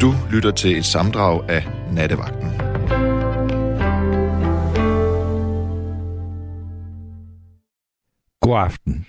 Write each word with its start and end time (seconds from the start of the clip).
Du 0.00 0.14
lytter 0.32 0.50
til 0.50 0.76
et 0.78 0.84
samdrag 0.84 1.50
af 1.50 1.62
Nattevagten. 1.92 2.48
God 8.40 8.58
aften. 8.58 9.06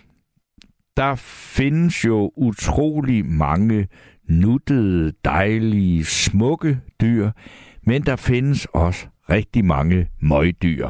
Der 0.98 1.16
findes 1.56 2.06
jo 2.06 2.32
utrolig 2.38 3.26
mange 3.26 3.88
nuttede, 4.30 5.14
dejlige, 5.26 6.06
smukke 6.06 6.80
dyr, 7.02 7.32
men 7.84 8.02
der 8.02 8.16
findes 8.16 8.68
også 8.74 9.08
rigtig 9.30 9.66
mange 9.66 10.08
møgdyr. 10.22 10.90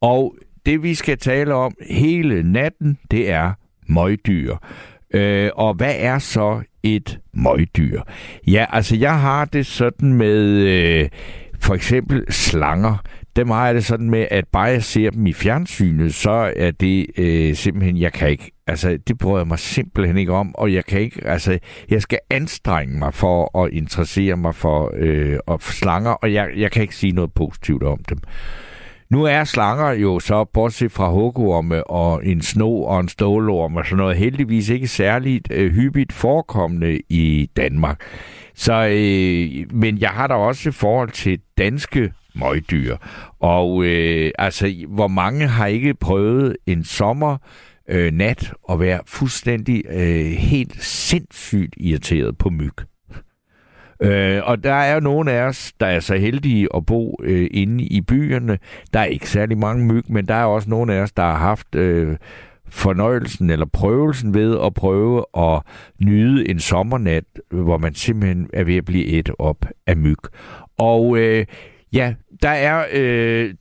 Og 0.00 0.36
det 0.66 0.82
vi 0.82 0.94
skal 0.94 1.18
tale 1.18 1.54
om 1.54 1.74
hele 1.90 2.52
natten, 2.52 2.98
det 3.10 3.30
er 3.30 3.52
møgdyr. 3.86 4.56
Øh, 5.14 5.50
og 5.54 5.74
hvad 5.74 5.94
er 5.98 6.18
så 6.18 6.62
et 6.96 7.18
møgdyr? 7.32 8.00
Ja, 8.46 8.66
altså 8.72 8.96
jeg 8.96 9.20
har 9.20 9.44
det 9.44 9.66
sådan 9.66 10.12
med 10.12 10.44
øh, 10.44 11.08
for 11.60 11.74
eksempel 11.74 12.32
slanger. 12.32 12.96
Dem 13.36 13.50
har 13.50 13.66
jeg 13.66 13.74
det 13.74 13.84
sådan 13.84 14.10
med, 14.10 14.26
at 14.30 14.44
bare 14.52 14.64
jeg 14.64 14.82
ser 14.82 15.10
dem 15.10 15.26
i 15.26 15.32
fjernsynet, 15.32 16.14
så 16.14 16.52
er 16.56 16.70
det 16.70 17.06
øh, 17.18 17.54
simpelthen, 17.54 17.98
jeg 17.98 18.12
kan 18.12 18.30
ikke, 18.30 18.50
altså 18.66 18.98
det 19.08 19.18
bryder 19.18 19.38
jeg 19.38 19.46
mig 19.46 19.58
simpelthen 19.58 20.16
ikke 20.16 20.32
om, 20.32 20.54
og 20.54 20.72
jeg 20.72 20.84
kan 20.84 21.00
ikke, 21.00 21.26
altså 21.26 21.58
jeg 21.90 22.02
skal 22.02 22.18
anstrenge 22.30 22.98
mig 22.98 23.14
for 23.14 23.64
at 23.64 23.72
interessere 23.72 24.36
mig 24.36 24.54
for, 24.54 24.92
øh, 24.96 25.38
for 25.48 25.72
slanger, 25.72 26.10
og 26.10 26.32
jeg, 26.32 26.48
jeg 26.56 26.70
kan 26.70 26.82
ikke 26.82 26.96
sige 26.96 27.12
noget 27.12 27.32
positivt 27.32 27.82
om 27.82 27.98
dem. 28.08 28.18
Nu 29.10 29.24
er 29.24 29.44
slanger 29.44 29.90
jo 29.90 30.20
så, 30.20 30.44
bortset 30.44 30.92
fra 30.92 31.10
hugorme 31.10 31.84
og 31.90 32.26
en 32.26 32.42
sno 32.42 32.82
og 32.82 33.00
en 33.00 33.08
stålorm 33.08 33.76
og 33.76 33.84
sådan 33.84 33.96
noget, 33.96 34.16
heldigvis 34.16 34.68
ikke 34.68 34.88
særligt 34.88 35.48
øh, 35.50 35.72
hyppigt 35.72 36.12
forekommende 36.12 37.00
i 37.08 37.50
Danmark. 37.56 38.00
Så, 38.54 38.72
øh, 38.72 39.76
men 39.76 39.98
jeg 39.98 40.10
har 40.10 40.26
da 40.26 40.34
også 40.34 40.72
forhold 40.72 41.10
til 41.10 41.40
danske 41.58 42.12
møgdyr. 42.34 42.96
Og 43.40 43.84
øh, 43.84 44.30
altså, 44.38 44.84
hvor 44.88 45.08
mange 45.08 45.46
har 45.46 45.66
ikke 45.66 45.94
prøvet 45.94 46.56
en 46.66 46.84
sommer 46.84 47.36
øh, 47.88 48.12
nat 48.12 48.52
at 48.70 48.80
være 48.80 49.00
fuldstændig 49.06 49.82
øh, 49.90 50.26
helt 50.26 50.82
sindssygt 50.82 51.74
irriteret 51.76 52.38
på 52.38 52.50
myg? 52.50 52.74
Øh, 54.00 54.40
og 54.44 54.64
der 54.64 54.72
er 54.72 54.94
jo 54.94 55.00
nogle 55.00 55.32
af 55.32 55.42
os, 55.42 55.72
der 55.80 55.86
er 55.86 56.00
så 56.00 56.16
heldige 56.16 56.68
at 56.74 56.86
bo 56.86 57.20
øh, 57.22 57.48
inde 57.50 57.84
i 57.84 58.00
byerne. 58.00 58.58
Der 58.92 59.00
er 59.00 59.04
ikke 59.04 59.30
særlig 59.30 59.58
mange 59.58 59.86
myg, 59.86 60.04
men 60.08 60.26
der 60.26 60.34
er 60.34 60.44
også 60.44 60.70
nogle 60.70 60.94
af 60.94 61.00
os, 61.00 61.12
der 61.12 61.22
har 61.22 61.36
haft 61.38 61.74
øh, 61.74 62.16
fornøjelsen 62.68 63.50
eller 63.50 63.66
prøvelsen 63.66 64.34
ved 64.34 64.58
at 64.64 64.74
prøve 64.74 65.24
at 65.38 65.62
nyde 66.00 66.48
en 66.48 66.60
sommernat, 66.60 67.24
hvor 67.50 67.78
man 67.78 67.94
simpelthen 67.94 68.50
er 68.52 68.64
ved 68.64 68.76
at 68.76 68.84
blive 68.84 69.06
et 69.06 69.30
op 69.38 69.66
af 69.86 69.96
myg. 69.96 70.18
Og 70.78 71.18
øh, 71.18 71.46
ja, 71.92 72.14
der 72.42 72.48
er... 72.48 72.86
Øh, 72.92 73.54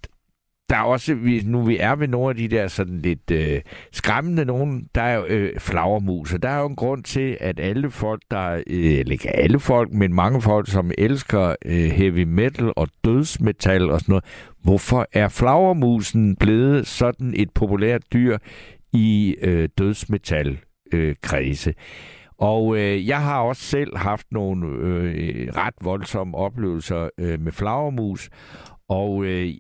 der 0.69 0.75
er 0.75 0.81
også, 0.81 1.17
nu 1.45 1.61
vi 1.61 1.77
er 1.77 1.95
ved 1.95 2.07
nogle 2.07 2.29
af 2.29 2.35
de 2.35 2.47
der 2.47 2.67
sådan 2.67 2.99
lidt 3.01 3.31
øh, 3.31 3.61
skræmmende 3.91 4.45
nogen, 4.45 4.89
der 4.95 5.01
er 5.01 5.15
jo 5.15 5.25
øh, 5.25 5.59
flagermus, 5.59 6.33
og 6.33 6.43
der 6.43 6.49
er 6.49 6.59
jo 6.59 6.67
en 6.67 6.75
grund 6.75 7.03
til, 7.03 7.37
at 7.39 7.59
alle 7.59 7.91
folk, 7.91 8.21
der, 8.31 8.63
øh, 8.67 8.93
eller 8.99 9.11
ikke 9.11 9.35
alle 9.35 9.59
folk, 9.59 9.93
men 9.93 10.13
mange 10.13 10.41
folk, 10.41 10.67
som 10.67 10.91
elsker 10.97 11.55
øh, 11.65 11.89
heavy 11.89 12.23
metal 12.23 12.73
og 12.75 12.87
dødsmetal 13.05 13.91
og 13.91 13.99
sådan 13.99 14.11
noget, 14.11 14.25
hvorfor 14.63 15.07
er 15.13 15.29
flagermusen 15.29 16.35
blevet 16.35 16.87
sådan 16.87 17.33
et 17.35 17.49
populært 17.55 18.13
dyr 18.13 18.37
i 18.93 19.35
øh, 19.41 19.69
dødsmetal 19.77 20.59
øh, 20.93 21.15
kredse? 21.21 21.73
Og 22.37 22.77
øh, 22.77 23.07
jeg 23.07 23.21
har 23.21 23.39
også 23.39 23.61
selv 23.61 23.97
haft 23.97 24.27
nogle 24.31 24.67
øh, 24.67 25.47
ret 25.55 25.73
voldsomme 25.81 26.37
oplevelser 26.37 27.09
øh, 27.17 27.41
med 27.41 27.51
flagermus, 27.51 28.29
og 28.89 29.25
øh, 29.25 29.53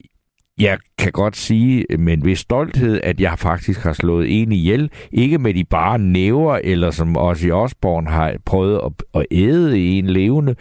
jeg 0.59 0.77
kan 0.97 1.11
godt 1.11 1.37
sige 1.37 1.85
med 1.99 2.13
en 2.13 2.25
vis 2.25 2.39
stolthed, 2.39 2.99
at 3.03 3.19
jeg 3.19 3.39
faktisk 3.39 3.79
har 3.83 3.93
slået 3.93 4.41
en 4.41 4.51
ihjel. 4.51 4.91
Ikke 5.11 5.37
med 5.37 5.53
de 5.53 5.63
bare 5.63 5.99
næver, 5.99 6.59
eller 6.63 6.91
som 6.91 7.17
også 7.17 7.47
i 7.47 7.51
Osborn 7.51 8.07
har 8.07 8.35
prøvet 8.45 8.81
at, 8.85 9.21
at 9.21 9.25
æde 9.31 9.79
en 9.79 10.07
levende. 10.07 10.55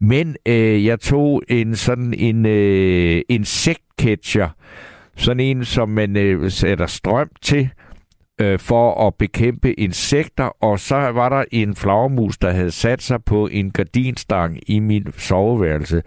Men 0.00 0.36
øh, 0.46 0.84
jeg 0.84 1.00
tog 1.00 1.42
en 1.48 1.76
sådan 1.76 2.14
en 2.14 2.46
øh, 2.46 3.22
insektcatcher. 3.28 4.48
Sådan 5.16 5.40
en, 5.40 5.64
som 5.64 5.88
man 5.88 6.16
øh, 6.16 6.50
sætter 6.50 6.86
strøm 6.86 7.28
til 7.42 7.70
øh, 8.40 8.58
for 8.58 9.06
at 9.06 9.14
bekæmpe 9.14 9.72
insekter, 9.72 10.44
og 10.44 10.80
så 10.80 10.96
var 10.96 11.28
der 11.28 11.44
en 11.52 11.76
flagermus, 11.76 12.38
der 12.38 12.50
havde 12.50 12.70
sat 12.70 13.02
sig 13.02 13.24
på 13.24 13.46
en 13.46 13.70
gardinstang 13.70 14.58
i 14.66 14.78
min 14.78 15.06
soveværelse, 15.16 16.02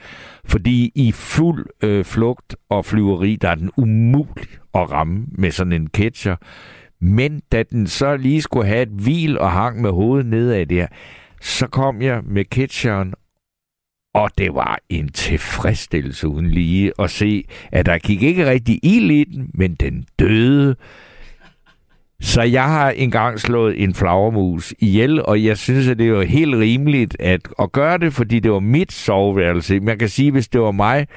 fordi 0.45 0.91
i 0.95 1.11
fuld 1.11 1.65
øh, 1.83 2.05
flugt 2.05 2.55
og 2.69 2.85
flyveri, 2.85 3.35
der 3.35 3.49
er 3.49 3.55
den 3.55 3.71
umulig 3.77 4.47
at 4.73 4.91
ramme 4.91 5.25
med 5.31 5.51
sådan 5.51 5.73
en 5.73 5.87
catcher. 5.87 6.35
Men 7.01 7.41
da 7.51 7.63
den 7.63 7.87
så 7.87 8.17
lige 8.17 8.41
skulle 8.41 8.67
have 8.67 8.81
et 8.81 8.89
hvil 8.89 9.39
og 9.39 9.51
hang 9.51 9.81
med 9.81 9.89
hovedet 9.91 10.25
nedad 10.25 10.65
der, 10.65 10.87
så 11.41 11.67
kom 11.67 12.01
jeg 12.01 12.21
med 12.23 12.45
catcheren, 12.45 13.13
og 14.13 14.29
det 14.37 14.55
var 14.55 14.79
en 14.89 15.09
tilfredsstillelse 15.09 16.27
uden 16.27 16.49
lige 16.49 16.91
at 16.99 17.09
se, 17.09 17.43
at 17.71 17.85
der 17.85 17.97
gik 17.97 18.23
ikke 18.23 18.49
rigtig 18.49 18.79
ild 18.83 19.11
i 19.11 19.23
den, 19.23 19.51
men 19.53 19.75
den 19.75 20.05
døde 20.19 20.75
så 22.21 22.41
jeg 22.41 22.63
har 22.63 22.89
engang 22.91 23.39
slået 23.39 23.83
en 23.83 23.93
flagermus 23.93 24.73
ihjel, 24.79 25.25
og 25.25 25.43
jeg 25.43 25.57
synes, 25.57 25.87
at 25.87 25.99
det 25.99 26.05
er 26.05 26.09
jo 26.09 26.21
helt 26.21 26.55
rimeligt 26.55 27.17
at, 27.19 27.41
at 27.59 27.71
gøre 27.71 27.97
det, 27.97 28.13
fordi 28.13 28.39
det 28.39 28.51
var 28.51 28.59
mit 28.59 28.91
soveværelse. 28.91 29.79
Man 29.79 29.97
kan 29.97 30.09
sige, 30.09 30.31
hvis 30.31 30.47
det 30.47 30.61
var 30.61 30.71
mig, 30.71 31.07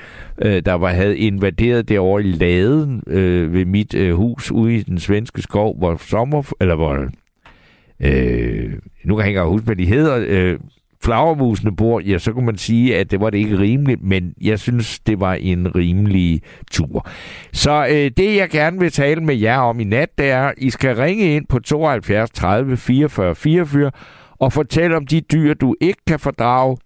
øh, 0.43 0.63
der 0.65 0.73
var, 0.73 0.89
havde 0.89 1.19
invaderet 1.19 1.89
derovre 1.89 2.23
i 2.23 2.33
laden 2.33 3.03
øh, 3.07 3.53
ved 3.53 3.65
mit 3.65 3.95
øh, 3.95 4.15
hus 4.15 4.53
ude 4.53 4.75
i 4.75 4.83
den 4.83 4.99
svenske 4.99 5.43
skov, 5.43 5.79
hvor 5.79 5.97
sommer... 5.97 6.53
Eller 6.61 6.75
hvor... 6.75 7.07
Øh, 8.01 8.73
nu 9.05 9.17
kan 9.17 9.23
jeg 9.23 9.29
ikke 9.29 9.43
huske, 9.43 9.65
hvad 9.65 9.77
de 9.77 9.87
hedder. 9.87 10.25
Øh, 10.29 10.59
flagermusene 11.05 11.77
bor, 11.77 12.01
ja, 12.01 12.19
så 12.19 12.33
kunne 12.33 12.47
man 12.47 12.59
sige, 12.59 12.97
at 12.97 13.11
det 13.11 13.21
var 13.21 13.31
det 13.31 13.39
ikke 13.39 13.59
rimeligt, 13.59 14.03
men 14.03 14.35
jeg 14.41 14.59
synes, 14.59 14.99
det 14.99 15.21
var 15.21 15.35
en 15.35 15.75
rimelig 15.75 16.43
tur. 16.71 17.09
Så 17.53 17.87
øh, 17.91 18.11
det, 18.17 18.37
jeg 18.37 18.51
gerne 18.51 18.79
vil 18.79 18.93
tale 18.93 19.21
med 19.21 19.37
jer 19.37 19.59
om 19.59 19.81
i 19.81 19.85
nat, 19.85 20.19
det 20.19 20.31
er, 20.31 20.43
at 20.43 20.55
I 20.59 20.71
skal 20.71 20.97
ringe 20.97 21.37
ind 21.37 21.47
på 21.47 21.59
72 21.59 22.31
30 22.31 22.77
44 22.77 23.35
44 23.35 23.91
og 24.39 24.53
fortælle 24.53 24.97
om 24.97 25.07
de 25.07 25.21
dyr, 25.21 25.55
du 25.55 25.75
ikke 25.81 26.01
kan 26.07 26.19
fordrage, 26.19 26.77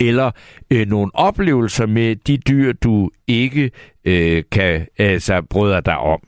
eller 0.00 0.30
øh, 0.70 0.86
nogle 0.86 1.10
oplevelser 1.14 1.86
med 1.86 2.16
de 2.16 2.36
dyr, 2.36 2.72
du 2.72 3.10
ikke 3.26 3.70
øh, 4.04 4.42
kan 4.52 4.86
altså, 4.98 5.42
bryder 5.50 5.80
dig 5.80 5.98
om. 5.98 6.20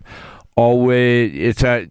Og 0.56 0.92
øh, 0.92 1.31
altså, 1.41 1.86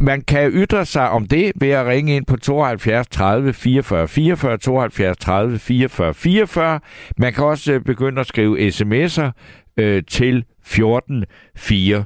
man 0.00 0.20
kan 0.20 0.50
ytre 0.52 0.86
sig 0.86 1.10
om 1.10 1.26
det 1.26 1.52
ved 1.60 1.70
at 1.70 1.86
ringe 1.86 2.16
ind 2.16 2.26
på 2.26 2.36
72 2.36 3.06
30 3.08 3.52
44 3.52 4.08
44, 4.08 4.58
72 4.58 5.16
30 5.16 5.58
44 5.58 6.14
44. 6.14 6.80
Man 7.18 7.32
kan 7.32 7.44
også 7.44 7.72
øh, 7.72 7.80
begynde 7.80 8.20
at 8.20 8.26
skrive 8.26 8.68
sms'er 8.68 9.30
øh, 9.76 10.02
til 10.08 10.44
14 10.64 11.24
24. 11.56 12.04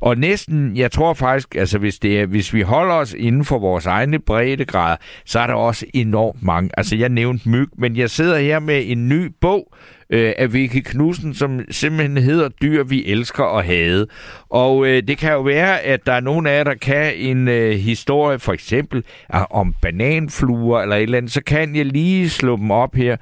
Og 0.00 0.18
næsten, 0.18 0.76
jeg 0.76 0.92
tror 0.92 1.14
faktisk, 1.14 1.54
altså 1.54 1.78
hvis, 1.78 1.98
det 1.98 2.20
er, 2.20 2.26
hvis 2.26 2.54
vi 2.54 2.60
holder 2.60 2.94
os 2.94 3.14
inden 3.14 3.44
for 3.44 3.58
vores 3.58 3.86
egne 3.86 4.18
breddegrad, 4.18 4.96
så 5.24 5.40
er 5.40 5.46
der 5.46 5.54
også 5.54 5.86
enormt 5.94 6.42
mange. 6.42 6.70
Altså 6.76 6.96
jeg 6.96 7.08
nævnte 7.08 7.48
myg, 7.48 7.68
men 7.78 7.96
jeg 7.96 8.10
sidder 8.10 8.38
her 8.38 8.58
med 8.58 8.82
en 8.86 9.08
ny 9.08 9.32
bog, 9.40 9.72
øh, 10.10 10.32
af 10.38 10.52
Vicky 10.52 10.80
Knudsen, 10.84 11.34
som 11.34 11.60
simpelthen 11.70 12.16
hedder 12.16 12.48
Dyr, 12.48 12.84
vi 12.84 13.06
elsker 13.06 13.44
og 13.44 13.64
hade. 13.64 14.06
Og 14.50 14.86
øh, 14.86 15.02
det 15.08 15.18
kan 15.18 15.32
jo 15.32 15.40
være, 15.40 15.80
at 15.80 16.06
der 16.06 16.12
er 16.12 16.20
nogen 16.20 16.46
af 16.46 16.56
jer, 16.56 16.64
der 16.64 16.74
kan 16.74 17.14
en 17.16 17.48
øh, 17.48 17.70
historie, 17.70 18.38
for 18.38 18.52
eksempel 18.52 19.04
øh, 19.34 19.40
om 19.50 19.74
bananfluer 19.82 20.80
eller 20.80 20.96
et 20.96 21.02
eller 21.02 21.18
andet, 21.18 21.32
så 21.32 21.42
kan 21.46 21.76
jeg 21.76 21.86
lige 21.86 22.30
slå 22.30 22.56
dem 22.56 22.70
op 22.70 22.94
her. 22.94 23.16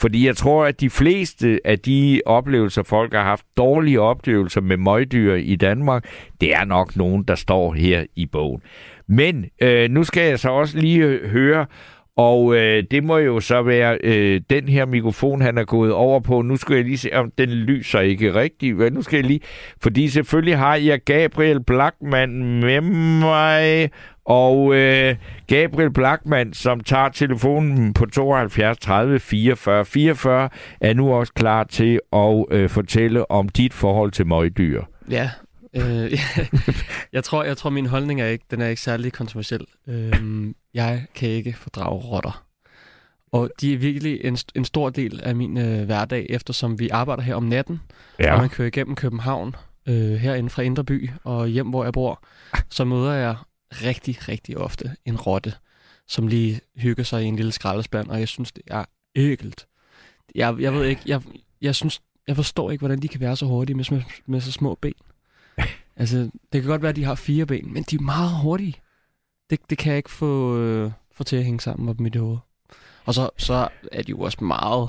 Fordi 0.00 0.26
jeg 0.26 0.36
tror, 0.36 0.64
at 0.64 0.80
de 0.80 0.90
fleste 0.90 1.60
af 1.64 1.78
de 1.78 2.22
oplevelser, 2.26 2.82
folk 2.82 3.12
har 3.14 3.22
haft 3.22 3.44
dårlige 3.56 4.00
oplevelser 4.00 4.60
med 4.60 4.76
møgdyr 4.76 5.34
i 5.34 5.56
Danmark, 5.56 6.04
det 6.40 6.54
er 6.54 6.64
nok 6.64 6.96
nogen, 6.96 7.22
der 7.22 7.34
står 7.34 7.74
her 7.74 8.04
i 8.16 8.26
bogen. 8.26 8.62
Men 9.06 9.44
øh, 9.62 9.90
nu 9.90 10.04
skal 10.04 10.28
jeg 10.28 10.38
så 10.38 10.50
også 10.50 10.78
lige 10.78 11.04
øh, 11.04 11.30
høre, 11.30 11.66
og 12.16 12.56
øh, 12.56 12.84
det 12.90 13.04
må 13.04 13.18
jo 13.18 13.40
så 13.40 13.62
være 13.62 13.98
øh, 14.04 14.40
den 14.50 14.68
her 14.68 14.86
mikrofon, 14.86 15.40
han 15.40 15.58
er 15.58 15.64
gået 15.64 15.92
over 15.92 16.20
på. 16.20 16.42
Nu 16.42 16.56
skal 16.56 16.76
jeg 16.76 16.84
lige 16.84 16.98
se, 16.98 17.10
om 17.14 17.30
den 17.38 17.48
lyser 17.48 18.00
ikke 18.00 18.34
rigtigt. 18.34 18.76
Men 18.76 18.92
nu 18.92 19.02
skal 19.02 19.16
jeg 19.16 19.26
lige... 19.26 19.40
Fordi 19.82 20.08
selvfølgelig 20.08 20.58
har 20.58 20.76
jeg 20.76 21.00
Gabriel 21.04 21.64
Blackman 21.64 22.60
med 22.60 22.80
mig. 23.20 23.90
Og 24.30 24.74
øh, 24.74 25.16
Gabriel 25.46 25.90
Blackman, 25.92 26.52
som 26.52 26.80
tager 26.80 27.08
telefonen 27.08 27.92
på 27.94 28.06
72 28.06 28.78
30 28.78 29.20
44 29.20 29.84
44, 29.84 30.48
er 30.80 30.94
nu 30.94 31.12
også 31.12 31.32
klar 31.32 31.64
til 31.64 32.00
at 32.12 32.44
øh, 32.50 32.68
fortælle 32.68 33.30
om 33.30 33.48
dit 33.48 33.72
forhold 33.72 34.10
til 34.12 34.26
møgdyr. 34.26 34.82
Ja, 35.10 35.30
øh, 35.76 36.12
jeg, 37.12 37.24
tror, 37.24 37.44
jeg 37.44 37.56
tror, 37.56 37.70
min 37.70 37.86
holdning 37.86 38.20
er 38.20 38.26
ikke, 38.26 38.44
den 38.50 38.60
er 38.60 38.66
ikke 38.68 38.82
særlig 38.82 39.12
kontroversiel. 39.12 39.66
Øh, 39.88 40.14
jeg 40.74 41.04
kan 41.14 41.28
ikke 41.28 41.52
fordrage 41.56 42.00
rotter. 42.00 42.44
Og 43.32 43.50
de 43.60 43.74
er 43.74 43.78
virkelig 43.78 44.24
en, 44.24 44.36
en 44.54 44.64
stor 44.64 44.90
del 44.90 45.20
af 45.22 45.36
min 45.36 45.58
øh, 45.58 45.84
hverdag, 45.84 46.26
eftersom 46.28 46.78
vi 46.78 46.88
arbejder 46.88 47.22
her 47.22 47.34
om 47.34 47.42
natten, 47.42 47.80
Ja. 48.20 48.32
og 48.34 48.40
man 48.40 48.48
kører 48.48 48.68
igennem 48.68 48.96
København, 48.96 49.54
øh, 49.88 50.12
herinde 50.12 50.50
fra 50.50 50.62
Indre 50.62 50.84
By 50.84 51.10
og 51.24 51.46
hjem, 51.48 51.66
hvor 51.68 51.84
jeg 51.84 51.92
bor, 51.92 52.22
så 52.68 52.84
møder 52.84 53.12
jeg 53.12 53.36
rigtig, 53.72 54.28
rigtig 54.28 54.58
ofte 54.58 54.96
en 55.04 55.16
rotte, 55.16 55.54
som 56.06 56.26
lige 56.26 56.60
hygger 56.76 57.04
sig 57.04 57.22
i 57.22 57.26
en 57.26 57.36
lille 57.36 57.52
skraldespand, 57.52 58.08
og 58.08 58.20
jeg 58.20 58.28
synes, 58.28 58.52
det 58.52 58.62
er 58.66 58.84
ægelt. 59.16 59.66
Jeg, 60.34 60.56
jeg 60.60 60.72
ved 60.74 60.84
ikke, 60.84 61.02
jeg, 61.06 61.22
jeg 61.60 61.74
synes, 61.74 62.00
jeg 62.26 62.36
forstår 62.36 62.70
ikke, 62.70 62.80
hvordan 62.80 62.98
de 62.98 63.08
kan 63.08 63.20
være 63.20 63.36
så 63.36 63.46
hurtige 63.46 63.76
med, 63.76 63.84
med, 63.90 64.02
med 64.26 64.40
så 64.40 64.52
små 64.52 64.74
ben. 64.74 64.94
Altså, 65.96 66.30
det 66.52 66.62
kan 66.62 66.70
godt 66.70 66.82
være, 66.82 66.88
at 66.88 66.96
de 66.96 67.04
har 67.04 67.14
fire 67.14 67.46
ben, 67.46 67.72
men 67.72 67.82
de 67.82 67.96
er 67.96 68.00
meget 68.00 68.30
hurtige. 68.42 68.74
Det, 69.50 69.60
det 69.70 69.78
kan 69.78 69.90
jeg 69.90 69.96
ikke 69.96 70.10
få, 70.10 70.58
øh, 70.58 70.92
få 71.12 71.24
til 71.24 71.36
at 71.36 71.44
hænge 71.44 71.60
sammen 71.60 71.88
op 71.88 72.00
mit 72.00 72.16
hoved. 72.16 72.38
Og 73.04 73.14
så, 73.14 73.30
så 73.36 73.68
er 73.92 74.02
de 74.02 74.10
jo 74.10 74.20
også 74.20 74.44
meget 74.44 74.88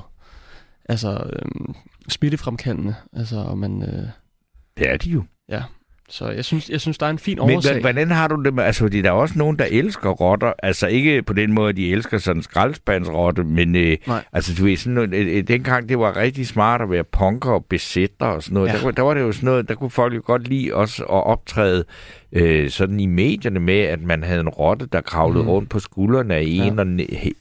altså, 0.84 1.30
øhm, 1.32 1.74
smittefremkaldende. 2.08 2.94
Altså, 3.12 3.36
og 3.36 3.58
man, 3.58 3.82
øh, 3.82 4.08
Det 4.76 4.90
er 4.90 4.96
de 4.96 5.10
jo. 5.10 5.24
Så 6.14 6.28
jeg 6.30 6.44
synes, 6.44 6.70
jeg 6.70 6.80
synes, 6.80 6.98
der 6.98 7.06
er 7.06 7.10
en 7.10 7.18
fin 7.18 7.38
Men 7.46 7.56
årsag. 7.56 7.76
hva- 7.76 7.80
hvordan 7.80 8.10
har 8.10 8.28
du 8.28 8.42
det 8.42 8.54
med, 8.54 8.64
altså 8.64 8.84
fordi 8.84 9.02
der 9.02 9.08
er 9.08 9.12
også 9.12 9.38
nogen, 9.38 9.58
der 9.58 9.64
elsker 9.70 10.10
rotter, 10.10 10.52
altså 10.62 10.86
ikke 10.86 11.22
på 11.22 11.32
den 11.32 11.52
måde, 11.52 11.68
at 11.68 11.76
de 11.76 11.92
elsker 11.92 12.18
sådan 12.18 12.38
en 12.38 12.42
skraldespandsrotte, 12.42 13.44
men 13.44 13.76
øh, 13.76 13.96
Nej. 14.06 14.24
altså 14.32 14.54
du 14.58 14.64
ved, 14.64 14.76
sådan 14.76 14.94
noget, 14.94 15.14
øh, 15.14 15.36
øh, 15.36 15.48
dengang 15.48 15.88
det 15.88 15.98
var 15.98 16.16
rigtig 16.16 16.46
smart 16.46 16.80
at 16.82 16.90
være 16.90 17.04
punker 17.04 17.50
og 17.50 17.64
besætter 17.64 18.26
og 18.26 18.42
sådan 18.42 18.54
noget, 18.54 18.68
Ja. 18.68 18.76
der, 18.78 18.84
var- 18.84 18.90
der 18.90 19.02
var 19.02 19.14
det 19.14 19.20
jo 19.20 19.32
sådan 19.32 19.44
noget, 19.46 19.68
der 19.68 19.74
kunne 19.74 19.90
folk 19.90 20.14
jo 20.14 20.22
godt 20.24 20.48
lide 20.48 20.74
også 20.74 21.02
at 21.02 21.08
optræde 21.26 21.84
øh, 22.32 22.70
sådan 22.70 23.00
i 23.00 23.06
medierne 23.06 23.60
med, 23.60 23.78
at 23.80 24.02
man 24.02 24.22
havde 24.22 24.40
en 24.40 24.48
rotte, 24.48 24.86
der 24.92 25.00
kravlede 25.00 25.42
Mhm. 25.44 25.50
rundt 25.50 25.70
på 25.70 25.78
skuldrene 25.78 26.34
af 26.34 26.42
en 26.46 26.74
Ja. 26.78 26.80
og 26.80 26.86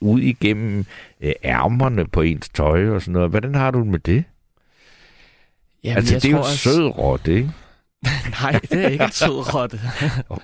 ud 0.01 0.19
igennem 0.21 0.85
øh, 1.21 1.31
ærmerne 1.43 2.05
på 2.07 2.21
ens 2.21 2.49
tøj 2.49 2.89
og 2.89 3.01
sådan 3.01 3.13
noget. 3.13 3.29
Hvordan 3.29 3.55
har 3.55 3.71
du 3.71 3.79
det 3.79 3.87
med 3.87 3.99
det? 3.99 4.23
Jamen, 5.83 5.97
altså 5.97 6.15
det 6.15 6.25
er 6.25 6.29
jo 6.29 6.35
en 6.35 6.39
også- 6.39 6.57
sød 6.57 6.85
rotte, 6.97 7.33
ikke? 7.35 7.49
Nej, 8.41 8.59
det 8.71 8.85
er 8.85 8.87
ikke 8.87 9.03
en 9.03 9.11
sød 9.11 9.53
rotte. 9.53 9.79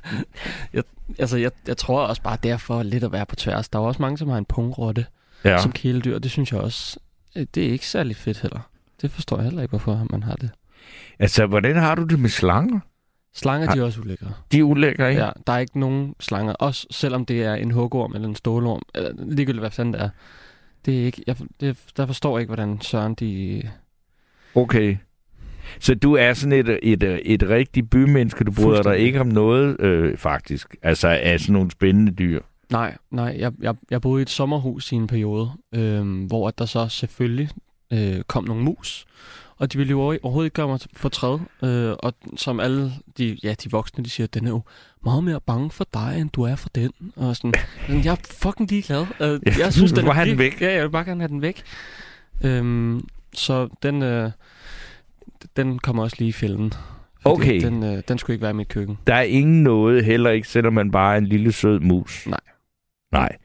jeg, 0.74 0.84
altså, 1.20 1.38
jeg, 1.38 1.52
jeg 1.68 1.78
tror 1.78 2.02
også 2.02 2.22
bare 2.22 2.38
derfor 2.44 2.84
lidt 2.84 3.04
at 3.04 3.12
være 3.12 3.26
på 3.26 3.36
tværs. 3.36 3.70
Der 3.70 3.80
er 3.80 3.84
også 3.84 4.02
mange, 4.02 4.18
som 4.18 4.30
har 4.30 4.38
en 4.38 4.46
pungrotte 4.46 5.06
Ja. 5.46 5.58
som 5.62 5.72
kæledyr. 5.72 6.20
Det 6.20 6.32
synes 6.32 6.52
jeg 6.52 6.60
også, 6.62 7.00
øh, 7.36 7.46
det 7.56 7.68
er 7.68 7.72
ikke 7.72 7.88
særlig 7.88 8.16
fedt 8.16 8.42
heller. 8.42 8.70
Det 9.02 9.12
forstår 9.12 9.38
jeg 9.38 9.44
heller 9.44 9.62
ikke, 9.62 9.70
hvorfor 9.70 10.08
man 10.12 10.24
har 10.24 10.36
det. 10.36 10.50
Altså, 11.20 11.46
hvordan 11.46 11.76
har 11.76 11.96
du 11.96 12.04
det 12.04 12.20
med 12.20 12.30
slanger? 12.30 12.80
Slanger, 13.34 13.74
de 13.74 13.80
er 13.80 13.84
også 13.84 14.02
ulækre. 14.02 14.34
De 14.52 14.60
er 14.60 14.64
ulækre, 14.64 15.10
ikke? 15.10 15.24
Ja, 15.24 15.30
der 15.48 15.54
er 15.54 15.58
ikke 15.58 15.80
nogen 15.80 16.16
slanger, 16.20 16.54
også 16.54 16.88
selvom 16.92 17.26
det 17.26 17.44
er 17.44 17.54
en 17.54 17.72
hugorm 17.72 18.16
eller 18.16 18.28
en 18.28 18.36
stålorm, 18.36 18.82
eller 18.96 19.12
ligegyldigt 19.18 19.62
hvad 19.62 19.72
fanden 19.72 19.94
det 19.94 20.02
er. 20.02 20.10
Det 20.86 21.02
er 21.02 21.06
ikke, 21.06 21.24
jeg, 21.28 21.36
det, 21.60 21.78
der 21.98 22.06
forstår 22.06 22.38
jeg 22.38 22.42
ikke, 22.42 22.50
hvordan 22.50 22.82
Søren 22.82 23.14
de... 23.16 23.64
Okay. 24.56 24.98
Så 25.80 25.96
du 25.96 26.14
er 26.14 26.34
sådan 26.34 26.60
et, 26.60 26.80
et, 26.84 27.20
et 27.26 27.44
rigtigt 27.50 27.90
bymenneske, 27.90 28.44
du 28.44 28.52
bryder 28.52 28.84
dig 28.84 28.98
ikke 28.98 29.20
om 29.22 29.28
noget, 29.28 29.80
øh, 29.82 30.18
faktisk. 30.18 30.76
Altså 30.82 31.08
af 31.08 31.40
sådan 31.40 31.54
nogle 31.54 31.72
spændende 31.72 32.12
dyr. 32.12 32.42
Nej, 32.72 32.98
nej, 33.12 33.36
jeg, 33.40 33.52
jeg, 33.62 33.76
jeg 33.92 34.02
boede 34.02 34.22
i 34.22 34.24
et 34.24 34.30
sommerhus 34.30 34.92
i 34.92 34.96
en 34.96 35.08
periode, 35.08 35.52
øh, 35.76 36.26
hvor 36.26 36.50
der 36.50 36.66
så 36.66 36.88
selvfølgelig 36.88 37.50
øh, 37.94 38.22
kom 38.28 38.44
nogle 38.44 38.64
mus, 38.64 39.06
og 39.58 39.74
de 39.74 39.78
ville 39.78 39.92
jo 39.92 39.98
overho- 40.14 40.20
overhovedet 40.24 40.46
ikke 40.46 40.56
gøre 40.56 40.68
mig 40.68 40.80
for 40.94 41.10
træd, 41.10 41.40
øh, 41.64 41.96
og 42.00 42.14
som 42.38 42.60
alle 42.60 42.92
de, 43.18 43.38
ja, 43.44 43.56
de 43.64 43.72
voksne, 43.72 44.04
de 44.04 44.10
siger, 44.10 44.28
den 44.28 44.46
er 44.46 44.50
jo 44.50 44.62
meget 45.04 45.24
mere 45.24 45.40
bange 45.42 45.70
for 45.72 45.88
dig, 45.94 46.18
end 46.22 46.30
du 46.30 46.44
er 46.44 46.56
for 46.56 46.70
den, 46.76 46.92
og 47.16 47.36
sådan, 47.36 47.54
sådan 47.88 48.04
jeg 48.04 48.12
er 48.12 48.16
fucking 48.42 48.70
ligeglad. 48.72 49.06
Øh, 49.22 49.40
jeg 49.64 49.74
synes, 49.74 49.92
den 49.92 50.00
er 50.02 50.06
bare 50.06 50.16
have 50.16 50.30
den 50.30 50.38
væk. 50.38 50.62
Ja, 50.62 50.74
jeg 50.74 50.84
vil 50.84 50.90
bare 50.90 51.06
gerne 51.06 51.22
have 51.22 51.28
den 51.30 51.42
væk. 51.42 51.64
Øhm, 52.44 53.08
så 53.34 53.70
den, 53.84 54.02
øh, 54.04 54.32
den 55.58 55.80
kommer 55.80 56.04
også 56.04 56.16
lige 56.20 56.30
i 56.30 56.32
fælden. 56.32 56.74
Okay. 57.26 57.62
Den, 57.62 57.84
øh, 57.84 58.02
den 58.08 58.18
skulle 58.18 58.34
ikke 58.36 58.42
være 58.44 58.52
i 58.52 58.56
mit 58.56 58.68
køkken. 58.70 58.98
Der 59.08 59.14
er 59.16 59.22
ingen 59.22 59.64
noget, 59.64 60.06
heller 60.06 60.30
ikke, 60.30 60.48
selvom 60.48 60.74
man 60.74 60.92
bare 60.92 61.14
er 61.14 61.18
en 61.18 61.26
lille 61.26 61.52
sød 61.52 61.80
mus. 61.80 62.28
Nej. 62.28 62.40
Nej. 63.12 63.36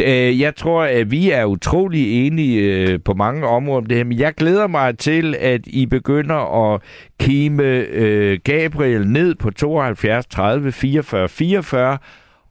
Øh, 0.00 0.40
Jeg 0.40 0.56
tror, 0.56 0.82
at 0.82 1.10
vi 1.10 1.30
er 1.30 1.44
utrolig 1.44 2.26
enige 2.26 2.60
øh, 2.62 2.98
på 3.04 3.14
mange 3.14 3.46
områder 3.46 3.78
om 3.80 3.86
det 3.86 3.96
her, 3.96 4.04
men 4.04 4.18
jeg 4.18 4.34
glæder 4.34 4.66
mig 4.66 4.98
til, 4.98 5.34
at 5.40 5.60
I 5.66 5.86
begynder 5.86 6.72
at 6.74 6.80
kime 7.20 7.62
øh, 7.90 8.38
Gabriel 8.44 9.08
ned 9.08 9.34
på 9.34 9.50
72 9.50 10.26
30 10.26 10.72
44 10.72 11.28
44, 11.28 11.98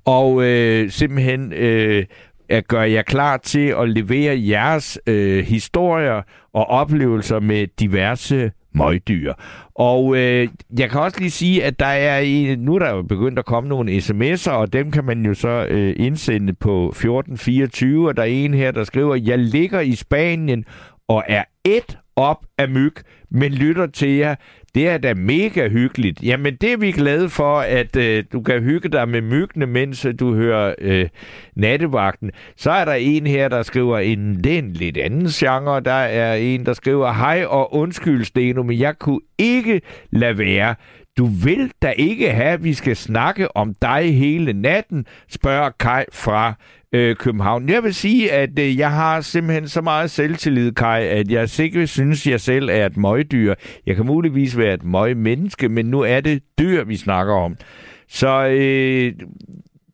og 0.05 0.43
øh, 0.43 0.89
simpelthen 0.89 1.53
øh, 1.53 2.05
at 2.49 2.67
gøre 2.67 2.91
jer 2.91 3.01
klar 3.01 3.37
til 3.37 3.67
at 3.79 3.89
levere 3.89 4.39
jeres 4.49 4.99
øh, 5.07 5.45
historier 5.45 6.21
og 6.53 6.65
oplevelser 6.69 7.39
med 7.39 7.67
diverse 7.79 8.51
møgdyr. 8.75 9.33
Og 9.75 10.17
øh, 10.17 10.47
jeg 10.77 10.89
kan 10.89 11.01
også 11.01 11.19
lige 11.19 11.31
sige, 11.31 11.63
at 11.63 11.79
der 11.79 11.85
er 11.85 12.19
en, 12.19 12.59
nu 12.59 12.75
er 12.75 12.79
der 12.79 12.95
jo 12.95 13.01
begyndt 13.01 13.39
at 13.39 13.45
komme 13.45 13.69
nogle 13.69 13.97
sms'er, 13.97 14.51
og 14.51 14.73
dem 14.73 14.91
kan 14.91 15.03
man 15.03 15.25
jo 15.25 15.33
så 15.33 15.67
øh, 15.69 15.95
indsende 15.97 16.53
på 16.53 16.85
1424, 16.85 18.07
og 18.07 18.17
der 18.17 18.23
er 18.23 18.27
en 18.27 18.53
her, 18.53 18.71
der 18.71 18.83
skriver, 18.83 19.15
jeg 19.15 19.39
ligger 19.39 19.79
i 19.79 19.95
Spanien 19.95 20.65
og 21.07 21.23
er 21.27 21.43
et 21.63 21.97
op 22.15 22.45
af 22.57 22.69
myg, 22.69 22.93
men 23.31 23.51
lytter 23.51 23.87
til 23.87 24.09
jer. 24.09 24.35
Det 24.75 24.87
er 24.87 24.97
da 24.97 25.13
mega 25.13 25.69
hyggeligt. 25.69 26.23
Jamen, 26.23 26.55
det 26.55 26.73
er 26.73 26.77
vi 26.77 26.91
glade 26.91 27.29
for, 27.29 27.59
at 27.59 27.95
øh, 27.95 28.23
du 28.33 28.41
kan 28.41 28.63
hygge 28.63 28.89
dig 28.89 29.09
med 29.09 29.21
myggene, 29.21 29.65
mens 29.65 30.05
øh, 30.05 30.13
du 30.19 30.35
hører 30.35 30.75
øh, 30.77 31.09
nattevagten. 31.55 32.31
Så 32.57 32.71
er 32.71 32.85
der 32.85 32.93
en 32.93 33.27
her, 33.27 33.47
der 33.47 33.63
skriver 33.63 33.99
en, 33.99 34.43
det 34.43 34.53
er 34.53 34.59
en 34.59 34.73
lidt 34.73 34.97
anden 34.97 35.27
genre. 35.27 35.79
Der 35.79 35.91
er 35.91 36.35
en, 36.35 36.65
der 36.65 36.73
skriver, 36.73 37.13
hej 37.13 37.45
og 37.47 37.73
undskyld, 37.75 38.23
Steno, 38.23 38.63
men 38.63 38.79
jeg 38.79 38.99
kunne 38.99 39.21
ikke 39.37 39.81
lade 40.11 40.37
være. 40.37 40.75
Du 41.17 41.25
vil 41.25 41.71
da 41.81 41.89
ikke 41.89 42.31
have, 42.31 42.49
at 42.49 42.63
vi 42.63 42.73
skal 42.73 42.95
snakke 42.95 43.57
om 43.57 43.73
dig 43.81 44.17
hele 44.17 44.53
natten, 44.53 45.05
spørger 45.29 45.69
Kai 45.79 46.05
fra 46.13 46.53
øh, 46.93 47.15
København. 47.15 47.69
Jeg 47.69 47.83
vil 47.83 47.93
sige, 47.93 48.31
at 48.31 48.59
øh, 48.59 48.77
jeg 48.77 48.91
har 48.91 49.21
simpelthen 49.21 49.67
så 49.67 49.81
meget 49.81 50.11
selvtillid, 50.11 50.71
Kai, 50.71 51.07
at 51.07 51.31
jeg 51.31 51.49
sikkert 51.49 51.89
synes, 51.89 52.27
at 52.27 52.31
jeg 52.31 52.41
selv 52.41 52.69
er 52.69 52.85
et 52.85 52.97
møgdyr. 52.97 53.53
Jeg 53.85 53.95
kan 53.95 54.05
muligvis 54.05 54.57
være 54.57 54.73
et 54.73 54.83
møgmenneske, 54.83 55.69
men 55.69 55.85
nu 55.85 56.01
er 56.01 56.21
det 56.21 56.43
dyr, 56.59 56.83
vi 56.83 56.95
snakker 56.95 57.33
om. 57.33 57.57
Så 58.07 58.47
øh, 58.47 59.13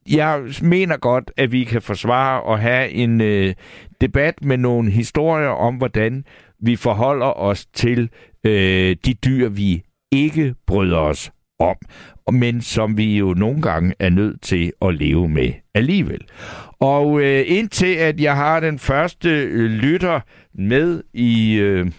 jeg 0.10 0.42
mener 0.62 0.98
godt, 0.98 1.32
at 1.38 1.52
vi 1.52 1.64
kan 1.64 1.82
forsvare 1.82 2.42
og 2.42 2.60
have 2.60 2.90
en 2.90 3.22
øh, 3.22 3.54
debat 4.02 4.46
med 4.46 4.58
nogle 4.58 4.92
historier 4.92 5.50
om, 5.50 5.76
hvordan 5.76 6.24
vi 6.60 6.76
forholder 6.76 7.40
os 7.40 7.66
til 7.66 8.10
øh, 8.44 8.96
de 9.06 9.14
dyr, 9.14 9.50
vi 9.50 9.84
ikke 10.12 10.56
bryder 10.68 10.98
os 10.98 11.32
om, 11.60 11.76
men 12.34 12.62
som 12.62 12.98
vi 12.98 13.18
jo 13.18 13.34
nogle 13.34 13.62
gange 13.62 13.94
er 14.00 14.10
nødt 14.10 14.42
til 14.42 14.72
at 14.82 14.96
leve 14.96 15.30
med 15.30 15.54
alligevel. 15.74 16.22
Og 16.80 17.22
øh, 17.22 17.44
indtil 17.48 17.96
at 17.96 18.20
jeg 18.20 18.36
har 18.36 18.60
den 18.60 18.80
første 18.80 19.30
øh, 19.30 19.70
lytter 19.70 20.20
med 20.54 21.04
i... 21.14 21.54
Øh, 21.54 21.92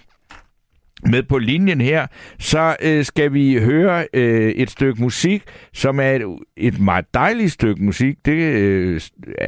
med 1.07 1.23
på 1.23 1.38
linjen 1.38 1.81
her, 1.81 2.07
så 2.38 2.76
øh, 2.83 3.05
skal 3.05 3.33
vi 3.33 3.59
høre 3.59 4.07
øh, 4.14 4.50
et 4.50 4.71
stykke 4.71 5.02
musik, 5.02 5.43
som 5.73 6.00
er 6.00 6.11
et, 6.11 6.38
et 6.57 6.81
meget 6.81 7.14
dejligt 7.14 7.52
stykke 7.52 7.85
musik. 7.85 8.17
Det 8.25 8.33
øh, 8.33 9.00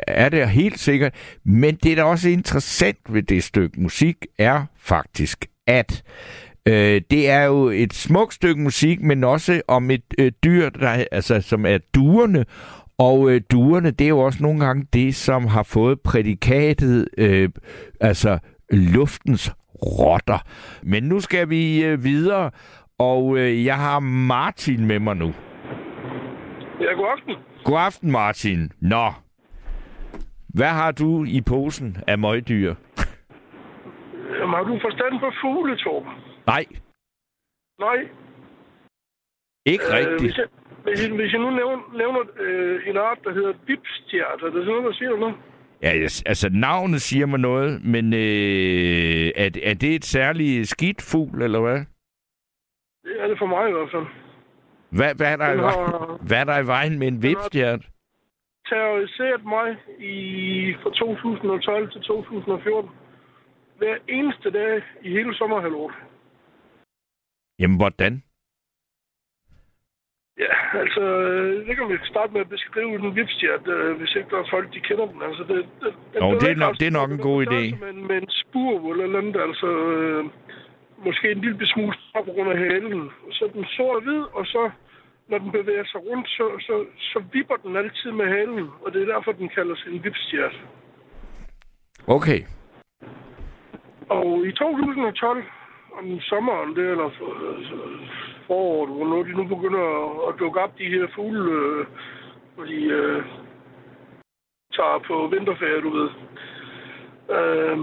er 0.06 0.28
det 0.28 0.48
helt 0.48 0.78
sikkert. 0.78 1.14
Men 1.44 1.74
det, 1.82 1.96
der 1.96 2.02
også 2.02 2.28
er 2.28 2.32
interessant 2.32 2.98
ved 3.08 3.22
det 3.22 3.44
stykke 3.44 3.80
musik, 3.80 4.16
er 4.38 4.64
faktisk, 4.78 5.46
at 5.66 6.02
øh, 6.02 6.41
det 7.10 7.30
er 7.30 7.44
jo 7.44 7.68
et 7.68 7.92
smukt 7.92 8.34
stykke 8.34 8.60
musik, 8.60 9.00
men 9.00 9.24
også 9.24 9.62
om 9.68 9.90
et 9.90 10.04
øh, 10.18 10.32
dyr, 10.44 10.68
der, 10.68 11.04
altså, 11.12 11.40
som 11.40 11.66
er 11.66 11.78
duerne. 11.94 12.44
Og 12.98 13.30
øh, 13.30 13.40
duerne, 13.52 13.90
det 13.90 14.04
er 14.04 14.08
jo 14.08 14.18
også 14.18 14.42
nogle 14.42 14.60
gange 14.60 14.86
det, 14.92 15.14
som 15.14 15.46
har 15.46 15.62
fået 15.62 16.00
prædikatet, 16.00 17.08
øh, 17.18 17.48
altså 18.00 18.38
luftens 18.70 19.54
rotter. 19.82 20.38
Men 20.82 21.02
nu 21.02 21.20
skal 21.20 21.50
vi 21.50 21.84
øh, 21.84 22.04
videre, 22.04 22.50
og 22.98 23.38
øh, 23.38 23.64
jeg 23.64 23.76
har 23.76 24.00
Martin 24.00 24.86
med 24.86 24.98
mig 24.98 25.16
nu. 25.16 25.34
Ja, 26.80 26.92
god 26.96 27.06
aften. 27.18 27.34
God 27.64 27.78
aften, 27.78 28.10
Martin. 28.10 28.72
Nå, 28.80 29.12
hvad 30.54 30.68
har 30.68 30.92
du 30.92 31.24
i 31.24 31.40
posen 31.40 31.96
af 32.06 32.18
møgdyr? 32.18 32.74
Jamen, 34.38 34.54
har 34.54 34.64
du 34.64 34.78
forstand 34.82 35.20
på 35.20 35.30
fugle, 35.40 35.76
Torben? 35.76 36.12
Nej, 36.46 36.64
Nej. 37.78 37.98
ikke 39.66 39.84
Øh, 39.84 39.94
rigtigt. 39.98 40.20
hvis, 40.22 40.38
jeg, 40.38 40.48
hvis, 40.84 41.02
jeg, 41.08 41.14
hvis 41.16 41.32
jeg 41.32 41.40
nu 41.40 41.50
nævner, 41.50 41.96
nævner 41.96 42.20
øh, 42.40 42.88
en 42.88 42.96
art, 42.96 43.18
der 43.24 43.32
hedder 43.32 43.52
dipstjert, 43.68 44.40
er 44.42 44.44
det 44.44 44.52
sådan 44.52 44.66
noget, 44.66 44.84
der 44.84 44.92
siger 44.92 45.16
noget? 45.16 45.34
Ja, 45.82 45.88
altså 46.26 46.48
navnet 46.52 47.02
siger 47.02 47.26
mig 47.26 47.40
noget, 47.40 47.84
men 47.84 48.12
øh, 48.12 49.26
er, 49.36 49.50
er 49.62 49.74
det 49.74 49.94
et 49.94 50.04
særligt 50.04 50.68
skidt 50.68 51.02
fugl, 51.12 51.42
eller 51.42 51.60
hvad? 51.60 51.78
Det 53.04 53.14
er 53.22 53.26
det 53.28 53.38
for 53.38 53.46
mig 53.46 53.68
i 53.68 53.72
hvert 53.72 53.90
fald. 53.90 54.06
Hvad, 54.90 55.14
hvad, 55.14 55.32
er, 55.32 55.36
der 55.36 55.52
i 55.52 55.56
vejen, 55.58 55.90
har 55.90 56.18
hvad 56.26 56.40
er 56.40 56.44
der 56.44 56.58
i 56.58 56.66
vejen 56.66 56.98
med 56.98 57.08
en 57.08 57.22
vipstjert? 57.22 57.80
terroriseret 58.68 59.44
mig 59.44 59.76
i, 59.98 60.74
fra 60.82 60.90
2012 60.90 61.92
til 61.92 62.00
2014. 62.00 62.90
Hver 63.78 63.96
eneste 64.08 64.50
dag 64.50 64.82
i 65.02 65.10
hele 65.10 65.34
sommerhalvåret. 65.34 65.94
Jamen, 67.62 67.76
hvordan? 67.76 68.22
Ja, 70.38 70.54
altså, 70.82 71.00
øh, 71.00 71.66
det 71.66 71.76
kan 71.76 71.88
vi 71.88 71.96
starte 72.04 72.32
med 72.32 72.40
at 72.40 72.48
beskrive 72.48 72.98
den 72.98 73.14
vipstjert, 73.16 73.68
øh, 73.68 73.96
hvis 73.98 74.14
ikke 74.16 74.30
der 74.30 74.38
er 74.38 74.46
folk, 74.50 74.74
de 74.74 74.80
kender 74.80 75.06
den. 75.12 75.22
Altså, 75.22 75.42
det, 75.50 75.56
det, 75.82 75.90
den 76.14 76.22
det 76.40 76.50
er 76.50 76.56
nok- 76.64 76.78
det 76.80 76.86
er 76.86 76.98
nok 77.00 77.10
en 77.10 77.18
god 77.30 77.38
idé. 77.46 77.62
Med, 77.84 77.90
en- 77.90 78.06
med 78.06 78.16
en 78.22 78.30
spur 78.42 78.92
eller 78.92 79.18
andet, 79.18 79.36
altså 79.40 79.66
øh, 79.66 80.24
måske 81.06 81.30
en 81.32 81.40
lille 81.40 81.66
smule 81.66 81.94
på 82.26 82.32
grund 82.34 82.48
af 82.54 82.58
halen. 82.58 83.10
Så 83.30 83.50
den 83.54 83.64
sort-hvid, 83.76 84.22
og 84.38 84.46
så 84.46 84.70
når 85.28 85.38
den 85.38 85.50
bevæger 85.52 85.84
sig 85.84 86.00
rundt, 86.08 86.28
så, 86.28 86.44
så, 86.66 86.74
så 86.98 87.22
vipper 87.32 87.56
den 87.64 87.76
altid 87.76 88.10
med 88.10 88.26
halen, 88.26 88.66
og 88.84 88.92
det 88.92 89.02
er 89.02 89.12
derfor, 89.14 89.32
den 89.32 89.48
kaldes 89.48 89.84
en 89.90 90.04
vipstjert. 90.04 90.56
Okay. 92.06 92.40
Og 94.08 94.46
i 94.46 94.52
2012, 94.52 95.44
om 95.98 96.20
sommeren, 96.20 96.76
det 96.76 96.90
eller 96.90 97.10
for- 97.18 97.36
foråret, 98.46 98.90
hvornår 98.96 99.22
de 99.22 99.32
nu 99.32 99.44
begynder 99.44 99.84
at, 100.04 100.34
at 100.34 100.40
dukke 100.40 100.60
op, 100.60 100.78
de 100.78 100.84
her 100.94 101.06
fugle, 101.14 101.52
øh, 101.52 101.86
hvor 102.54 102.64
de 102.64 102.80
øh, 103.00 103.22
tager 104.76 104.98
på 105.08 105.26
vinterferie, 105.26 105.80
du 105.80 105.90
ved. 105.98 106.08
Øh, 107.36 107.78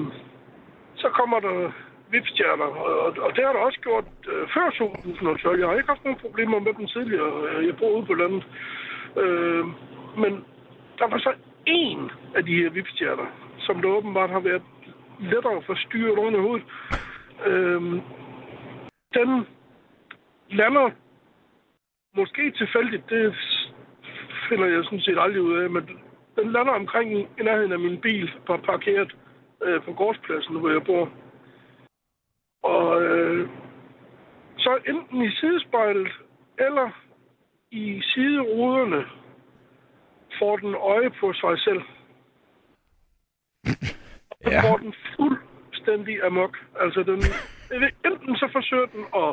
så 0.95 1.09
kommer 1.09 1.39
der 1.39 1.71
vipstjerner, 2.11 2.65
og, 2.65 3.05
og 3.25 3.35
det 3.35 3.43
har 3.45 3.53
der 3.53 3.59
også 3.59 3.79
gjort 3.79 4.05
øh, 4.31 4.47
før 4.53 4.69
2012. 4.69 5.59
Jeg 5.59 5.67
har 5.67 5.75
ikke 5.75 5.93
haft 5.93 6.03
nogen 6.05 6.19
problemer 6.19 6.59
med 6.59 6.73
dem 6.73 6.87
tidligere. 6.87 7.31
Øh, 7.49 7.67
jeg 7.67 7.77
bor 7.77 7.97
ude 7.97 8.05
på 8.05 8.13
landet. 8.13 8.43
Øh, 9.17 9.65
men 10.21 10.45
der 10.99 11.07
var 11.11 11.17
så 11.17 11.33
en 11.65 12.11
af 12.35 12.45
de 12.45 12.55
her 12.61 12.69
vipstjerner, 12.69 13.25
som 13.59 13.81
der 13.81 13.89
åbenbart 13.89 14.29
har 14.29 14.39
været 14.39 14.61
lettere 15.19 15.57
at 15.57 15.65
forstyrre 15.65 16.17
oven 16.17 16.35
i 16.35 16.37
hovedet. 16.37 16.65
Øhm, 17.45 18.01
den 19.13 19.47
lander 20.49 20.89
måske 22.15 22.51
tilfældigt, 22.51 23.09
det 23.09 23.35
finder 24.49 24.65
jeg 24.65 24.83
sådan 24.83 25.01
set 25.01 25.19
aldrig 25.19 25.41
ud 25.41 25.57
af, 25.57 25.69
men 25.69 25.89
den 26.35 26.51
lander 26.51 26.73
omkring 26.73 27.19
i 27.19 27.43
nærheden 27.43 27.71
af 27.71 27.79
min 27.79 28.01
bil, 28.01 28.31
par- 28.47 28.57
parkeret 28.57 29.15
øh, 29.63 29.83
på 29.83 29.93
gårdspladsen, 29.93 30.59
hvor 30.59 30.69
jeg 30.69 30.83
bor. 30.83 31.09
Og 32.63 33.01
øh, 33.01 33.49
så 34.57 34.79
enten 34.87 35.21
i 35.21 35.31
sidespejlet 35.31 36.11
eller 36.57 36.89
i 37.71 38.01
sideruderne 38.01 39.05
får 40.39 40.57
den 40.57 40.75
øje 40.75 41.09
på 41.09 41.33
sig 41.33 41.59
selv. 41.59 41.81
Ja. 44.45 44.61
får 44.61 44.77
den 44.77 44.93
fuldstændig 45.79 46.23
amok. 46.23 46.57
Altså, 46.79 47.03
den, 47.03 47.19
enten 48.05 48.35
så 48.35 48.49
forsøger 48.51 48.85
den 48.85 49.03
at, 49.23 49.31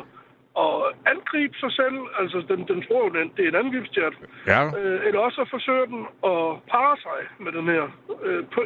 at 0.63 0.75
angribe 1.13 1.57
sig 1.57 1.71
selv, 1.71 1.97
altså 2.19 2.37
den, 2.49 2.67
den 2.67 2.79
tror 2.87 3.03
jo, 3.05 3.09
den, 3.19 3.31
det 3.37 3.43
er 3.45 3.49
en 3.49 3.65
angrebsstjert, 3.65 4.15
Ja. 4.47 4.61
øh, 4.79 5.07
eller 5.07 5.19
også 5.19 5.35
så 5.35 5.47
forsøger 5.49 5.85
den 5.85 6.01
at 6.31 6.41
parre 6.71 6.97
sig 7.05 7.19
med 7.39 7.51
den 7.51 7.65
her. 7.65 7.83
Øh, 8.23 8.43
på, 8.53 8.61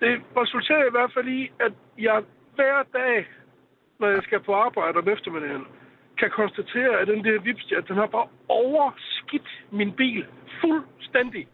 det 0.00 0.22
resulterer 0.36 0.84
i 0.86 0.94
hvert 0.96 1.12
fald 1.14 1.28
i, 1.28 1.50
at 1.60 1.72
jeg 1.98 2.22
hver 2.54 2.82
dag, 2.92 3.26
når 4.00 4.08
jeg 4.08 4.22
skal 4.22 4.40
på 4.40 4.54
arbejde 4.54 4.98
om 4.98 5.08
eftermiddagen, 5.08 5.66
kan 6.18 6.30
konstatere, 6.30 7.00
at 7.00 7.06
den 7.06 7.24
der 7.24 7.40
vipstjert, 7.40 7.88
den 7.88 7.96
har 7.96 8.06
bare 8.06 8.28
overskidt 8.48 9.48
min 9.70 9.92
bil 9.92 10.26
fuldstændig. 10.60 11.48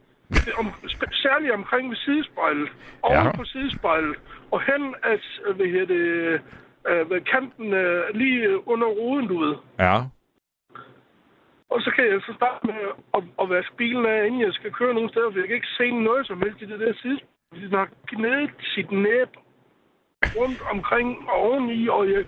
Om, 0.58 0.66
særligt 1.12 1.52
omkring 1.52 1.90
ved 1.90 1.96
sidespejlet, 1.96 2.68
oven 3.02 3.26
Ja. 3.26 3.36
på 3.36 3.44
sidespejlet, 3.44 4.16
og 4.50 4.60
hen 4.62 4.94
at, 5.02 5.24
hvad 5.56 5.66
hedder 5.66 5.86
det, 5.86 6.40
øh, 6.88 7.10
ved 7.10 7.20
kanten 7.20 7.72
øh, 7.74 8.14
lige 8.14 8.42
øh, 8.42 8.58
under 8.66 8.86
ruden, 8.86 9.26
du 9.28 9.38
ved. 9.44 9.54
Ja. 9.78 9.96
Og 11.70 11.80
så 11.80 11.90
kan 11.96 12.04
jeg 12.04 12.20
så 12.26 12.32
starte 12.36 12.66
med 12.66 12.74
at, 13.16 13.22
at 13.42 13.50
vaske 13.50 13.76
bilen 13.76 14.06
af, 14.06 14.26
inden 14.26 14.40
jeg 14.40 14.52
skal 14.52 14.72
køre 14.72 14.94
nogen 14.94 15.08
steder, 15.08 15.30
for 15.32 15.38
jeg 15.38 15.46
kan 15.48 15.54
ikke 15.56 15.76
se 15.80 15.90
noget 15.90 16.26
som 16.26 16.38
helst 16.42 16.62
i 16.62 16.66
det 16.66 16.80
der 16.80 16.92
side. 17.02 17.18
Den 17.54 17.72
har 17.74 17.88
gnedet 18.08 18.50
sit 18.74 18.90
næb 18.90 19.28
rundt 20.36 20.60
omkring 20.70 21.28
og 21.28 21.34
oveni, 21.34 21.88
og 21.88 22.10
jeg, 22.12 22.24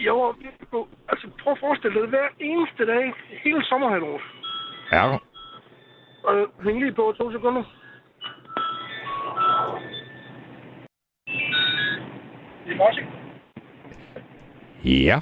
jeg 0.00 0.12
var 0.12 0.32
virkelig 0.32 0.68
på... 0.70 0.88
Altså, 1.08 1.26
prøv 1.42 1.52
at 1.52 1.58
forestille 1.60 2.00
dig, 2.00 2.08
hver 2.08 2.28
eneste 2.40 2.86
dag, 2.86 3.12
hele 3.44 3.64
sommerhalvåret. 3.64 4.22
Ja. 4.92 5.04
Og 6.24 6.46
hæng 6.64 6.80
lige 6.80 6.92
på 6.92 7.14
to 7.18 7.32
sekunder. 7.32 7.62
Det 12.66 12.76
er 12.76 12.82
også 12.82 13.02
Ja. 14.84 15.20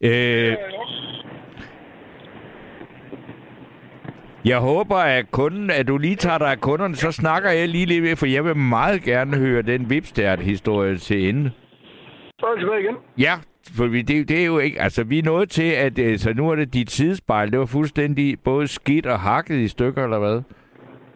Øh, 0.00 0.56
jeg 4.44 4.58
håber, 4.58 4.96
at 4.96 5.30
kunden, 5.30 5.70
at 5.70 5.88
du 5.88 5.98
lige 5.98 6.16
tager 6.16 6.38
dig 6.38 6.50
af 6.50 6.60
kunderne, 6.60 6.96
så 6.96 7.12
snakker 7.12 7.50
jeg 7.50 7.68
lige 7.68 7.86
lidt 7.86 8.02
ved, 8.02 8.16
for 8.16 8.26
jeg 8.26 8.44
vil 8.44 8.56
meget 8.56 9.02
gerne 9.02 9.36
høre 9.36 9.62
den 9.62 9.90
Vipstert-historie 9.90 10.98
til 10.98 11.28
ende. 11.28 11.50
Så 12.40 12.46
er 12.46 12.50
jeg 12.50 12.58
tilbage 12.58 12.80
igen. 12.80 12.96
Ja, 13.18 13.34
for 13.76 13.86
vi, 13.86 14.02
det, 14.02 14.28
det 14.28 14.40
er 14.40 14.46
jo 14.46 14.58
ikke... 14.58 14.80
Altså, 14.80 15.04
vi 15.04 15.18
er 15.18 15.22
nået 15.22 15.50
til, 15.50 15.70
at 15.72 15.98
øh, 15.98 16.18
så 16.18 16.32
nu 16.32 16.50
er 16.50 16.56
det 16.56 16.74
dit 16.74 16.90
sidespejl. 16.90 17.50
Det 17.50 17.58
var 17.58 17.66
fuldstændig 17.66 18.40
både 18.44 18.68
skidt 18.68 19.06
og 19.06 19.20
hakket 19.20 19.56
i 19.56 19.68
stykker, 19.68 20.04
eller 20.04 20.18
hvad? 20.18 20.42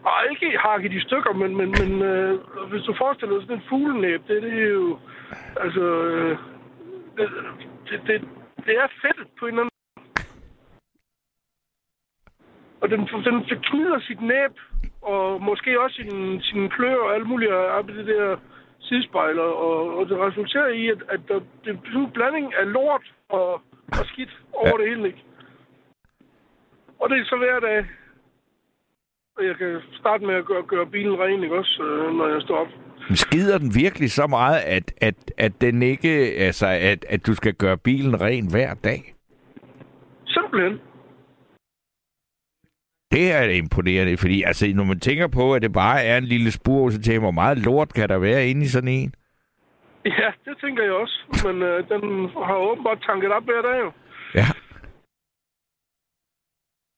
Og 0.04 0.14
ikke 0.30 0.58
hakket 0.58 0.92
i 0.92 1.00
stykker, 1.00 1.32
men, 1.32 1.56
men, 1.56 1.70
men 1.70 2.02
øh, 2.02 2.38
hvis 2.70 2.82
du 2.82 2.94
forestiller 2.98 3.34
dig 3.34 3.42
sådan 3.42 3.56
en 3.56 3.68
fuglenæb, 3.68 4.20
det, 4.28 4.42
det 4.42 4.62
er 4.62 4.68
jo... 4.68 4.98
Altså... 5.60 5.80
Øh, 5.80 6.36
det, 7.16 7.28
det, 7.90 8.00
det, 8.06 8.28
det 8.66 8.74
er 8.76 8.88
fedt 9.02 9.28
på 9.38 9.46
en 9.46 9.52
eller 9.52 9.62
anden 9.62 9.78
Og 12.80 12.90
den, 12.90 13.00
den 13.00 13.60
knider 13.62 14.00
sit 14.00 14.20
næb, 14.20 14.52
og 15.02 15.42
måske 15.42 15.80
også 15.80 15.96
sin, 15.96 16.40
sin 16.42 16.68
klør 16.68 16.96
og 16.96 17.14
alt 17.14 17.26
muligt 17.26 17.52
og 17.52 17.88
det 17.88 18.06
der 18.06 18.36
sidespejl, 18.88 19.38
og, 19.38 19.96
og 19.98 20.08
det 20.08 20.18
resulterer 20.18 20.68
i, 20.68 20.88
at, 20.88 21.00
at 21.08 21.20
der, 21.28 21.40
det 21.64 21.70
er 21.70 21.98
en 21.98 22.10
blanding 22.10 22.54
af 22.60 22.72
lort 22.72 23.06
og, 23.28 23.52
og 23.98 24.04
skidt 24.12 24.32
over 24.52 24.74
ja. 24.76 24.82
det 24.82 24.88
hele, 24.88 25.06
ikke? 25.06 25.22
Og 27.00 27.10
det 27.10 27.18
er 27.18 27.24
så 27.24 27.36
hver 27.36 27.60
dag. 27.60 27.86
Og 29.36 29.44
jeg 29.44 29.56
kan 29.56 29.80
starte 30.00 30.26
med 30.26 30.34
at 30.34 30.44
gøre, 30.44 30.62
gøre 30.62 30.86
bilen 30.86 31.18
ren, 31.20 31.42
ikke 31.42 31.58
også, 31.58 31.82
øh, 31.82 32.14
når 32.14 32.28
jeg 32.28 32.42
står 32.42 32.56
op. 32.56 32.68
Men 33.08 33.16
Skider 33.16 33.58
den 33.58 33.74
virkelig 33.74 34.10
så 34.10 34.26
meget, 34.26 34.60
at, 34.66 34.92
at, 35.00 35.32
at 35.38 35.60
den 35.60 35.82
ikke... 35.82 36.08
Altså, 36.38 36.66
at, 36.66 37.04
at 37.08 37.26
du 37.26 37.34
skal 37.34 37.54
gøre 37.54 37.76
bilen 37.76 38.20
ren 38.20 38.50
hver 38.50 38.74
dag? 38.74 39.14
Simpelthen. 40.26 40.80
Det 43.12 43.32
er 43.32 43.42
imponerende, 43.42 44.16
fordi 44.16 44.42
altså, 44.42 44.66
når 44.74 44.84
man 44.84 45.00
tænker 45.00 45.26
på, 45.28 45.54
at 45.54 45.62
det 45.62 45.72
bare 45.72 46.02
er 46.04 46.18
en 46.18 46.24
lille 46.24 46.50
spur, 46.52 46.90
så 46.90 47.00
tænker 47.00 47.20
man, 47.20 47.24
hvor 47.24 47.40
meget 47.42 47.58
lort 47.58 47.94
kan 47.94 48.08
der 48.08 48.18
være 48.18 48.46
inde 48.48 48.62
i 48.64 48.68
sådan 48.68 48.88
en? 48.88 49.12
Ja, 50.04 50.30
det 50.44 50.54
tænker 50.60 50.82
jeg 50.82 50.92
også. 50.92 51.18
Men 51.46 51.62
øh, 51.62 51.88
den 51.88 52.02
har 52.48 52.56
åbenbart 52.56 53.04
tanket 53.06 53.30
op 53.32 53.44
hver 53.44 53.62
dag, 53.62 53.80
jo. 53.84 53.92
Ja. 54.34 54.46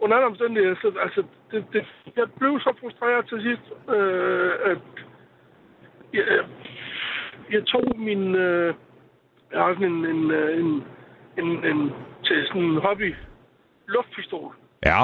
Under 0.00 0.16
alle 0.16 0.26
omstændigheder, 0.26 0.76
så, 0.82 0.92
altså, 1.02 1.22
det, 1.50 1.64
det, 1.72 1.86
jeg 2.16 2.26
blev 2.38 2.60
så 2.60 2.72
frustreret 2.80 3.28
til 3.28 3.38
sidst, 3.42 3.66
øh, 3.96 4.52
at 4.70 4.78
jeg, 6.12 6.24
jeg 7.50 7.66
tog 7.66 7.84
min... 7.98 8.34
Øh, 8.34 8.74
jeg 9.52 9.60
har 9.60 9.74
sådan 9.74 9.86
en, 9.92 10.06
en, 10.06 10.30
øh, 10.30 10.60
en, 10.60 10.84
en, 11.38 11.64
en 11.64 11.92
til 12.24 12.46
sådan 12.46 12.62
en 12.62 12.76
hobby 12.76 13.14
luftpistol, 13.88 14.54
Ja. 14.86 15.02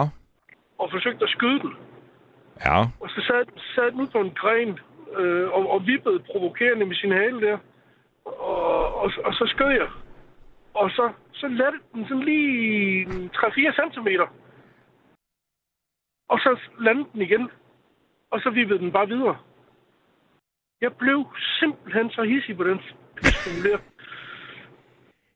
Og 0.78 0.90
forsøgte 0.90 1.24
at 1.24 1.30
skyde 1.30 1.60
den. 1.60 1.72
Ja. 2.64 2.78
Og 3.00 3.08
så 3.08 3.20
sad, 3.26 3.44
sad 3.74 3.92
den 3.92 4.00
ud 4.00 4.06
på 4.06 4.20
en 4.20 4.30
gren, 4.30 4.78
øh, 5.18 5.48
og, 5.48 5.70
og 5.70 5.86
vippede 5.86 6.18
provokerende 6.18 6.86
med 6.86 6.96
sin 6.96 7.12
hale 7.12 7.40
der. 7.40 7.58
Og, 8.24 8.94
og, 9.02 9.12
og 9.24 9.32
så 9.34 9.44
skød 9.54 9.70
jeg. 9.70 9.88
Og 10.74 10.90
så, 10.90 11.12
så 11.32 11.48
lette 11.48 11.78
den 11.94 12.04
sådan 12.08 12.24
lige 12.24 13.04
3-4 13.06 13.82
centimeter. 13.82 14.26
Og 16.28 16.38
så 16.38 16.60
landede 16.80 17.08
den 17.12 17.22
igen. 17.22 17.50
Og 18.30 18.40
så 18.40 18.50
vippede 18.50 18.78
den 18.78 18.92
bare 18.92 19.08
videre. 19.08 19.36
Jeg 20.80 20.92
blev 20.92 21.26
simpelthen 21.60 22.10
så 22.10 22.22
hissig 22.22 22.56
på 22.56 22.64
den 22.64 22.78
der. 23.64 23.78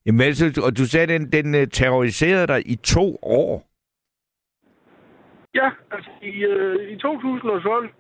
Jamen, 0.06 0.20
altså, 0.20 0.62
og 0.64 0.78
du 0.78 0.87
sagde, 0.87 1.06
den, 1.06 1.32
den 1.32 1.54
øh, 1.54 1.66
terroriserede 1.68 2.47
dig 2.47 2.62
i 2.66 2.76
to 2.76 3.18
år. 3.23 3.69
Ja, 5.54 5.71
altså 5.90 6.11
i, 6.23 6.45
øh, 6.45 6.92
i 6.92 6.97
2012, 6.97 7.90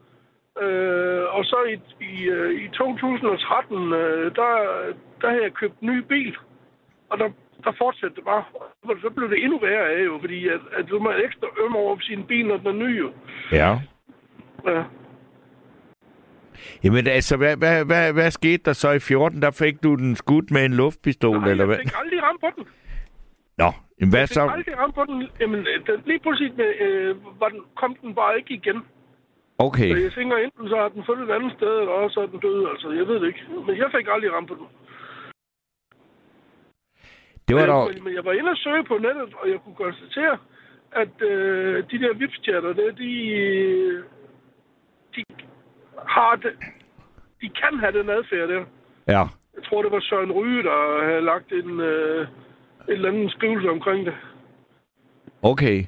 øh, 0.62 1.34
og 1.36 1.44
så 1.44 1.56
i, 1.72 2.04
i, 2.04 2.28
øh, 2.28 2.64
i 2.64 2.68
2013, 2.68 3.92
øh, 3.92 4.34
der, 4.34 4.52
der 5.20 5.28
havde 5.30 5.42
jeg 5.42 5.52
købt 5.52 5.80
en 5.80 5.88
ny 5.88 5.98
bil. 5.98 6.36
Og 7.10 7.18
der 7.18 7.28
der 7.64 7.72
fortsatte 7.78 8.16
det 8.16 8.24
bare. 8.24 8.44
Så 9.02 9.10
blev 9.16 9.30
det 9.30 9.42
endnu 9.44 9.58
værre 9.58 9.88
af 9.90 10.04
jo, 10.04 10.18
fordi 10.20 10.48
at, 10.48 10.60
at 10.78 10.84
du 10.90 10.98
må 10.98 11.10
ekstra 11.10 11.46
ømme 11.64 11.78
over 11.78 11.96
sin 12.00 12.24
bil, 12.24 12.46
når 12.46 12.56
den 12.56 12.66
er 12.66 12.72
ny 12.72 12.98
jo. 12.98 13.12
Ja. 13.52 13.78
Ja. 14.66 14.82
Jamen 16.84 17.06
altså, 17.06 17.36
hvad, 17.36 17.56
hvad, 17.56 17.84
hvad, 17.84 18.12
hvad 18.12 18.30
skete 18.30 18.62
der 18.64 18.72
så 18.72 18.90
i 18.90 18.98
14? 18.98 19.42
Der 19.42 19.50
fik 19.50 19.82
du 19.82 19.94
den 19.94 20.16
skudt 20.16 20.50
med 20.50 20.64
en 20.64 20.74
luftpistol, 20.74 21.38
Nej, 21.40 21.50
eller 21.50 21.64
hvad? 21.64 21.76
jeg 21.76 21.84
fik 21.86 21.98
aldrig 22.04 22.22
ramt 22.22 22.40
på 22.40 22.46
den. 22.56 22.64
Nå, 23.62 23.70
jamen, 23.98 24.12
hvad 24.12 24.20
Jeg 24.20 24.28
så? 24.28 24.42
aldrig 24.56 24.78
ramt 24.78 24.94
på 24.94 25.04
den. 25.04 25.28
Jamen, 25.40 25.60
den, 25.86 25.96
lige 26.10 26.20
pludselig 26.24 26.50
øh, 26.60 27.40
var 27.40 27.48
den, 27.48 27.60
kom 27.80 27.92
den 28.02 28.14
bare 28.14 28.38
ikke 28.38 28.54
igen. 28.54 28.78
Okay, 29.58 29.90
Så 29.94 30.02
jeg 30.02 30.12
tænker, 30.12 30.36
enten 30.36 30.68
så 30.68 30.76
har 30.76 30.88
den 30.88 31.02
fundet 31.08 31.24
et 31.28 31.34
andet 31.36 31.52
sted, 31.58 31.72
eller 31.80 31.94
også 32.04 32.20
er 32.20 32.26
den 32.26 32.40
død. 32.40 32.68
Altså, 32.72 32.90
jeg 32.90 33.06
ved 33.08 33.20
det 33.20 33.26
ikke. 33.26 33.42
Men 33.66 33.76
jeg 33.76 33.88
fik 33.96 34.06
aldrig 34.14 34.32
ramt 34.32 34.48
på 34.48 34.54
den. 34.60 34.66
det 37.48 37.56
var 37.56 37.66
dog... 37.66 37.90
Men, 37.94 38.04
men 38.04 38.14
jeg 38.14 38.24
var 38.24 38.32
inde 38.32 38.50
og 38.50 38.56
søge 38.56 38.84
på 38.84 38.98
nettet, 38.98 39.34
og 39.40 39.50
jeg 39.50 39.58
kunne 39.64 39.74
konstatere, 39.84 40.38
at 40.92 41.22
øh, 41.30 41.84
de 41.90 41.98
der 42.02 42.14
vipschatter, 42.14 42.72
der, 42.72 42.90
de, 43.02 43.10
de 45.14 45.22
har 46.08 46.36
det, 46.42 46.52
de 47.40 47.48
kan 47.60 47.78
have 47.82 47.92
den 47.98 48.10
adfærd 48.10 48.48
der. 48.48 48.64
Ja. 49.08 49.24
Jeg 49.56 49.62
tror, 49.64 49.82
det 49.82 49.92
var 49.92 50.00
Søren 50.00 50.32
Ryge, 50.32 50.62
der 50.62 51.04
havde 51.04 51.24
lagt 51.32 51.52
en, 51.52 51.80
øh, 51.80 52.26
et 52.90 52.94
eller 52.94 53.08
andet 53.08 53.30
skrivelse 53.30 53.68
omkring 53.70 54.06
det. 54.06 54.14
Okay. 55.42 55.84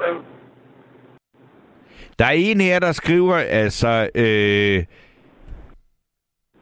Ja. 0.00 0.12
Der 2.18 2.24
er 2.24 2.30
en 2.30 2.60
her, 2.60 2.78
der 2.78 2.92
skriver, 2.92 3.34
altså... 3.36 4.08
Øh, 4.14 4.84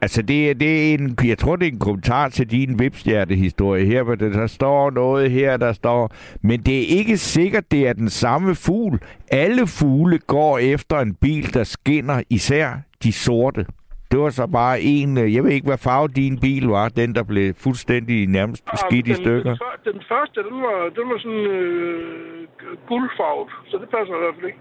altså, 0.01 0.21
det, 0.21 0.49
er- 0.49 0.53
det 0.53 0.89
er 0.89 0.93
en... 0.93 1.17
Jeg 1.23 1.37
tror, 1.37 1.55
det 1.55 1.67
er 1.67 1.71
en 1.71 1.79
kommentar 1.79 2.29
til 2.29 2.51
din 2.51 2.79
vipstjerte-historie 2.79 3.85
her, 3.85 4.03
hvor 4.03 4.15
der 4.15 4.47
står 4.47 4.89
noget 4.91 5.31
her, 5.31 5.57
der 5.57 5.73
står... 5.73 6.11
Men 6.41 6.61
det 6.61 6.77
er 6.77 6.97
ikke 6.97 7.17
sikkert, 7.17 7.71
det 7.71 7.87
er 7.87 7.93
den 7.93 8.09
samme 8.09 8.55
fugl. 8.55 8.99
Alle 9.31 9.67
fugle 9.67 10.19
går 10.19 10.57
efter 10.57 10.99
en 10.99 11.13
bil, 11.15 11.53
der 11.53 11.63
skinner, 11.63 12.23
især 12.29 12.73
de 13.03 13.11
sorte. 13.13 13.65
Det 14.11 14.19
var 14.19 14.29
så 14.29 14.47
bare 14.47 14.81
en... 14.81 15.17
øh, 15.17 15.33
Jeg 15.35 15.43
ved 15.43 15.51
ikke, 15.51 15.67
hvad 15.67 15.77
farve 15.77 16.07
din 16.07 16.39
bil 16.39 16.63
var. 16.67 16.89
Den, 16.89 17.15
der 17.15 17.23
blev 17.23 17.53
fuldstændig 17.53 18.27
nærmest 18.27 18.63
skidt 18.75 19.07
i 19.07 19.09
den, 19.09 19.15
stykker. 19.23 19.49
Den, 19.55 19.57
før- 19.57 19.91
den 19.91 20.01
første, 20.11 20.43
den 20.49 20.57
var, 20.61 20.77
den 20.97 21.09
var 21.09 21.17
sådan 21.17 21.45
øh, 21.57 22.47
guldfarvet, 22.87 23.49
så 23.69 23.77
det 23.81 23.89
passer 23.89 24.15
i 24.15 24.19
hvert 24.23 24.35
fald 24.35 24.45
ikke. 24.45 24.59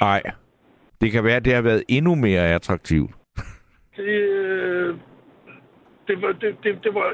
Nej. 0.00 0.22
Det 1.00 1.12
kan 1.12 1.24
være, 1.24 1.36
at 1.36 1.44
det 1.44 1.54
har 1.54 1.62
været 1.62 1.82
endnu 1.88 2.14
mere 2.14 2.42
attraktivt. 2.54 3.10
Det, 3.96 4.02
øh, 4.04 4.94
det 6.08 6.22
var, 6.22 6.32
det, 6.32 6.56
det, 6.64 6.72
det 6.84 6.94
var, 6.94 7.06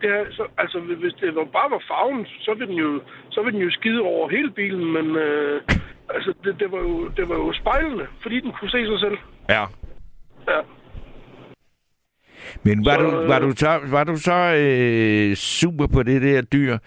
det 0.00 0.10
er, 0.10 0.24
så, 0.30 0.44
altså, 0.58 0.78
hvis 0.80 1.12
det 1.20 1.34
var, 1.36 1.44
bare 1.44 1.70
var 1.70 1.82
farven, 1.90 2.26
så 2.26 2.54
ville 2.54 2.66
den 2.72 2.78
jo, 2.78 3.00
så 3.30 3.42
ville 3.42 3.58
den 3.58 3.64
jo 3.68 3.70
skide 3.70 4.00
over 4.00 4.28
hele 4.28 4.50
bilen, 4.50 4.92
men 4.92 5.16
øh, 5.16 5.62
altså, 6.14 6.34
det, 6.44 6.56
det, 6.60 6.72
var 6.72 6.78
jo, 6.78 7.08
det 7.16 7.28
var 7.28 7.34
jo 7.34 7.52
spejlende, 7.52 8.06
fordi 8.22 8.40
den 8.40 8.52
kunne 8.52 8.70
se 8.70 8.86
sig 8.86 9.00
selv. 9.00 9.18
Ja. 9.48 9.64
Ja. 10.52 10.60
Men 12.62 12.84
var, 12.84 12.94
Så, 12.94 13.02
du, 13.02 13.20
øh, 13.20 13.28
var 13.28 13.38
du 13.38 13.50
så, 13.56 13.80
var 13.90 14.04
du 14.04 14.16
så 14.16 14.38
øh, 14.58 15.34
super 15.34 15.86
på 15.86 16.02
det 16.02 16.22
der 16.22 16.42
dyr, 16.42 16.78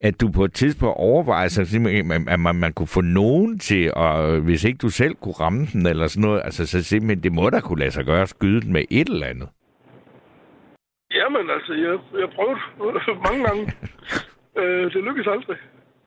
at 0.00 0.20
du 0.20 0.30
på 0.30 0.44
et 0.44 0.52
tidspunkt 0.52 0.96
overvejede 0.96 1.50
sig, 1.50 1.66
simpelthen, 1.66 2.12
at 2.12 2.22
man, 2.26 2.40
man, 2.40 2.54
man 2.54 2.72
kunne 2.72 2.86
få 2.86 3.00
nogen 3.00 3.58
til, 3.58 3.94
og 3.94 4.40
hvis 4.40 4.64
ikke 4.64 4.78
du 4.78 4.88
selv 4.88 5.14
kunne 5.14 5.40
ramme 5.40 5.66
den 5.72 5.86
eller 5.86 6.06
sådan 6.06 6.28
noget, 6.28 6.42
altså 6.44 6.66
så 6.66 6.84
simpelthen, 6.84 7.22
det 7.22 7.32
må 7.32 7.50
da 7.50 7.60
kunne 7.60 7.78
lade 7.78 7.90
sig 7.90 8.04
gøre 8.04 8.22
at 8.22 8.28
skyde 8.28 8.60
den 8.60 8.72
med 8.72 8.84
et 8.90 9.08
eller 9.08 9.26
andet. 9.26 9.48
Jamen, 11.14 11.50
altså, 11.50 11.72
jeg, 11.72 12.20
jeg 12.20 12.28
prøvede 12.36 12.58
mange 13.26 13.42
gange. 13.48 13.72
øh, 14.60 14.84
det 14.92 15.04
lykkedes 15.04 15.26
aldrig. 15.26 15.58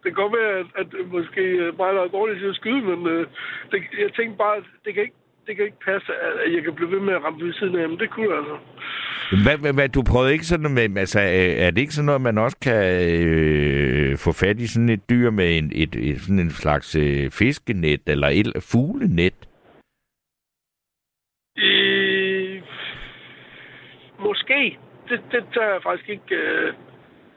Det 0.04 0.08
kan 0.10 0.22
godt 0.24 0.34
være, 0.40 0.54
at, 0.60 0.88
at 1.00 1.08
måske 1.12 1.44
er 1.58 2.10
dårlig 2.18 2.40
til 2.40 2.50
at 2.54 2.56
skyde, 2.56 2.82
men 2.82 3.08
øh, 3.08 3.28
det, 3.72 3.80
jeg 4.04 4.12
tænkte 4.18 4.38
bare, 4.38 4.58
at 4.58 4.64
det 4.86 4.94
kan 4.94 5.04
ikke 5.04 5.19
det 5.50 5.58
kan 5.58 5.66
ikke 5.66 5.86
passe, 5.92 6.12
at 6.46 6.54
jeg 6.54 6.64
kan 6.64 6.74
blive 6.76 6.92
ved 6.92 7.00
med 7.00 7.14
at 7.14 7.24
ramme 7.24 7.46
ved 7.46 7.54
siden 7.54 7.76
af, 7.76 7.90
men 7.90 8.00
det 8.00 8.10
kunne 8.10 8.30
jeg 8.30 8.38
altså. 8.38 8.58
Hvad, 9.44 9.58
hvad, 9.58 9.74
hvad, 9.74 9.90
du 9.90 10.02
prøvede 10.12 10.34
ikke 10.34 10.46
sådan 10.46 10.64
noget 10.64 10.92
med, 10.92 11.02
altså 11.02 11.20
øh, 11.20 11.54
er 11.66 11.72
det 11.72 11.82
ikke 11.82 11.94
sådan 11.94 12.06
noget, 12.06 12.22
man 12.22 12.38
også 12.38 12.58
kan 12.62 12.84
øh, 13.20 14.18
få 14.18 14.32
fat 14.32 14.60
i 14.60 14.68
sådan 14.68 14.90
et 14.90 15.10
dyr 15.10 15.30
med 15.30 15.58
en, 15.58 15.72
et, 15.76 15.96
et, 15.96 16.22
sådan 16.22 16.40
en 16.40 16.52
slags 16.52 16.96
øh, 16.96 17.32
fiskenet 17.32 18.02
eller 18.08 18.28
et 18.28 18.48
fuglenet? 18.72 19.38
Øh, 21.58 22.62
måske. 24.20 24.78
Det, 25.10 25.20
det 25.32 25.44
tager 25.54 25.72
jeg 25.74 25.84
faktisk 25.84 26.10
ikke... 26.10 26.36
Øh, 26.36 26.74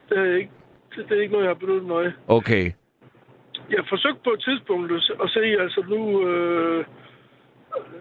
det, 0.08 0.18
er 0.18 0.36
ikke 0.36 0.52
det, 0.96 1.08
det 1.08 1.16
er 1.16 1.22
ikke 1.22 1.32
noget, 1.32 1.44
jeg 1.46 1.54
har 1.54 1.62
benyttet 1.64 1.88
mig. 1.88 2.12
Okay. 2.28 2.72
Jeg 3.70 3.84
forsøgte 3.88 4.20
på 4.24 4.30
et 4.30 4.40
tidspunkt 4.40 4.92
at 4.92 5.02
se- 5.02 5.18
at 5.24 5.30
se, 5.30 5.44
altså 5.64 5.84
nu... 5.88 6.28
Øh, 6.28 6.84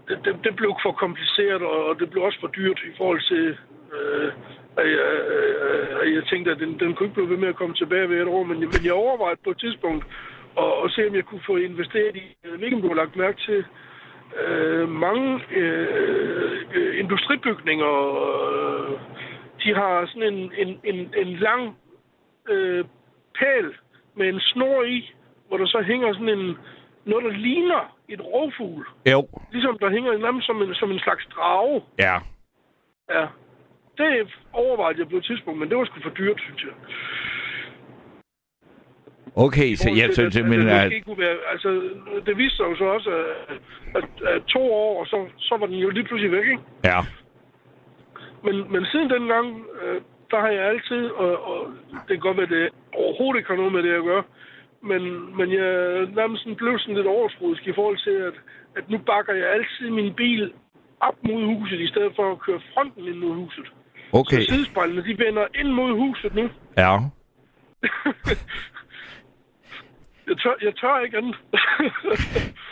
det, 0.07 0.17
det, 0.25 0.35
det 0.43 0.55
blev 0.55 0.73
for 0.83 0.91
kompliceret, 0.91 1.61
og 1.61 1.99
det 1.99 2.09
blev 2.09 2.23
også 2.23 2.39
for 2.39 2.47
dyrt 2.47 2.79
i 2.91 2.97
forhold 2.97 3.21
til... 3.21 3.57
Øh, 3.95 4.31
at 4.77 4.87
jeg, 4.91 5.11
øh, 5.35 5.87
at 6.01 6.13
jeg 6.13 6.23
tænkte, 6.23 6.51
at 6.51 6.59
den, 6.59 6.79
den 6.79 6.93
kunne 6.93 7.05
ikke 7.07 7.13
blive 7.13 7.29
ved 7.29 7.37
med 7.37 7.47
at 7.47 7.55
komme 7.55 7.75
tilbage 7.75 8.09
ved 8.09 8.21
et 8.21 8.27
år, 8.27 8.43
men, 8.43 8.59
men 8.59 8.85
jeg 8.85 8.93
overvejede 8.93 9.39
på 9.43 9.49
et 9.49 9.59
tidspunkt 9.59 10.05
at, 10.57 10.73
at 10.85 10.91
se, 10.91 11.07
om 11.07 11.15
jeg 11.15 11.25
kunne 11.25 11.41
få 11.45 11.55
investeret 11.57 12.15
i, 12.15 12.35
jeg 12.43 12.51
ved 12.51 12.63
ikke, 12.63 12.75
om 12.75 12.81
du 12.81 12.87
har 12.87 12.95
lagt 12.95 13.15
mærke 13.15 13.41
til, 13.47 13.65
øh, 14.43 14.89
mange 14.89 15.41
øh, 15.51 16.99
industribygninger, 16.99 17.93
øh, 18.51 18.99
de 19.63 19.75
har 19.75 20.05
sådan 20.05 20.33
en, 20.33 20.51
en, 20.57 20.79
en, 20.83 21.13
en 21.17 21.27
lang 21.27 21.77
øh, 22.49 22.85
pæl 23.39 23.73
med 24.15 24.29
en 24.29 24.39
snor 24.39 24.83
i, 24.83 25.13
hvor 25.47 25.57
der 25.57 25.65
så 25.65 25.81
hænger 25.81 26.13
sådan 26.13 26.29
en, 26.29 26.57
noget, 27.05 27.25
der 27.25 27.31
ligner 27.31 27.97
et 28.13 28.21
rovfugl. 28.33 28.85
Jo. 29.13 29.27
Ligesom 29.51 29.77
der 29.81 29.89
hænger 29.89 30.17
nærmest 30.17 30.45
som 30.47 30.61
en, 30.61 30.73
som 30.73 30.91
en 30.91 30.99
slags 30.99 31.25
drage. 31.35 31.81
Ja. 31.99 32.15
Ja. 33.09 33.25
Det 33.97 34.27
overvejede 34.53 34.99
jeg 34.99 35.09
på 35.09 35.17
et 35.17 35.23
tidspunkt, 35.23 35.59
men 35.59 35.69
det 35.69 35.77
var 35.77 35.85
sgu 35.85 35.99
for 36.03 36.09
dyrt, 36.09 36.39
synes 36.39 36.63
jeg. 36.63 36.73
Okay, 39.35 39.75
så 39.75 39.89
jeg 39.89 40.09
synes 40.13 40.33
simpelthen, 40.33 40.69
at, 40.69 40.91
det 40.91 41.05
kunne 41.05 41.17
være, 41.17 41.37
altså, 41.51 41.69
det 42.25 42.37
viste 42.37 42.57
sig 42.57 42.63
jo 42.63 42.75
så 42.75 42.83
også, 42.83 43.09
at, 43.49 43.57
at, 43.95 44.05
at 44.35 44.43
to 44.43 44.73
år, 44.73 44.99
og 44.99 45.07
så, 45.07 45.25
så 45.37 45.57
var 45.57 45.65
den 45.65 45.75
jo 45.75 45.89
lige 45.89 46.03
pludselig 46.03 46.31
væk, 46.31 46.45
ikke? 46.45 46.63
Ja. 46.83 46.99
Men, 48.43 48.71
men 48.71 48.85
siden 48.85 49.09
dengang, 49.09 49.65
øh, 49.81 50.01
der 50.31 50.39
har 50.39 50.47
jeg 50.47 50.63
altid, 50.65 51.05
og, 51.05 51.43
og 51.43 51.67
det 51.91 52.07
kan 52.07 52.19
godt 52.19 52.37
være, 52.37 52.55
det 52.55 52.69
overhovedet 52.93 53.39
ikke 53.39 53.49
har 53.49 53.55
noget 53.55 53.73
med 53.73 53.83
det 53.83 53.93
at 53.93 54.03
gøre, 54.03 54.23
men, 54.89 55.01
men 55.37 55.47
jeg 55.53 55.69
nærmest 56.19 56.43
sådan 56.43 56.55
blev 56.55 56.79
sådan 56.79 56.95
lidt 56.95 57.07
overskrudisk 57.07 57.67
i 57.67 57.73
forhold 57.73 57.97
til, 57.97 58.15
at, 58.29 58.33
at 58.77 58.89
nu 58.89 58.97
bakker 58.97 59.33
jeg 59.33 59.53
altid 59.53 59.89
min 59.89 60.13
bil 60.13 60.53
op 60.99 61.15
mod 61.27 61.45
huset, 61.45 61.79
i 61.79 61.87
stedet 61.87 62.13
for 62.15 62.31
at 62.31 62.39
køre 62.39 62.61
fronten 62.73 63.07
ind 63.07 63.17
mod 63.17 63.35
huset. 63.35 63.67
Okay. 64.13 64.41
Så 64.41 64.53
sidespejlene, 64.53 65.03
de 65.03 65.17
vender 65.25 65.45
ind 65.55 65.71
mod 65.71 65.91
huset 65.93 66.35
nu. 66.35 66.49
Ja. 66.77 66.93
jeg, 70.27 70.37
tør, 70.41 70.55
jeg 70.61 70.75
tør 70.75 70.99
ikke 71.05 71.17
andet. 71.17 71.37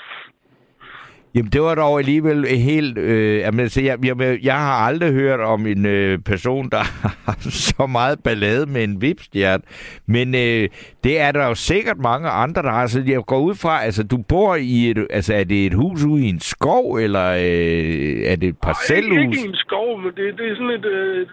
Jamen, 1.35 1.51
det 1.51 1.61
var 1.61 1.75
dog 1.75 1.99
alligevel 1.99 2.45
helt... 2.45 2.97
Øh, 2.97 3.39
jamen, 3.39 3.59
altså, 3.59 3.81
jeg, 3.81 3.97
jeg, 4.05 4.39
jeg 4.43 4.59
har 4.59 4.87
aldrig 4.87 5.13
hørt 5.13 5.39
om 5.39 5.67
en 5.67 5.85
øh, 5.85 6.19
person, 6.25 6.69
der 6.69 6.83
har 7.25 7.37
så 7.39 7.87
meget 7.87 8.19
ballade 8.23 8.65
med 8.65 8.83
en 8.83 9.01
vipstjert. 9.01 9.61
Men 10.07 10.35
øh, 10.35 10.69
det 11.03 11.19
er 11.19 11.31
der 11.31 11.47
jo 11.47 11.55
sikkert 11.55 11.97
mange 11.97 12.29
andre, 12.29 12.61
der 12.61 12.71
har. 12.71 12.87
Så 12.87 13.03
jeg 13.07 13.21
går 13.27 13.39
ud 13.39 13.55
fra, 13.55 13.83
altså, 13.83 14.03
du 14.03 14.17
bor 14.29 14.55
i 14.55 14.89
et... 14.89 15.07
Altså, 15.09 15.33
er 15.33 15.43
det 15.43 15.65
et 15.65 15.73
hus 15.73 16.05
ude 16.05 16.25
i 16.25 16.29
en 16.29 16.39
skov, 16.39 16.95
eller 16.95 17.27
øh, 17.29 18.31
er 18.31 18.35
det 18.35 18.49
et 18.49 18.59
parcelhus? 18.61 19.17
ikke 19.17 19.45
i 19.45 19.49
en 19.49 19.55
skov, 19.55 20.01
men 20.01 20.11
det, 20.17 20.37
det 20.37 20.51
er 20.51 20.55
sådan 20.55 20.69
et... 20.79 20.85
øh, 20.85 21.21
et 21.21 21.27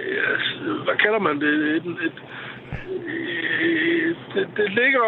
øh, 0.00 0.84
hvad 0.84 0.96
kalder 1.04 1.18
man 1.18 1.40
det? 1.40 1.54
Et, 1.76 1.86
et, 1.86 1.86
et, 2.06 2.18
øh, 3.08 4.16
det, 4.34 4.48
det 4.56 4.68
ligger 4.80 5.06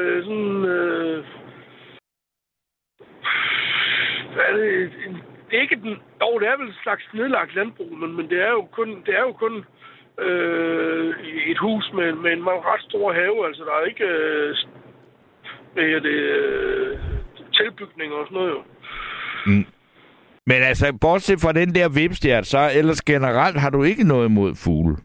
øh, 0.00 0.24
sådan... 0.24 0.64
Øh, 0.64 1.24
er 4.48 4.52
det? 4.56 4.92
En, 5.06 5.14
det 5.50 5.56
er 5.56 5.62
ikke 5.62 5.76
den... 5.76 5.94
Jo, 6.22 6.38
det 6.38 6.48
er 6.48 6.56
vel 6.58 6.68
et 6.68 6.82
slags 6.82 7.04
nedlagt 7.14 7.54
landbrug, 7.54 7.98
men, 7.98 8.16
men 8.16 8.28
det 8.30 8.42
er 8.42 8.50
jo 8.50 8.64
kun... 8.72 8.88
Det 9.06 9.14
er 9.14 9.20
jo 9.20 9.32
kun 9.32 9.64
øh, 10.18 11.14
et 11.46 11.58
hus 11.58 11.90
med, 11.94 12.12
med 12.12 12.32
en 12.32 12.44
meget 12.44 12.64
ret 12.64 12.82
stor 12.88 13.12
have. 13.12 13.46
Altså, 13.46 13.62
der 13.64 13.72
er 13.80 13.84
ikke... 13.84 14.04
Øh, 14.04 14.56
hvad 15.72 15.84
hedder 15.84 16.00
det... 16.00 16.18
Øh, 16.18 16.98
tilbygninger 17.52 18.16
og 18.16 18.26
sådan 18.26 18.38
noget, 18.38 18.50
jo. 18.50 18.62
Men 20.46 20.62
altså, 20.62 20.98
bortset 21.00 21.40
fra 21.40 21.52
den 21.52 21.74
der 21.74 21.88
vipstjert, 21.88 22.46
så 22.46 22.70
ellers 22.74 23.02
generelt 23.02 23.60
har 23.60 23.70
du 23.70 23.82
ikke 23.82 24.04
noget 24.08 24.28
imod 24.28 24.52
fugle. 24.64 24.96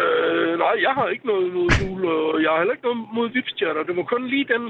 Øh, 0.00 0.58
nej, 0.58 0.74
jeg 0.86 0.92
har 0.98 1.08
ikke 1.08 1.26
noget 1.26 1.46
imod 1.46 1.70
fugle, 1.70 2.08
og 2.08 2.42
jeg 2.42 2.50
har 2.50 2.58
heller 2.58 2.74
ikke 2.74 2.86
noget 2.88 3.06
imod 3.12 3.28
vipstjerter. 3.30 3.82
Det 3.82 3.96
var 3.96 4.02
kun 4.02 4.28
lige 4.28 4.46
den. 4.54 4.64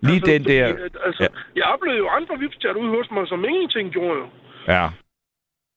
Lige 0.00 0.14
altså, 0.14 0.32
den 0.32 0.44
der... 0.44 0.66
Altså, 1.06 1.22
ja. 1.22 1.28
Jeg 1.56 1.64
oplevede 1.64 1.98
jo 1.98 2.08
andre 2.08 2.38
vipstjerter 2.38 2.80
ude 2.80 2.90
hos 2.96 3.10
mig, 3.10 3.28
som 3.28 3.44
ingenting 3.44 3.92
gjorde 3.92 4.18
jo. 4.20 4.26
Ja. 4.68 4.84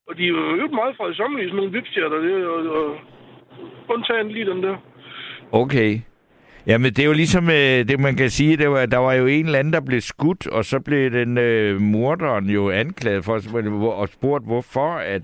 Og 0.08 0.18
de 0.18 0.24
er 0.24 0.32
jo 0.62 0.68
meget 0.68 0.98
fredsommelige, 0.98 1.48
sådan 1.48 1.58
nogle 1.58 1.72
vipstjerter. 1.72 2.18
Det, 2.18 2.46
og, 2.46 2.60
og, 2.78 2.98
undtagen 3.88 4.32
lige 4.32 4.46
den 4.46 4.64
der. 4.64 4.78
Okay. 5.52 6.00
Jamen, 6.68 6.94
det 6.94 7.00
er 7.00 7.06
jo 7.06 7.14
ligesom 7.14 7.50
øh, 7.50 7.88
det, 7.90 8.00
man 8.00 8.16
kan 8.16 8.30
sige, 8.30 8.58
det 8.58 8.70
var, 8.70 8.86
der 8.86 8.98
var 8.98 9.14
jo 9.14 9.26
en 9.26 9.46
eller 9.46 9.60
anden, 9.60 9.74
der 9.74 9.82
blev 9.82 10.02
skudt, 10.02 10.48
og 10.48 10.66
så 10.66 10.80
blev 10.80 11.12
den 11.12 11.38
øh, 11.38 11.82
morderen 11.82 12.50
jo 12.50 12.70
anklaget 12.70 13.26
for, 13.26 13.34
og 13.92 14.10
spurgt, 14.10 14.46
hvorfor 14.46 14.94
at, 14.94 15.24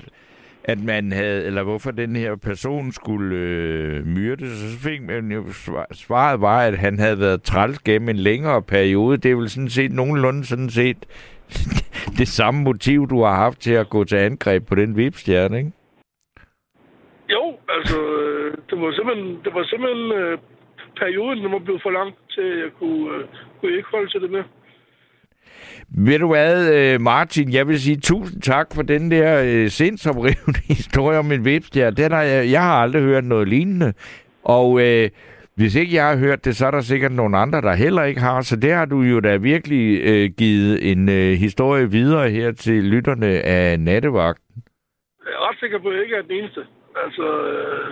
at 0.67 0.83
man 0.83 1.11
havde, 1.11 1.45
eller 1.45 1.63
hvorfor 1.63 1.91
den 1.91 2.15
her 2.15 2.35
person 2.35 2.91
skulle 2.91 3.35
øh, 3.35 4.05
myrdes, 4.05 4.49
så 4.49 4.79
fik 4.89 5.01
man 5.01 5.31
jo 5.31 5.43
svaret 5.91 6.41
var, 6.41 6.61
at 6.61 6.77
han 6.77 6.99
havde 6.99 7.19
været 7.19 7.43
træls 7.43 7.79
gennem 7.79 8.09
en 8.09 8.15
længere 8.15 8.61
periode. 8.61 9.17
Det 9.17 9.31
er 9.31 9.35
vel 9.35 9.49
sådan 9.49 9.69
set 9.69 9.91
nogenlunde 9.91 10.45
sådan 10.45 10.69
set 10.69 10.97
det 12.19 12.27
samme 12.27 12.63
motiv, 12.63 13.09
du 13.09 13.23
har 13.23 13.35
haft 13.35 13.59
til 13.61 13.73
at 13.73 13.89
gå 13.89 14.03
til 14.03 14.15
angreb 14.15 14.67
på 14.67 14.75
den 14.75 14.97
vipstjerne, 14.97 15.57
ikke? 15.57 15.71
Jo, 17.29 17.43
altså, 17.69 17.99
øh, 18.01 18.57
det 18.69 18.81
var 18.81 18.91
simpelthen, 18.91 19.39
det 19.45 19.53
var 19.53 19.63
simpelthen 19.63 20.11
øh, 20.11 20.37
perioden, 20.97 21.43
der 21.43 21.49
var 21.49 21.59
blevet 21.59 21.81
for 21.81 21.89
lang 21.89 22.13
til, 22.29 22.41
at 22.41 22.59
jeg 22.59 22.71
kunne, 22.79 23.15
øh, 23.15 23.23
kunne 23.59 23.71
ikke 23.77 23.89
holde 23.91 24.09
til 24.09 24.21
det 24.21 24.31
med. 24.31 24.43
Ved 25.89 26.19
du 26.19 26.27
hvad, 26.27 26.73
øh, 26.75 27.01
Martin, 27.01 27.53
jeg 27.53 27.67
vil 27.67 27.79
sige 27.79 27.97
tusind 27.97 28.41
tak 28.41 28.67
for 28.75 28.81
den 28.81 29.11
der 29.11 29.43
øh, 29.45 29.67
sindsoprivende 29.67 30.59
historie 30.77 31.19
om 31.19 31.31
en 31.31 31.45
vipstjerne. 31.45 31.95
Den 31.95 32.11
har 32.11 32.21
jeg, 32.21 32.51
jeg 32.51 32.61
har 32.61 32.81
aldrig 32.81 33.01
hørt 33.01 33.23
noget 33.23 33.47
lignende. 33.47 33.93
Og 34.43 34.81
øh, 34.81 35.09
hvis 35.57 35.75
ikke 35.75 35.95
jeg 35.95 36.07
har 36.09 36.17
hørt 36.17 36.45
det, 36.45 36.55
så 36.55 36.67
er 36.67 36.71
der 36.71 36.81
sikkert 36.81 37.11
nogle 37.11 37.37
andre, 37.37 37.61
der 37.61 37.73
heller 37.73 38.03
ikke 38.03 38.21
har. 38.21 38.41
Så 38.41 38.55
det 38.55 38.71
har 38.73 38.85
du 38.85 39.01
jo 39.01 39.19
da 39.19 39.37
virkelig 39.37 40.01
øh, 40.03 40.29
givet 40.37 40.91
en 40.91 41.09
øh, 41.09 41.31
historie 41.45 41.91
videre 41.91 42.29
her 42.29 42.51
til 42.51 42.83
lytterne 42.83 43.27
af 43.27 43.79
Nattevagten. 43.79 44.63
Jeg 45.25 45.33
er 45.33 45.49
ret 45.49 45.59
sikker 45.59 45.79
på, 45.79 45.87
at 45.89 45.95
jeg 45.95 46.03
ikke 46.03 46.15
er 46.15 46.21
den 46.21 46.31
eneste. 46.31 46.61
Altså, 47.05 47.25
øh, 47.51 47.89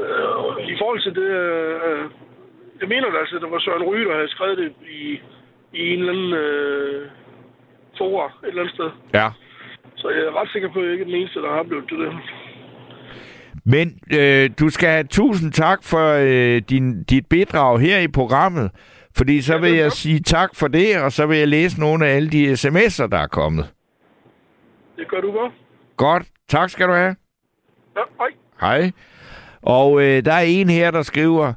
øh, 0.00 0.68
i 0.72 0.74
forhold 0.80 1.00
til 1.02 1.14
det... 1.14 1.28
Øh, 1.30 1.74
øh 1.86 2.10
jeg 2.80 2.88
mener 2.88 3.18
altså, 3.20 3.36
at 3.36 3.42
det 3.42 3.50
var 3.50 3.58
Søren 3.58 3.82
Ryge, 3.82 4.08
der 4.08 4.14
havde 4.14 4.34
skrevet 4.36 4.58
det 4.58 4.72
i, 4.90 5.20
i 5.74 5.92
en 5.92 5.98
eller 5.98 6.12
anden 6.12 6.32
øh, 6.32 7.10
fora 7.98 8.26
et 8.26 8.48
eller 8.48 8.62
andet 8.62 8.74
sted. 8.74 8.90
Ja. 9.14 9.28
Så 9.96 10.08
jeg 10.08 10.18
er 10.18 10.40
ret 10.40 10.48
sikker 10.52 10.72
på, 10.72 10.78
at 10.78 10.84
jeg 10.84 10.92
ikke 10.92 11.02
er 11.02 11.06
den 11.06 11.14
eneste, 11.14 11.40
der 11.40 11.50
har 11.50 11.62
til 11.88 11.98
det. 11.98 12.12
Men 13.64 13.98
øh, 14.18 14.50
du 14.60 14.68
skal 14.68 14.88
have 14.88 15.04
tusind 15.04 15.52
tak 15.52 15.84
for 15.84 16.14
øh, 16.20 16.62
din, 16.70 17.04
dit 17.04 17.26
bidrag 17.26 17.80
her 17.80 17.98
i 17.98 18.08
programmet. 18.08 18.70
Fordi 19.16 19.40
så 19.42 19.58
vil 19.58 19.72
jeg 19.72 19.92
sige 19.92 20.20
tak 20.20 20.50
for 20.54 20.68
det, 20.68 21.02
og 21.02 21.12
så 21.12 21.26
vil 21.26 21.38
jeg 21.38 21.48
læse 21.48 21.80
nogle 21.80 22.06
af 22.06 22.16
alle 22.16 22.30
de 22.30 22.52
sms'er, 22.52 23.06
der 23.06 23.18
er 23.18 23.26
kommet. 23.26 23.72
Det 24.96 25.08
gør 25.08 25.20
du 25.20 25.32
godt. 25.32 25.52
Godt. 25.96 26.22
Tak 26.48 26.70
skal 26.70 26.88
du 26.88 26.92
have. 26.92 27.16
Ja, 27.96 28.02
hej. 28.18 28.28
Hej. 28.60 28.90
Og 29.62 30.02
øh, 30.02 30.24
der 30.24 30.32
er 30.32 30.40
en 30.40 30.68
her, 30.68 30.90
der 30.90 31.02
skriver, 31.02 31.52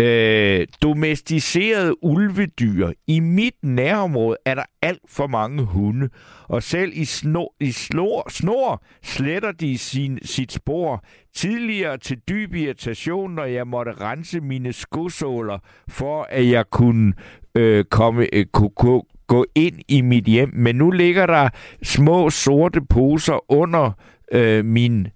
øh, 0.00 0.66
domesticerede 0.82 2.04
ulvedyr. 2.04 2.92
I 3.06 3.20
mit 3.20 3.54
nærområde 3.62 4.36
er 4.44 4.54
der 4.54 4.64
alt 4.82 5.02
for 5.08 5.26
mange 5.26 5.62
hunde, 5.62 6.08
og 6.48 6.62
selv 6.62 6.92
i, 6.94 7.04
snor, 7.04 7.54
i 7.60 7.72
snor, 7.72 8.30
snor 8.30 8.84
sletter 9.02 9.52
de 9.52 9.78
sin, 9.78 10.18
sit 10.22 10.52
spor. 10.52 11.04
Tidligere 11.34 11.98
til 11.98 12.18
dyb 12.28 12.54
irritation, 12.54 13.34
når 13.34 13.44
jeg 13.44 13.66
måtte 13.66 13.92
rense 13.92 14.40
mine 14.40 14.72
skosåler, 14.72 15.58
for 15.88 16.26
at 16.30 16.48
jeg 16.48 16.70
kunne 16.70 17.12
øh, 17.54 17.84
komme, 17.84 18.34
øh, 18.34 18.46
kunne, 18.52 18.70
kunne 18.76 19.02
gå 19.26 19.46
ind 19.54 19.78
i 19.88 20.00
mit 20.00 20.24
hjem. 20.24 20.50
Men 20.52 20.76
nu 20.76 20.90
ligger 20.90 21.26
der 21.26 21.48
små 21.82 22.30
sorte 22.30 22.80
poser 22.80 23.52
under 23.52 23.92
øh, 24.32 24.64
min 24.64 25.08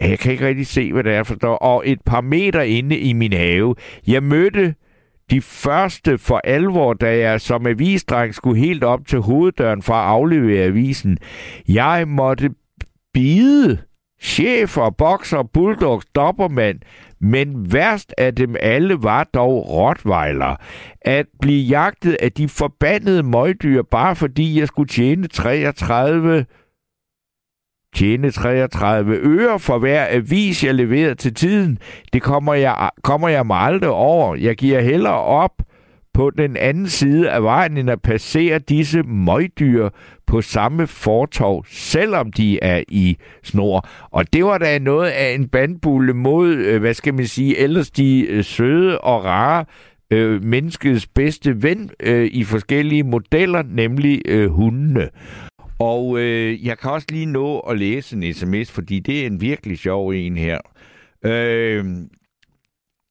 jeg 0.00 0.18
kan 0.18 0.32
ikke 0.32 0.46
rigtig 0.46 0.66
se, 0.66 0.92
hvad 0.92 1.04
det 1.04 1.14
er 1.14 1.22
for 1.22 1.34
der. 1.34 1.48
Og 1.48 1.82
et 1.86 1.98
par 2.06 2.20
meter 2.20 2.60
inde 2.60 2.98
i 2.98 3.12
min 3.12 3.32
have. 3.32 3.74
Jeg 4.06 4.22
mødte 4.22 4.74
de 5.30 5.40
første 5.40 6.18
for 6.18 6.40
alvor, 6.44 6.94
da 6.94 7.18
jeg 7.18 7.40
som 7.40 7.66
avisdreng 7.66 8.34
skulle 8.34 8.60
helt 8.60 8.84
op 8.84 9.06
til 9.06 9.20
hoveddøren 9.20 9.82
for 9.82 9.94
at 9.94 10.08
aflevere 10.08 10.64
avisen. 10.64 11.18
Jeg 11.68 12.08
måtte 12.08 12.50
bide 13.14 13.78
chefer, 14.20 14.90
bokser, 14.90 15.42
bulldogs, 15.42 16.06
dobbermand, 16.14 16.78
men 17.20 17.72
værst 17.72 18.14
af 18.18 18.34
dem 18.34 18.56
alle 18.60 18.96
var 19.02 19.24
dog 19.24 19.70
rottweiler. 19.70 20.56
At 21.00 21.26
blive 21.40 21.62
jagtet 21.62 22.16
af 22.22 22.32
de 22.32 22.48
forbandede 22.48 23.22
møgdyr, 23.22 23.82
bare 23.82 24.16
fordi 24.16 24.60
jeg 24.60 24.68
skulle 24.68 24.88
tjene 24.88 25.26
33 25.28 26.44
tjene 27.94 28.30
33 28.30 29.16
øre 29.16 29.58
for 29.58 29.78
hver 29.78 30.06
avis, 30.10 30.64
jeg 30.64 30.74
leverer 30.74 31.14
til 31.14 31.34
tiden. 31.34 31.78
Det 32.12 32.22
kommer 32.22 32.54
jeg, 32.54 32.90
kommer 33.02 33.28
jeg 33.28 33.46
mig 33.46 33.56
aldrig 33.56 33.90
over. 33.90 34.34
Jeg 34.34 34.56
giver 34.56 34.80
hellere 34.80 35.20
op 35.22 35.52
på 36.14 36.30
den 36.30 36.56
anden 36.56 36.88
side 36.88 37.30
af 37.30 37.42
vejen, 37.42 37.76
end 37.76 37.90
at 37.90 38.02
passere 38.02 38.58
disse 38.58 39.02
møgdyr 39.02 39.88
på 40.26 40.40
samme 40.40 40.86
fortov, 40.86 41.64
selvom 41.68 42.32
de 42.32 42.58
er 42.62 42.82
i 42.88 43.16
snor. 43.42 43.88
Og 44.10 44.32
det 44.32 44.44
var 44.44 44.58
da 44.58 44.78
noget 44.78 45.10
af 45.10 45.34
en 45.34 45.48
bandbulle 45.48 46.14
mod, 46.14 46.54
øh, 46.54 46.80
hvad 46.80 46.94
skal 46.94 47.14
man 47.14 47.26
sige, 47.26 47.58
ellers 47.58 47.90
de 47.90 48.26
øh, 48.26 48.44
søde 48.44 49.00
og 49.00 49.24
rare 49.24 49.64
øh, 50.10 50.44
menneskets 50.44 51.06
bedste 51.06 51.62
ven 51.62 51.90
øh, 52.00 52.30
i 52.32 52.44
forskellige 52.44 53.02
modeller, 53.02 53.62
nemlig 53.62 54.22
øh, 54.26 54.50
hundene. 54.50 55.08
Og 55.80 56.18
øh, 56.18 56.66
jeg 56.66 56.78
kan 56.78 56.90
også 56.90 57.06
lige 57.10 57.26
nå 57.26 57.58
at 57.58 57.78
læse 57.78 58.16
en 58.16 58.34
sms, 58.34 58.70
fordi 58.72 59.00
det 59.00 59.22
er 59.22 59.26
en 59.26 59.40
virkelig 59.40 59.78
sjov 59.78 60.08
en 60.08 60.36
her. 60.36 60.58
Øh, 61.24 61.84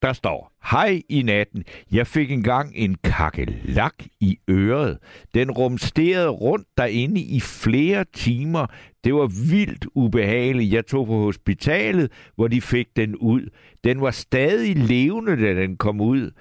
der 0.01 0.13
står, 0.13 0.57
Hej 0.71 1.01
i 1.09 1.21
natten. 1.21 1.63
Jeg 1.91 2.07
fik 2.07 2.31
engang 2.31 2.71
en 2.75 2.95
kakelak 3.03 3.93
i 4.19 4.37
øret. 4.49 4.97
Den 5.33 5.51
rumsterede 5.51 6.29
rundt 6.29 6.67
derinde 6.77 7.21
i 7.21 7.39
flere 7.39 8.05
timer. 8.13 8.67
Det 9.03 9.13
var 9.13 9.51
vildt 9.51 9.85
ubehageligt. 9.95 10.73
Jeg 10.73 10.85
tog 10.85 11.07
på 11.07 11.13
hospitalet, 11.23 12.11
hvor 12.35 12.47
de 12.47 12.61
fik 12.61 12.87
den 12.95 13.15
ud. 13.15 13.49
Den 13.83 14.01
var 14.01 14.11
stadig 14.11 14.75
levende, 14.75 15.31
da 15.31 15.61
den 15.61 15.77
kom 15.77 16.01
ud. 16.01 16.31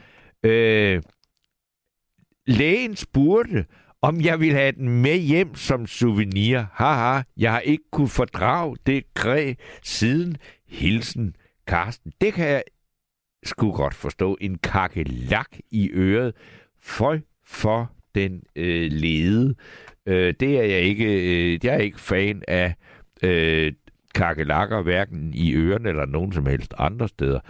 Øh, 0.42 1.02
lægen 2.46 2.96
spurgte, 2.96 3.64
om 4.02 4.20
jeg 4.20 4.40
ville 4.40 4.56
have 4.56 4.72
den 4.72 5.02
med 5.02 5.18
hjem 5.18 5.54
som 5.54 5.86
souvenir. 5.86 6.64
Haha, 6.72 7.22
jeg 7.36 7.52
har 7.52 7.60
ikke 7.60 7.84
kunne 7.92 8.08
fordrage 8.08 8.76
det 8.86 9.14
græ 9.14 9.54
siden 9.82 10.36
hilsen 10.68 11.36
Karsten. 11.66 12.12
Det 12.20 12.34
kan 12.34 12.48
jeg 12.48 12.62
sgu 13.44 13.72
godt 13.72 13.94
forstå. 13.94 14.36
En 14.40 14.58
kakelak 14.58 15.56
i 15.70 15.90
øret. 15.92 16.34
For 16.80 17.18
for 17.44 17.92
den 18.14 18.42
øh, 18.56 18.92
lede. 18.92 19.54
Øh, 20.06 20.34
det 20.40 20.58
er 20.58 20.62
jeg 20.62 20.80
ikke, 20.80 21.04
øh, 21.04 21.58
jeg 21.64 21.74
er 21.74 21.78
ikke 21.78 22.00
fan 22.00 22.42
af 22.48 22.74
øh, 23.22 23.72
kakelakker, 24.14 24.82
hverken 24.82 25.34
i 25.34 25.54
ørerne 25.54 25.88
eller 25.88 26.06
nogen 26.06 26.32
som 26.32 26.46
helst 26.46 26.74
andre 26.78 27.08
steder. 27.08 27.40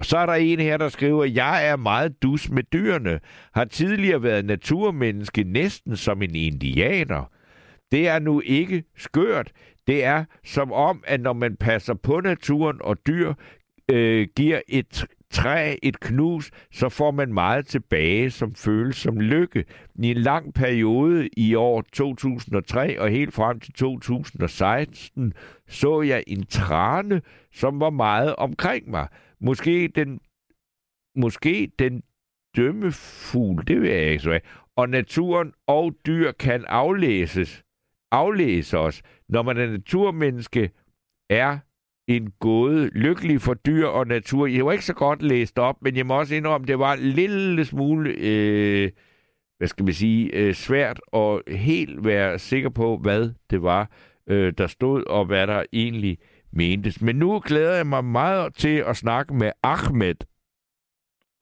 Og 0.00 0.06
så 0.06 0.18
er 0.18 0.26
der 0.26 0.32
en 0.32 0.60
her, 0.60 0.76
der 0.76 0.88
skriver, 0.88 1.24
jeg 1.24 1.68
er 1.68 1.76
meget 1.76 2.22
dus 2.22 2.50
med 2.50 2.62
dyrene. 2.62 3.20
Har 3.54 3.64
tidligere 3.64 4.22
været 4.22 4.44
naturmenneske 4.44 5.44
næsten 5.44 5.96
som 5.96 6.22
en 6.22 6.34
indianer. 6.34 7.30
Det 7.92 8.08
er 8.08 8.18
nu 8.18 8.42
ikke 8.44 8.84
skørt. 8.96 9.52
Det 9.86 10.04
er 10.04 10.24
som 10.44 10.72
om, 10.72 11.02
at 11.06 11.20
når 11.20 11.32
man 11.32 11.56
passer 11.56 11.94
på 11.94 12.20
naturen 12.20 12.76
og 12.80 12.96
dyr, 13.06 13.34
øh, 13.90 14.28
giver 14.36 14.60
et 14.68 15.06
træ 15.30 15.76
et 15.82 16.00
knus, 16.00 16.50
så 16.72 16.88
får 16.88 17.10
man 17.10 17.34
meget 17.34 17.66
tilbage, 17.66 18.30
som 18.30 18.54
føles 18.54 18.96
som 18.96 19.20
lykke. 19.20 19.64
I 20.02 20.10
en 20.10 20.16
lang 20.16 20.54
periode 20.54 21.28
i 21.36 21.54
år 21.54 21.84
2003 21.92 23.00
og 23.00 23.10
helt 23.10 23.34
frem 23.34 23.60
til 23.60 23.72
2016 23.72 25.32
så 25.68 26.02
jeg 26.02 26.24
en 26.26 26.46
trane, 26.46 27.22
som 27.54 27.80
var 27.80 27.90
meget 27.90 28.36
omkring 28.36 28.90
mig. 28.90 29.08
Måske 29.40 29.88
den, 29.88 30.20
måske 31.16 31.72
den 31.78 32.02
dømmefugl, 32.56 33.64
det 33.66 33.80
vil 33.80 33.90
jeg 33.90 34.10
ikke 34.10 34.22
så 34.22 34.40
Og 34.76 34.88
naturen 34.88 35.52
og 35.66 35.94
dyr 36.06 36.32
kan 36.32 36.64
aflæses, 36.68 37.64
aflæse 38.10 38.78
os. 38.78 39.02
Når 39.28 39.42
man 39.42 39.56
er 39.56 39.70
naturmenneske, 39.70 40.70
er 41.30 41.58
en 42.08 42.32
gåde. 42.40 42.86
Lykkelig 42.88 43.40
for 43.40 43.54
dyr 43.54 43.86
og 43.86 44.06
natur. 44.06 44.46
Jeg 44.46 44.66
var 44.66 44.72
ikke 44.72 44.84
så 44.84 44.94
godt 44.94 45.22
læst 45.22 45.58
op, 45.58 45.82
men 45.82 45.96
jeg 45.96 46.06
må 46.06 46.18
også 46.18 46.34
indrømme, 46.34 46.66
det 46.66 46.78
var 46.78 46.94
en 46.94 47.00
lille 47.00 47.64
smule, 47.64 48.14
øh, 48.18 48.90
hvad 49.58 49.68
skal 49.68 49.84
man 49.84 49.94
sige, 49.94 50.34
øh, 50.34 50.54
svært 50.54 51.00
at 51.12 51.42
helt 51.48 52.04
være 52.04 52.38
sikker 52.38 52.68
på, 52.68 52.96
hvad 52.96 53.30
det 53.50 53.62
var, 53.62 53.90
øh, 54.26 54.52
der 54.58 54.66
stod, 54.66 55.04
og 55.04 55.24
hvad 55.24 55.46
der 55.46 55.64
egentlig 55.72 56.18
mentes. 56.52 57.02
Men 57.02 57.16
nu 57.16 57.42
glæder 57.46 57.76
jeg 57.76 57.86
mig 57.86 58.04
meget 58.04 58.54
til 58.54 58.76
at 58.86 58.96
snakke 58.96 59.34
med 59.34 59.52
Ahmed. 59.62 60.14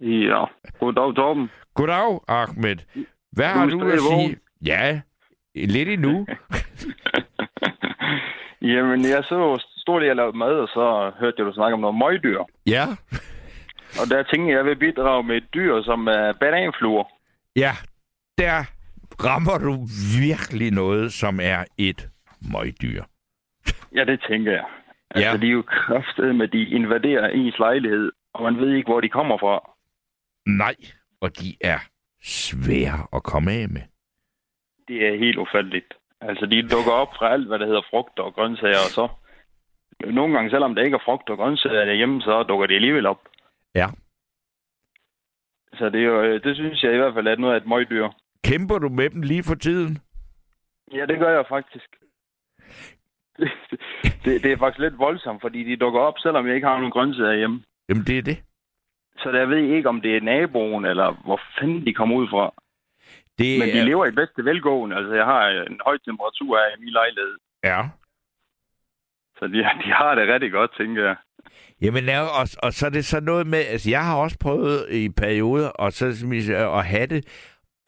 Ja, 0.01 0.44
goddag 0.81 1.14
Torben. 1.14 1.51
Goddag 1.75 2.21
Ahmed. 2.29 2.77
Hvad 3.33 3.47
har 3.47 3.66
du 3.66 3.88
at 3.88 4.01
sige? 4.01 4.37
Ja, 4.66 5.01
lidt 5.55 5.88
endnu. 5.88 6.27
Jamen, 8.62 9.01
jeg 9.05 9.25
så 9.25 9.59
lige 9.99 10.11
og 10.11 10.16
lavede 10.16 10.37
mad, 10.37 10.53
og 10.53 10.68
så 10.68 11.12
hørte 11.21 11.35
jeg, 11.38 11.47
du 11.47 11.53
snakke 11.53 11.75
om 11.75 11.81
noget 11.81 11.99
møgdyr. 11.99 12.40
Ja. 12.66 12.85
Og 14.01 14.11
der 14.11 14.23
tænkte 14.23 14.51
jeg, 14.51 14.57
jeg 14.57 14.64
vil 14.64 14.77
bidrage 14.77 15.23
med 15.23 15.37
et 15.37 15.55
dyr, 15.55 15.83
som 15.83 16.07
er 16.07 16.33
bananfluer. 16.40 17.05
Ja, 17.57 17.73
der 18.38 18.64
rammer 19.25 19.59
du 19.59 19.87
virkelig 20.21 20.71
noget, 20.73 21.12
som 21.12 21.40
er 21.42 21.64
et 21.79 22.09
møgdyr. 22.53 23.03
Ja, 23.94 24.05
det 24.05 24.25
tænker 24.31 24.53
jeg. 24.53 24.64
Altså, 25.11 25.31
Ja. 25.31 25.37
de 25.37 25.47
er 25.47 25.51
jo 25.53 25.62
kraftet 25.62 26.35
med, 26.35 26.49
de 26.49 26.62
invaderer 26.68 27.29
ens 27.29 27.59
lejlighed, 27.59 28.12
og 28.35 28.42
man 28.42 28.57
ved 28.61 28.75
ikke, 28.75 28.88
hvor 28.90 29.01
de 29.01 29.09
kommer 29.09 29.38
fra. 29.38 29.71
Nej, 30.47 30.75
og 31.21 31.38
de 31.40 31.57
er 31.61 31.79
svære 32.23 33.07
at 33.16 33.23
komme 33.23 33.53
af 33.53 33.68
med. 33.68 33.83
Det 34.88 35.09
er 35.09 35.18
helt 35.18 35.38
ufatteligt. 35.38 35.94
Altså, 36.21 36.47
de 36.47 36.62
dukker 36.62 36.92
op 36.92 37.09
fra 37.18 37.33
alt, 37.33 37.47
hvad 37.47 37.59
der 37.59 37.66
hedder 37.66 37.83
frugt 37.90 38.18
og 38.18 38.35
grøntsager, 38.35 38.83
og 38.87 38.90
så... 38.90 39.09
Nogle 40.07 40.35
gange, 40.35 40.51
selvom 40.51 40.75
der 40.75 40.83
ikke 40.83 40.94
er 40.94 41.05
frugt 41.05 41.31
og 41.31 41.37
grøntsager 41.37 41.85
derhjemme, 41.85 42.23
så 42.23 42.42
dukker 42.42 42.66
de 42.66 42.75
alligevel 42.75 43.07
op. 43.07 43.29
Ja. 43.75 43.87
Så 45.75 45.90
det, 45.90 46.01
er 46.01 46.05
jo, 46.05 46.23
øh, 46.23 46.44
det 46.44 46.57
synes 46.57 46.83
jeg 46.83 46.94
i 46.94 46.97
hvert 46.97 47.14
fald 47.14 47.27
er 47.27 47.37
noget 47.37 47.55
af 47.55 47.57
et 47.61 47.66
møgdyr. 47.66 48.09
Kæmper 48.44 48.79
du 48.79 48.88
med 48.88 49.11
dem 49.11 49.23
lige 49.23 49.42
for 49.42 49.55
tiden? 49.55 49.99
Ja, 50.92 51.07
det 51.07 51.18
gør 51.18 51.31
jeg 51.37 51.44
faktisk. 51.49 51.88
Det, 53.38 53.51
det, 54.24 54.42
det 54.42 54.53
er 54.53 54.59
faktisk 54.59 54.79
lidt 54.79 54.98
voldsomt, 54.98 55.40
fordi 55.40 55.64
de 55.64 55.77
dukker 55.77 56.01
op, 56.01 56.18
selvom 56.18 56.46
jeg 56.46 56.55
ikke 56.55 56.66
har 56.66 56.77
nogen 56.77 56.90
grøntsager 56.90 57.37
hjemme. 57.37 57.62
Jamen, 57.88 58.05
det 58.05 58.18
er 58.18 58.22
det. 58.22 58.38
Så 59.18 59.31
jeg 59.31 59.48
ved 59.48 59.62
ikke, 59.77 59.88
om 59.88 60.01
det 60.01 60.16
er 60.16 60.20
naboen, 60.20 60.85
eller 60.85 61.09
hvor 61.24 61.40
fanden 61.59 61.87
de 61.87 61.94
kommer 61.94 62.16
ud 62.16 62.29
fra. 62.29 62.55
det 63.38 63.59
Men 63.59 63.68
de 63.68 63.79
er, 63.79 63.85
lever 63.85 64.07
i 64.07 64.11
bedste 64.11 64.44
velgående. 64.44 64.96
Altså, 64.96 65.14
jeg 65.14 65.24
har 65.24 65.48
en 65.48 65.81
høj 65.87 65.98
temperatur 65.98 66.57
her 66.59 66.77
i 66.77 66.81
min 66.81 66.92
lejlighed. 66.92 67.37
Ja. 67.64 67.81
Så 69.38 69.46
de, 69.46 69.59
de 69.85 69.92
har 69.92 70.14
det 70.14 70.29
rigtig 70.29 70.53
godt, 70.53 70.70
tænker 70.77 71.05
jeg. 71.05 71.16
Jamen, 71.83 72.05
ja, 72.05 72.20
og, 72.20 72.48
og 72.62 72.72
så 72.72 72.87
er 72.87 72.90
det 72.90 73.05
så 73.05 73.20
noget 73.20 73.46
med, 73.46 73.59
altså 73.59 73.90
jeg 73.90 74.05
har 74.05 74.16
også 74.16 74.37
prøvet 74.40 74.87
i 74.90 75.09
perioder, 75.09 75.68
og 75.68 75.92
så 75.92 76.07
at 76.79 76.85
have 76.85 77.07
det, 77.07 77.20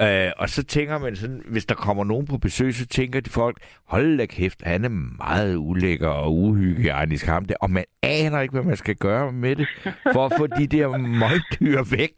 øh, 0.02 0.30
og 0.38 0.48
så 0.48 0.64
tænker 0.64 0.98
man 0.98 1.16
sådan, 1.16 1.42
hvis 1.52 1.66
der 1.66 1.74
kommer 1.74 2.04
nogen 2.04 2.26
på 2.26 2.38
besøg, 2.38 2.74
så 2.74 2.86
tænker 2.86 3.20
de 3.20 3.30
folk, 3.30 3.56
hold 3.88 4.18
da 4.18 4.26
kæft, 4.26 4.62
han 4.62 4.84
er 4.84 4.88
meget 5.26 5.56
ulækker 5.56 6.08
og 6.08 6.36
uhygiejnisk 6.36 7.26
ham 7.26 7.44
der, 7.44 7.54
og 7.60 7.70
man 7.70 7.84
aner 8.02 8.40
ikke, 8.40 8.52
hvad 8.52 8.64
man 8.64 8.76
skal 8.76 8.96
gøre 8.96 9.32
med 9.32 9.56
det, 9.56 9.68
for 10.12 10.26
at 10.26 10.32
få 10.38 10.46
de 10.46 10.66
der 10.66 10.88
møgdyr 11.22 11.80
væk. 11.98 12.14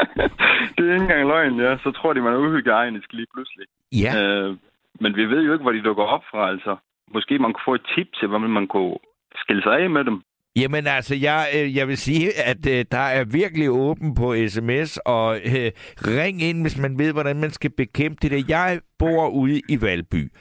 det 0.76 0.82
er 0.88 0.92
ikke 0.92 1.02
engang 1.02 1.26
løgn, 1.28 1.60
ja. 1.60 1.76
Så 1.76 1.90
tror 1.96 2.12
de, 2.12 2.20
man 2.20 2.32
er 2.32 2.38
uhygiejnisk 2.38 3.12
lige 3.12 3.26
pludselig. 3.34 3.66
Ja, 3.92 4.12
Øh, 4.22 4.56
men 5.00 5.16
vi 5.16 5.24
ved 5.24 5.42
jo 5.42 5.52
ikke, 5.52 5.62
hvor 5.62 5.72
de 5.72 5.82
dukker 5.82 6.04
op 6.04 6.22
fra, 6.30 6.48
altså. 6.48 6.76
Måske 7.14 7.38
man 7.38 7.52
kunne 7.52 7.68
få 7.70 7.74
et 7.74 7.86
tip 7.94 8.08
til, 8.18 8.28
hvordan 8.28 8.50
man 8.50 8.66
kunne 8.66 8.96
skille 9.42 9.62
sig 9.62 9.78
af 9.78 9.90
med 9.90 10.04
dem. 10.04 10.22
Jamen 10.56 10.86
altså, 10.86 11.14
jeg, 11.14 11.48
øh, 11.54 11.76
jeg 11.76 11.88
vil 11.88 11.96
sige, 11.96 12.38
at 12.40 12.66
øh, 12.66 12.84
der 12.90 12.98
er 12.98 13.24
virkelig 13.24 13.70
åben 13.70 14.14
på 14.14 14.34
sms, 14.48 14.98
og 15.04 15.40
øh, 15.44 15.70
ring 15.96 16.42
ind, 16.42 16.62
hvis 16.62 16.78
man 16.78 16.98
ved, 16.98 17.12
hvordan 17.12 17.36
man 17.40 17.50
skal 17.50 17.70
bekæmpe 17.70 18.18
det 18.22 18.30
der. 18.30 18.42
Jeg 18.48 18.80
bor 18.98 19.28
ude 19.28 19.60
i 19.68 19.80
Valby, 19.80 20.32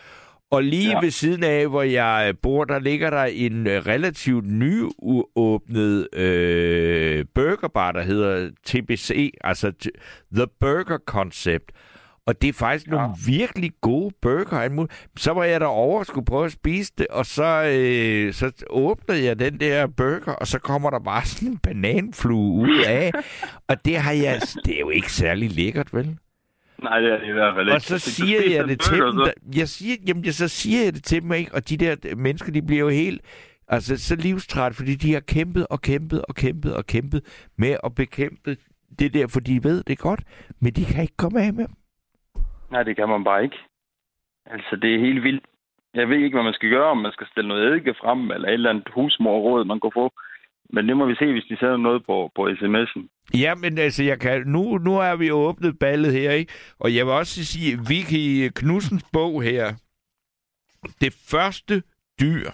og 0.52 0.64
lige 0.64 0.92
ja. 0.92 1.00
Ved 1.00 1.12
siden 1.12 1.44
af, 1.44 1.68
hvor 1.68 1.82
jeg 1.82 2.34
bor, 2.42 2.64
der 2.64 2.80
ligger 2.80 3.10
der 3.10 3.24
en 3.24 3.68
øh, 3.68 3.86
relativt 3.88 4.46
nyåbnet 4.46 6.08
øh, 6.14 7.26
burgerbar, 7.36 7.92
der 7.92 8.02
hedder 8.02 8.50
TBC, 8.66 9.32
altså 9.42 9.72
The 10.36 10.48
Burger 10.60 10.98
Concept. 11.06 11.72
Og 12.28 12.42
det 12.42 12.48
er 12.48 12.54
faktisk 12.54 12.88
ja. 12.88 12.92
nogle 12.92 13.14
virkelig 13.28 13.72
gode 13.82 14.16
burger. 14.22 14.88
Så 15.18 15.32
var 15.32 15.44
jeg 15.44 15.60
derovre 15.60 16.00
og 16.00 16.06
skulle 16.06 16.26
prøve 16.26 16.46
at 16.46 16.52
spise 16.52 16.94
det, 16.98 17.08
og 17.08 17.26
så, 17.26 17.64
øh, 17.64 18.34
så 18.34 18.52
åbnede 18.70 19.24
jeg 19.24 19.40
den 19.40 19.60
der 19.60 19.88
burger, 19.88 20.32
og 20.32 20.48
så 20.48 20.60
kommer 20.60 20.90
der 20.90 21.00
bare 21.00 21.26
sådan 21.36 21.48
en 21.48 21.58
bananflue 21.58 22.52
ud 22.52 22.84
af. 22.88 23.12
og 23.68 23.86
det 23.86 23.98
har 23.98 24.12
jeg... 24.12 24.42
Det 24.66 24.76
er 24.76 24.80
jo 24.80 24.90
ikke 24.90 25.12
særlig 25.12 25.52
lækkert, 25.52 25.94
vel? 25.94 26.18
Nej, 26.84 27.00
det 27.00 27.12
er 27.12 27.20
det 27.20 27.28
i 27.28 27.32
hvert 27.32 27.56
fald 27.56 27.68
ikke. 27.68 27.76
Og 27.76 27.82
så 27.82 28.00
siger 28.00 28.52
jeg 28.52 28.68
det 28.68 28.80
til 28.80 28.98
dem. 28.98 29.16
Der, 29.16 29.32
jeg 29.56 29.70
siger, 29.70 29.96
jamen, 30.08 30.26
jeg, 30.26 30.34
så 30.34 30.48
siger 30.48 30.84
jeg 30.84 30.94
det 30.94 31.04
til 31.04 31.22
dem, 31.22 31.34
ikke? 31.34 31.56
Og 31.56 31.70
de 31.70 31.78
der 31.78 32.16
mennesker, 32.16 32.52
de 32.52 32.62
bliver 32.62 32.80
jo 32.80 32.90
helt... 32.90 33.22
Altså, 33.68 33.98
så 33.98 34.16
livstræt, 34.16 34.76
fordi 34.76 34.96
de 34.96 35.14
har 35.14 35.20
kæmpet 35.20 35.68
og 35.68 35.82
kæmpet 35.82 36.22
og 36.22 36.36
kæmpet 36.36 36.76
og 36.76 36.86
kæmpet 36.86 37.22
med 37.58 37.78
at 37.84 37.96
bekæmpe 37.96 38.58
det 39.00 39.14
der, 39.14 39.28
for 39.28 39.40
de 39.40 39.64
ved 39.64 39.84
det 39.88 39.98
godt, 39.98 40.24
men 40.62 40.74
de 40.74 40.86
kan 40.86 41.02
ikke 41.02 41.18
komme 41.18 41.42
af 41.42 41.54
med 41.54 41.68
dem. 41.68 41.76
Nej, 42.72 42.84
det 42.84 42.96
kan 42.96 43.10
man 43.10 43.24
bare 43.24 43.44
ikke. 43.44 43.58
Altså, 44.46 44.76
det 44.76 44.96
er 44.96 45.00
helt 45.00 45.24
vildt. 45.24 45.46
Jeg 45.94 46.10
ved 46.10 46.18
ikke, 46.18 46.36
hvad 46.36 46.44
man 46.44 46.54
skal 46.54 46.70
gøre, 46.70 46.90
om 46.92 46.98
man 46.98 47.12
skal 47.12 47.28
stille 47.32 47.48
noget 47.48 47.68
eddike 47.68 47.94
frem, 48.02 48.32
eller 48.32 48.48
et 48.48 48.54
eller 48.54 48.70
andet 48.70 48.88
husmorråd, 48.94 49.66
man 49.66 49.80
kunne 49.80 49.92
få. 49.96 50.14
Men 50.70 50.88
det 50.88 50.98
må 50.98 51.06
vi 51.06 51.16
se, 51.16 51.32
hvis 51.32 51.44
de 51.50 51.58
sender 51.58 51.78
noget 51.78 52.06
på, 52.06 52.32
på 52.36 52.48
sms'en. 52.48 53.30
Ja, 53.34 53.56
men 53.56 53.78
altså, 53.78 54.04
jeg 54.04 54.20
kan, 54.20 54.48
nu, 54.48 54.78
nu 54.78 54.98
er 55.00 55.16
vi 55.16 55.32
åbnet 55.32 55.80
ballet 55.80 56.14
her, 56.14 56.32
ikke? 56.32 56.54
Og 56.80 56.96
jeg 56.96 57.06
vil 57.06 57.14
også 57.14 57.46
sige, 57.46 57.80
Vicky 57.88 58.52
Knudsens 58.56 59.06
bog 59.14 59.44
her, 59.44 59.74
det 61.02 61.14
første 61.32 61.84
dyr 62.22 62.50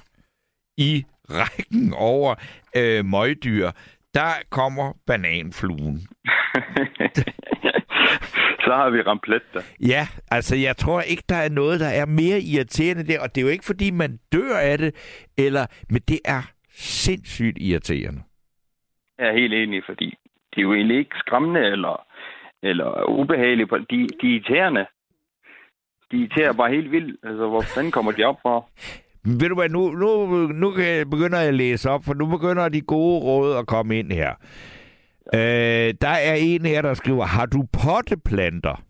i 0.77 1.05
rækken 1.29 1.93
over 1.97 2.35
øh, 2.75 3.05
møgdyr, 3.05 3.71
der 4.13 4.31
kommer 4.49 4.93
bananfluen. 5.07 5.97
så 8.71 8.75
har 8.75 8.89
vi 8.89 9.01
ramt 9.01 9.21
plet 9.21 9.41
der. 9.53 9.61
Ja, 9.93 10.07
altså 10.31 10.55
jeg 10.55 10.77
tror 10.77 11.01
ikke, 11.01 11.23
der 11.29 11.35
er 11.35 11.49
noget, 11.49 11.79
der 11.79 11.87
er 12.01 12.05
mere 12.05 12.39
irriterende 12.39 13.03
der, 13.07 13.19
og 13.23 13.35
det 13.35 13.41
er 13.41 13.45
jo 13.45 13.51
ikke, 13.51 13.65
fordi 13.65 13.91
man 13.91 14.19
dør 14.33 14.57
af 14.57 14.77
det, 14.77 14.91
eller, 15.37 15.65
men 15.89 16.01
det 16.07 16.19
er 16.25 16.41
sindssygt 16.73 17.57
irriterende. 17.61 18.21
Jeg 19.19 19.27
er 19.27 19.33
helt 19.41 19.53
enig, 19.53 19.81
fordi 19.85 20.05
de 20.55 20.59
er 20.61 20.61
jo 20.61 20.73
egentlig 20.73 20.97
ikke 20.97 21.15
skræmmende 21.25 21.59
eller, 21.75 22.05
eller 22.63 23.09
ubehagelige. 23.09 23.67
på- 23.67 23.77
De, 23.77 24.07
de 24.21 24.27
er 24.27 24.33
irriterende. 24.33 24.85
De 26.11 26.17
irriterer 26.17 26.53
bare 26.53 26.71
helt 26.71 26.91
vildt. 26.91 27.19
Altså, 27.23 27.47
hvor 27.47 27.61
fanden 27.61 27.91
kommer 27.91 28.11
de 28.11 28.23
op 28.23 28.35
fra? 28.41 28.61
Ved 29.39 29.49
du 29.49 29.55
hvad, 29.55 29.69
nu, 29.69 29.91
nu, 29.91 30.27
nu 30.47 30.71
begynder 31.11 31.39
jeg 31.39 31.47
at 31.47 31.53
læse 31.53 31.89
op, 31.89 32.05
for 32.05 32.13
nu 32.13 32.25
begynder 32.25 32.69
de 32.69 32.81
gode 32.81 33.19
råd 33.23 33.57
at 33.57 33.67
komme 33.67 33.99
ind 33.99 34.11
her. 34.11 34.33
Øh, 35.33 35.93
der 36.01 36.09
er 36.09 36.33
en 36.33 36.65
her, 36.65 36.81
der 36.81 36.93
skriver, 36.93 37.25
har 37.25 37.45
du 37.45 37.63
potteplanter? 37.73 38.83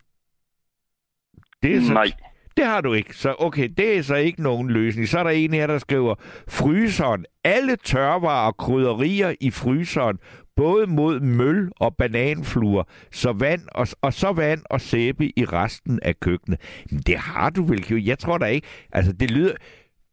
Det 1.64 1.76
er 1.76 1.82
så, 1.82 1.94
Nej. 1.94 2.12
Det 2.58 2.66
har 2.66 2.82
du 2.82 2.94
ikke. 2.94 3.18
Så 3.18 3.36
okay, 3.40 3.70
det 3.78 3.98
er 3.98 4.02
så 4.02 4.16
ikke 4.16 4.44
nogen 4.44 4.70
løsning. 4.70 5.08
Så 5.08 5.20
er 5.20 5.24
der 5.24 5.30
en 5.30 5.54
her, 5.54 5.68
der 5.68 5.78
skriver, 5.78 6.16
fryseren. 6.50 7.26
Alle 7.44 7.76
tørvarer 7.76 8.48
og 8.48 8.58
krydderier 8.58 9.36
i 9.42 9.52
fryseren, 9.52 10.18
både 10.56 10.88
mod 10.88 11.20
møl 11.20 11.72
og 11.80 11.96
bananfluer, 11.96 12.84
så 13.12 13.32
vand 13.32 13.62
og, 13.72 13.88
og 14.02 14.14
så 14.14 14.32
vand 14.32 14.62
og 14.70 14.82
sæbe 14.82 15.40
i 15.40 15.46
resten 15.46 16.00
af 16.02 16.20
køkkenet. 16.20 16.60
Men 16.92 17.00
det 17.00 17.18
har 17.18 17.50
du 17.50 17.64
vel, 17.64 17.84
Kjell? 17.84 18.06
Jeg 18.06 18.20
tror 18.20 18.38
da 18.38 18.46
ikke. 18.46 18.68
Altså, 18.92 19.14
det 19.14 19.32
lyder... 19.32 19.54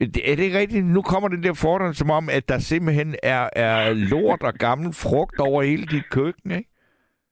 Det- 0.00 0.30
Er 0.32 0.36
det 0.36 0.44
ikke 0.44 0.58
rigtigt? 0.58 0.86
Nu 0.86 1.02
kommer 1.02 1.28
den 1.28 1.42
der 1.42 1.54
fordom 1.62 1.92
som 1.94 2.10
om, 2.10 2.28
at 2.32 2.48
der 2.48 2.58
simpelthen 2.58 3.14
er, 3.22 3.48
er 3.56 3.92
lort 4.12 4.42
og 4.42 4.54
gammel 4.54 4.92
frugt 4.92 5.38
over 5.40 5.62
hele 5.62 5.86
dit 5.86 6.08
køkken, 6.10 6.50
ikke? 6.50 6.70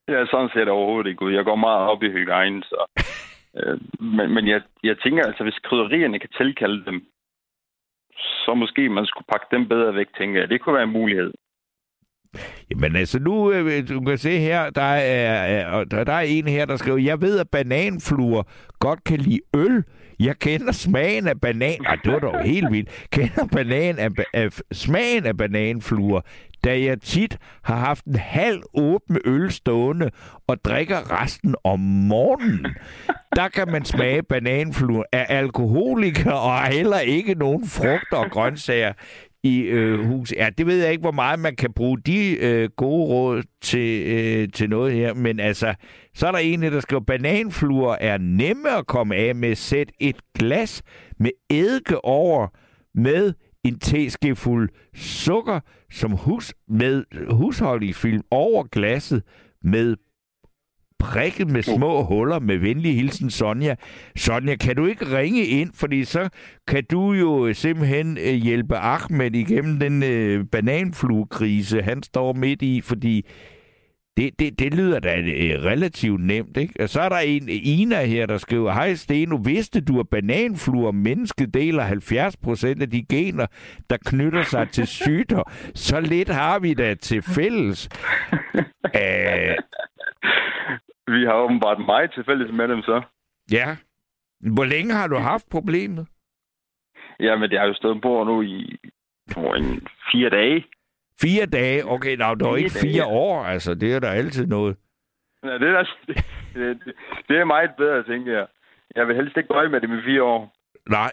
Er 0.08 0.26
sådan 0.30 0.50
set 0.54 0.68
overhovedet 0.68 1.10
ikke 1.10 1.22
ud. 1.24 1.32
Jeg 1.32 1.44
går 1.44 1.56
meget 1.56 1.88
op 1.90 2.02
i 2.02 2.10
hygiejne, 2.10 2.62
så... 2.62 2.86
Øh, 3.62 3.80
men 4.00 4.34
men 4.34 4.48
jeg, 4.48 4.60
jeg 4.82 4.96
tænker 4.98 5.22
altså, 5.26 5.42
hvis 5.42 5.58
krydderierne 5.64 6.18
kan 6.18 6.28
tilkalde 6.36 6.84
dem, 6.84 7.06
så 8.44 8.54
måske 8.54 8.88
man 8.88 9.06
skulle 9.06 9.26
pakke 9.32 9.46
dem 9.50 9.68
bedre 9.68 9.94
væk, 9.94 10.06
tænker 10.18 10.40
jeg. 10.40 10.48
Det 10.48 10.60
kunne 10.60 10.74
være 10.74 10.82
en 10.84 10.98
mulighed. 11.00 11.32
Jamen 12.70 12.96
altså 12.96 13.18
nu, 13.18 13.52
øh, 13.52 13.78
øh, 13.78 13.88
du 13.88 14.00
kan 14.00 14.18
se 14.18 14.38
her, 14.38 14.70
der 14.70 14.82
er, 14.82 15.84
der, 15.84 16.04
der 16.04 16.12
er 16.12 16.20
en 16.20 16.48
her, 16.48 16.64
der 16.64 16.76
skriver, 16.76 16.98
jeg 16.98 17.20
ved, 17.20 17.38
at 17.38 17.48
bananfluer 17.48 18.42
godt 18.78 19.04
kan 19.04 19.18
lide 19.18 19.40
øl. 19.54 19.84
Jeg 20.20 20.38
kender 20.38 20.72
smagen 20.72 21.28
af 21.28 21.40
banan... 21.40 21.84
Ej, 21.86 21.96
det 22.04 22.12
var 22.12 22.18
dog 22.18 22.42
helt 22.44 22.72
vildt. 22.72 23.06
Kender 23.10 23.46
banan 23.52 23.98
af, 23.98 24.10
af, 24.34 24.48
smagen 24.72 25.26
af 25.26 25.36
bananfluer, 25.36 26.20
da 26.64 26.80
jeg 26.80 27.00
tit 27.00 27.38
har 27.62 27.76
haft 27.76 28.04
en 28.04 28.14
halv 28.14 28.62
åben 28.74 29.18
øl 29.24 29.50
stående 29.52 30.10
og 30.48 30.64
drikker 30.64 31.22
resten 31.22 31.54
om 31.64 31.80
morgenen. 31.80 32.66
Der 33.36 33.48
kan 33.48 33.70
man 33.70 33.84
smage 33.84 34.22
bananfluer 34.22 35.02
af 35.12 35.26
alkoholiker 35.28 36.32
og 36.32 36.62
heller 36.62 36.98
ikke 36.98 37.34
nogen 37.34 37.66
frugter 37.66 38.16
og 38.16 38.30
grøntsager 38.30 38.92
i 39.42 39.60
øh, 39.60 40.06
hus. 40.06 40.32
Ja, 40.32 40.48
det 40.58 40.66
ved 40.66 40.82
jeg 40.82 40.90
ikke, 40.90 41.00
hvor 41.00 41.12
meget 41.12 41.40
man 41.40 41.56
kan 41.56 41.72
bruge 41.72 41.98
de 42.00 42.36
øh, 42.40 42.68
gode 42.76 43.06
råd 43.06 43.42
til, 43.62 44.02
øh, 44.06 44.48
til 44.48 44.70
noget 44.70 44.92
her, 44.92 45.14
men 45.14 45.40
altså, 45.40 45.74
så 46.14 46.26
er 46.26 46.32
der 46.32 46.38
en, 46.38 46.62
der 46.62 46.80
skriver, 46.80 47.02
bananfluer 47.02 47.96
er 48.00 48.18
nemme 48.18 48.78
at 48.78 48.86
komme 48.86 49.16
af 49.16 49.34
med. 49.34 49.54
Sæt 49.54 49.92
et 50.00 50.16
glas 50.38 50.82
med 51.18 51.30
eddike 51.50 52.04
over 52.04 52.48
med 52.94 53.32
en 53.64 53.78
teskefuld 53.78 54.68
sukker 54.94 55.60
som 55.90 56.12
hus 56.12 56.54
med 56.68 57.04
husholdningsfilm 57.30 58.22
over 58.30 58.64
glasset 58.64 59.22
med 59.62 59.96
prikket 60.98 61.50
med 61.50 61.62
små 61.62 62.02
huller 62.02 62.38
med 62.38 62.58
venlig 62.58 62.94
hilsen 62.94 63.30
Sonja. 63.30 63.74
Sonja, 64.16 64.56
kan 64.56 64.76
du 64.76 64.86
ikke 64.86 65.18
ringe 65.18 65.44
ind, 65.44 65.70
fordi 65.74 66.04
så 66.04 66.28
kan 66.68 66.84
du 66.90 67.12
jo 67.12 67.54
simpelthen 67.54 68.18
øh, 68.18 68.34
hjælpe 68.34 68.76
Ahmed 68.76 69.34
igennem 69.34 69.78
den 69.78 70.02
øh, 70.02 70.44
bananflugekrise, 70.52 71.82
han 71.82 72.02
står 72.02 72.32
midt 72.32 72.62
i, 72.62 72.80
fordi 72.80 73.26
det, 74.16 74.30
det, 74.38 74.58
det 74.58 74.74
lyder 74.74 75.00
da 75.00 75.16
øh, 75.18 75.64
relativt 75.64 76.24
nemt, 76.24 76.56
ikke? 76.56 76.74
Og 76.80 76.88
så 76.88 77.00
er 77.00 77.08
der 77.08 77.18
en, 77.18 77.48
Ina 77.48 78.04
her, 78.04 78.26
der 78.26 78.38
skriver, 78.38 78.72
Hej 78.72 78.94
Steno, 78.94 79.36
vidste 79.36 79.80
du, 79.80 80.00
at 80.00 80.08
bananfluer 80.08 80.92
mennesket 80.92 81.54
deler 81.54 81.82
70 81.82 82.36
procent 82.36 82.82
af 82.82 82.90
de 82.90 83.04
gener, 83.08 83.46
der 83.90 83.96
knytter 84.06 84.42
sig 84.42 84.68
til 84.72 84.86
sygdom? 84.86 85.44
Så 85.74 86.00
lidt 86.00 86.28
har 86.28 86.58
vi 86.58 86.74
da 86.74 86.94
til 86.94 87.22
fælles. 87.22 87.88
Æh, 88.94 89.56
Vi 91.14 91.24
har 91.24 91.34
åbenbart 91.34 91.78
meget 91.86 92.12
til 92.14 92.24
fælles 92.24 92.52
med 92.52 92.68
dem 92.68 92.82
så. 92.82 93.02
ja. 93.50 93.76
Hvor 94.54 94.64
længe 94.64 94.94
har 94.94 95.06
du 95.06 95.16
haft 95.16 95.46
problemet? 95.50 96.06
Jamen, 97.20 97.50
det 97.50 97.58
har 97.58 97.66
jo 97.66 97.74
stået 97.74 98.02
på 98.02 98.24
nu 98.24 98.42
i 98.42 98.76
tror, 99.30 99.54
en 99.54 99.86
fire 100.12 100.30
dage. 100.30 100.66
Fire 101.20 101.46
dage? 101.46 101.84
Okay, 101.86 102.16
nå, 102.16 102.34
det 102.34 102.46
var 102.46 102.52
Fire 102.54 102.58
ikke 102.58 102.70
fire 102.80 103.04
dage. 103.04 103.06
år, 103.06 103.44
altså. 103.44 103.74
Det 103.74 103.94
er 103.94 104.00
der 104.00 104.10
altid 104.10 104.46
noget. 104.46 104.76
Ja, 105.42 105.58
det, 105.58 105.68
er, 105.68 105.84
det, 106.54 106.80
det, 106.84 106.94
det 107.28 107.36
er 107.38 107.44
meget 107.44 107.70
bedre, 107.76 108.02
tænker 108.04 108.32
jeg. 108.32 108.46
Jeg 108.96 109.08
vil 109.08 109.16
helst 109.16 109.36
ikke 109.36 109.48
bøje 109.48 109.68
med 109.68 109.80
det 109.80 109.90
med 109.90 110.02
fire 110.04 110.22
år. 110.22 110.52
Nej. 110.88 111.12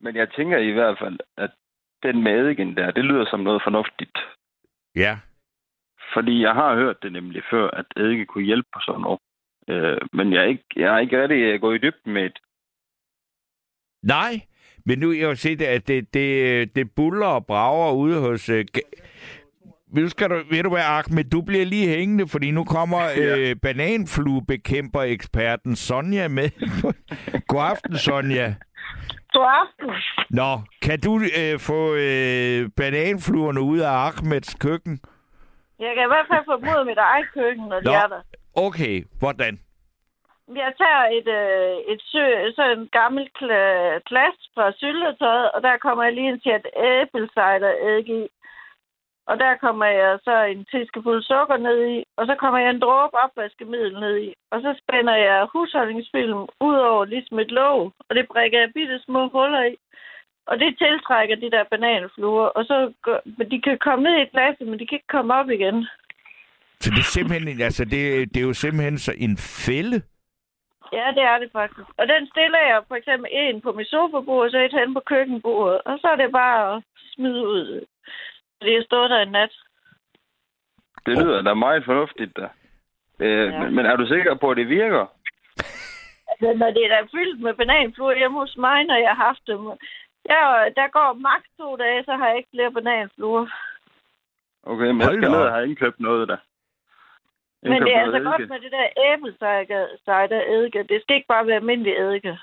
Men 0.00 0.16
jeg 0.16 0.28
tænker 0.36 0.58
i 0.58 0.70
hvert 0.70 0.98
fald, 0.98 1.18
at 1.36 1.50
den 2.02 2.22
med 2.22 2.32
eddingen 2.32 2.76
der, 2.76 2.90
det 2.90 3.04
lyder 3.04 3.26
som 3.30 3.40
noget 3.40 3.62
fornuftigt. 3.64 4.18
Ja. 4.96 5.18
Fordi 6.16 6.42
jeg 6.42 6.52
har 6.54 6.74
hørt 6.74 7.02
det 7.02 7.12
nemlig 7.12 7.42
før, 7.50 7.70
at 7.70 7.84
eddike 7.96 8.26
kunne 8.26 8.44
hjælpe 8.44 8.68
på 8.74 8.80
sådan 8.86 9.00
noget. 9.00 9.20
Øh, 9.68 9.98
men 10.12 10.32
jeg 10.32 10.40
er, 10.40 10.44
ikke, 10.48 10.64
jeg 10.76 10.94
er 10.94 10.98
ikke 10.98 11.22
rigtig 11.22 11.42
øh, 11.42 11.60
gået 11.60 11.74
i 11.74 11.78
dybden 11.78 12.12
med 12.12 12.22
det. 12.22 12.38
Nej, 14.02 14.40
men 14.86 14.98
nu 14.98 15.12
jeg 15.12 15.26
har 15.28 15.34
set, 15.34 15.62
at 15.62 15.88
det, 15.88 16.14
det, 16.14 16.76
det 16.76 16.90
buller 16.96 17.26
og 17.26 17.46
brager 17.46 17.92
ude 17.92 18.20
hos... 18.20 18.50
Nu 19.88 20.08
skal 20.08 20.30
du, 20.30 20.42
ved 20.50 20.62
du 20.62 20.68
hvad, 20.70 20.82
Ahmed, 20.82 21.24
du 21.24 21.42
bliver 21.42 21.64
lige 21.64 21.88
hængende, 21.88 22.28
fordi 22.28 22.50
nu 22.50 22.64
kommer 22.64 23.00
Ja. 23.16 23.38
øh, 23.38 23.56
bananfluebekæmper-eksperten 23.62 25.76
Sonja 25.76 26.28
med. 26.28 26.50
God 27.48 27.60
aften, 27.70 27.96
Sonja. 27.96 28.54
God 29.32 29.46
aften. 29.62 29.90
Nå, 30.30 30.60
kan 30.82 31.00
du 31.00 31.20
øh, 31.40 31.58
få 31.58 31.94
øh, 31.94 32.68
bananfluerne 32.76 33.60
ud 33.60 33.78
af 33.78 33.90
Ahmeds 33.90 34.54
køkken? 34.54 35.00
Jeg 35.78 35.94
kan 35.94 36.04
i 36.04 36.12
hvert 36.12 36.28
fald 36.30 36.44
få 36.44 36.56
dem 36.56 36.68
ud 36.72 36.78
af 36.82 36.86
mit 36.86 36.98
eget 36.98 37.28
køkken, 37.34 37.66
når 37.68 37.80
de 37.80 37.86
Nå. 37.86 37.92
er 37.92 38.06
der. 38.14 38.20
Okay, 38.66 39.04
hvordan? 39.18 39.54
Jeg 40.62 40.72
tager 40.82 41.04
et, 41.18 41.28
øh, 41.40 41.76
et 41.92 42.02
sø, 42.12 42.26
så 42.56 42.62
en 42.76 42.88
gammel 42.92 43.24
kla- 43.38 43.98
plast 44.10 44.42
fra 44.54 44.72
syltetøjet, 44.72 45.50
og 45.54 45.62
der 45.62 45.76
kommer 45.76 46.04
jeg 46.04 46.12
lige 46.12 46.28
en 46.28 46.40
chat 46.40 46.66
æblecideræg 46.76 48.08
i. 48.08 48.28
Og 49.30 49.38
der 49.38 49.56
kommer 49.56 49.86
jeg 49.86 50.18
så 50.24 50.36
en 50.42 50.64
teskefuld 50.72 51.22
sukker 51.22 51.56
ned 51.56 51.78
i, 51.96 52.04
og 52.16 52.26
så 52.26 52.34
kommer 52.34 52.58
jeg 52.60 52.70
en 52.70 52.80
dråbe 52.80 53.16
opvaskemiddel 53.24 54.00
ned 54.00 54.16
i. 54.18 54.34
Og 54.50 54.60
så 54.60 54.80
spænder 54.82 55.16
jeg 55.16 55.48
husholdningsfilm 55.52 56.40
ud 56.60 56.76
over 56.90 57.04
ligesom 57.04 57.38
et 57.38 57.50
låg, 57.50 57.92
og 58.08 58.14
det 58.16 58.28
brækker 58.28 58.58
jeg 58.60 58.70
bitte 58.74 58.98
små 59.06 59.28
huller 59.28 59.64
i. 59.64 59.76
Og 60.46 60.58
det 60.58 60.78
tiltrækker 60.78 61.36
de 61.36 61.50
der 61.50 61.64
bananfluer, 61.64 62.46
og 62.46 62.64
så 62.64 62.92
går, 63.02 63.20
men 63.24 63.50
de 63.50 63.60
kan 63.62 63.78
komme 63.78 64.02
ned 64.04 64.16
i 64.22 64.30
glasset, 64.32 64.66
men 64.68 64.78
de 64.78 64.86
kan 64.86 64.96
ikke 64.96 65.14
komme 65.16 65.34
op 65.34 65.50
igen. 65.50 65.86
Så 66.80 66.90
det 66.90 66.98
er 66.98 67.12
simpelthen, 67.16 67.60
altså 67.60 67.84
det, 67.84 68.34
det 68.34 68.36
er 68.40 68.46
jo 68.46 68.52
simpelthen 68.52 68.98
så 68.98 69.12
en 69.18 69.36
fælde. 69.66 70.02
Ja, 70.92 71.06
det 71.16 71.22
er 71.22 71.38
det 71.38 71.48
faktisk. 71.52 71.88
Og 71.96 72.08
den 72.08 72.22
stiller 72.32 72.58
jeg 72.58 72.82
for 72.88 72.94
eksempel 72.94 73.30
en 73.32 73.60
på 73.60 73.72
mit 73.72 73.88
sofabord, 73.88 74.44
og 74.44 74.50
så 74.50 74.58
et 74.58 74.78
hen 74.80 74.94
på 74.94 75.00
køkkenbordet. 75.06 75.80
Og 75.84 75.98
så 75.98 76.06
er 76.08 76.16
det 76.16 76.32
bare 76.32 76.76
at 76.76 76.82
smide 77.14 77.46
ud. 77.48 77.84
Det 78.62 78.74
har 78.74 78.82
stået 78.84 79.10
der 79.10 79.20
en 79.22 79.32
nat. 79.32 79.52
Det 81.06 81.18
lyder 81.24 81.42
da 81.42 81.54
meget 81.54 81.84
fornuftigt, 81.84 82.36
da. 82.36 82.48
Øh, 83.20 83.48
Ja. 83.52 83.58
men, 83.60 83.74
men 83.74 83.86
er 83.86 83.96
du 83.96 84.06
sikker 84.06 84.34
på, 84.34 84.50
at 84.50 84.56
det 84.56 84.68
virker? 84.68 85.06
Altså, 86.30 86.58
når 86.58 86.70
det 86.70 86.84
er 86.84 86.88
da 86.88 87.00
fyldt 87.14 87.40
med 87.40 87.54
bananfluer 87.54 88.16
hjemme 88.16 88.38
hos 88.40 88.56
mig, 88.56 88.84
når 88.84 88.96
jeg 88.96 89.08
har 89.16 89.24
haft 89.24 89.46
dem. 89.46 89.60
Jeg, 90.28 90.72
der 90.76 90.88
går 90.88 91.12
maks 91.28 91.48
to 91.58 91.76
dage, 91.76 92.04
så 92.04 92.12
har 92.16 92.28
jeg 92.28 92.36
ikke 92.36 92.48
flere 92.54 92.72
bananfluer. 92.72 93.46
Okay, 94.62 94.86
men 94.86 95.00
jeg 95.00 95.06
skal 95.08 95.30
ned 95.30 95.38
og 95.48 95.52
have 95.52 95.66
indkøbt 95.68 96.00
noget, 96.00 96.28
der. 96.28 96.36
Men 97.62 97.82
det 97.82 97.94
er 97.94 98.00
altså 98.00 98.20
godt 98.20 98.48
med 98.48 98.60
det 98.60 98.72
der 98.72 98.86
æblecider 99.12 100.40
eddike. 100.54 100.82
Det 100.88 101.02
skal 101.02 101.16
ikke 101.16 101.28
bare 101.28 101.46
være 101.46 101.56
almindelig 101.56 101.92
eddike. 101.92 102.38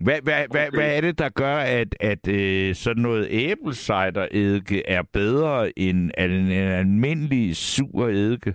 Hvad, 0.00 0.20
hvad, 0.22 0.46
hvad, 0.50 0.66
Okay. 0.68 0.76
hvad 0.78 0.96
er 0.96 1.00
det, 1.00 1.18
der 1.18 1.28
gør, 1.28 1.56
at, 1.56 1.94
at 2.00 2.28
øh, 2.28 2.74
sådan 2.74 3.02
noget 3.02 3.26
æblecider-eddike 3.30 4.82
er 4.88 5.02
bedre 5.12 5.78
end 5.78 6.10
en, 6.18 6.30
en 6.30 6.68
almindelig 6.80 7.56
sur 7.56 8.06
eddike? 8.08 8.54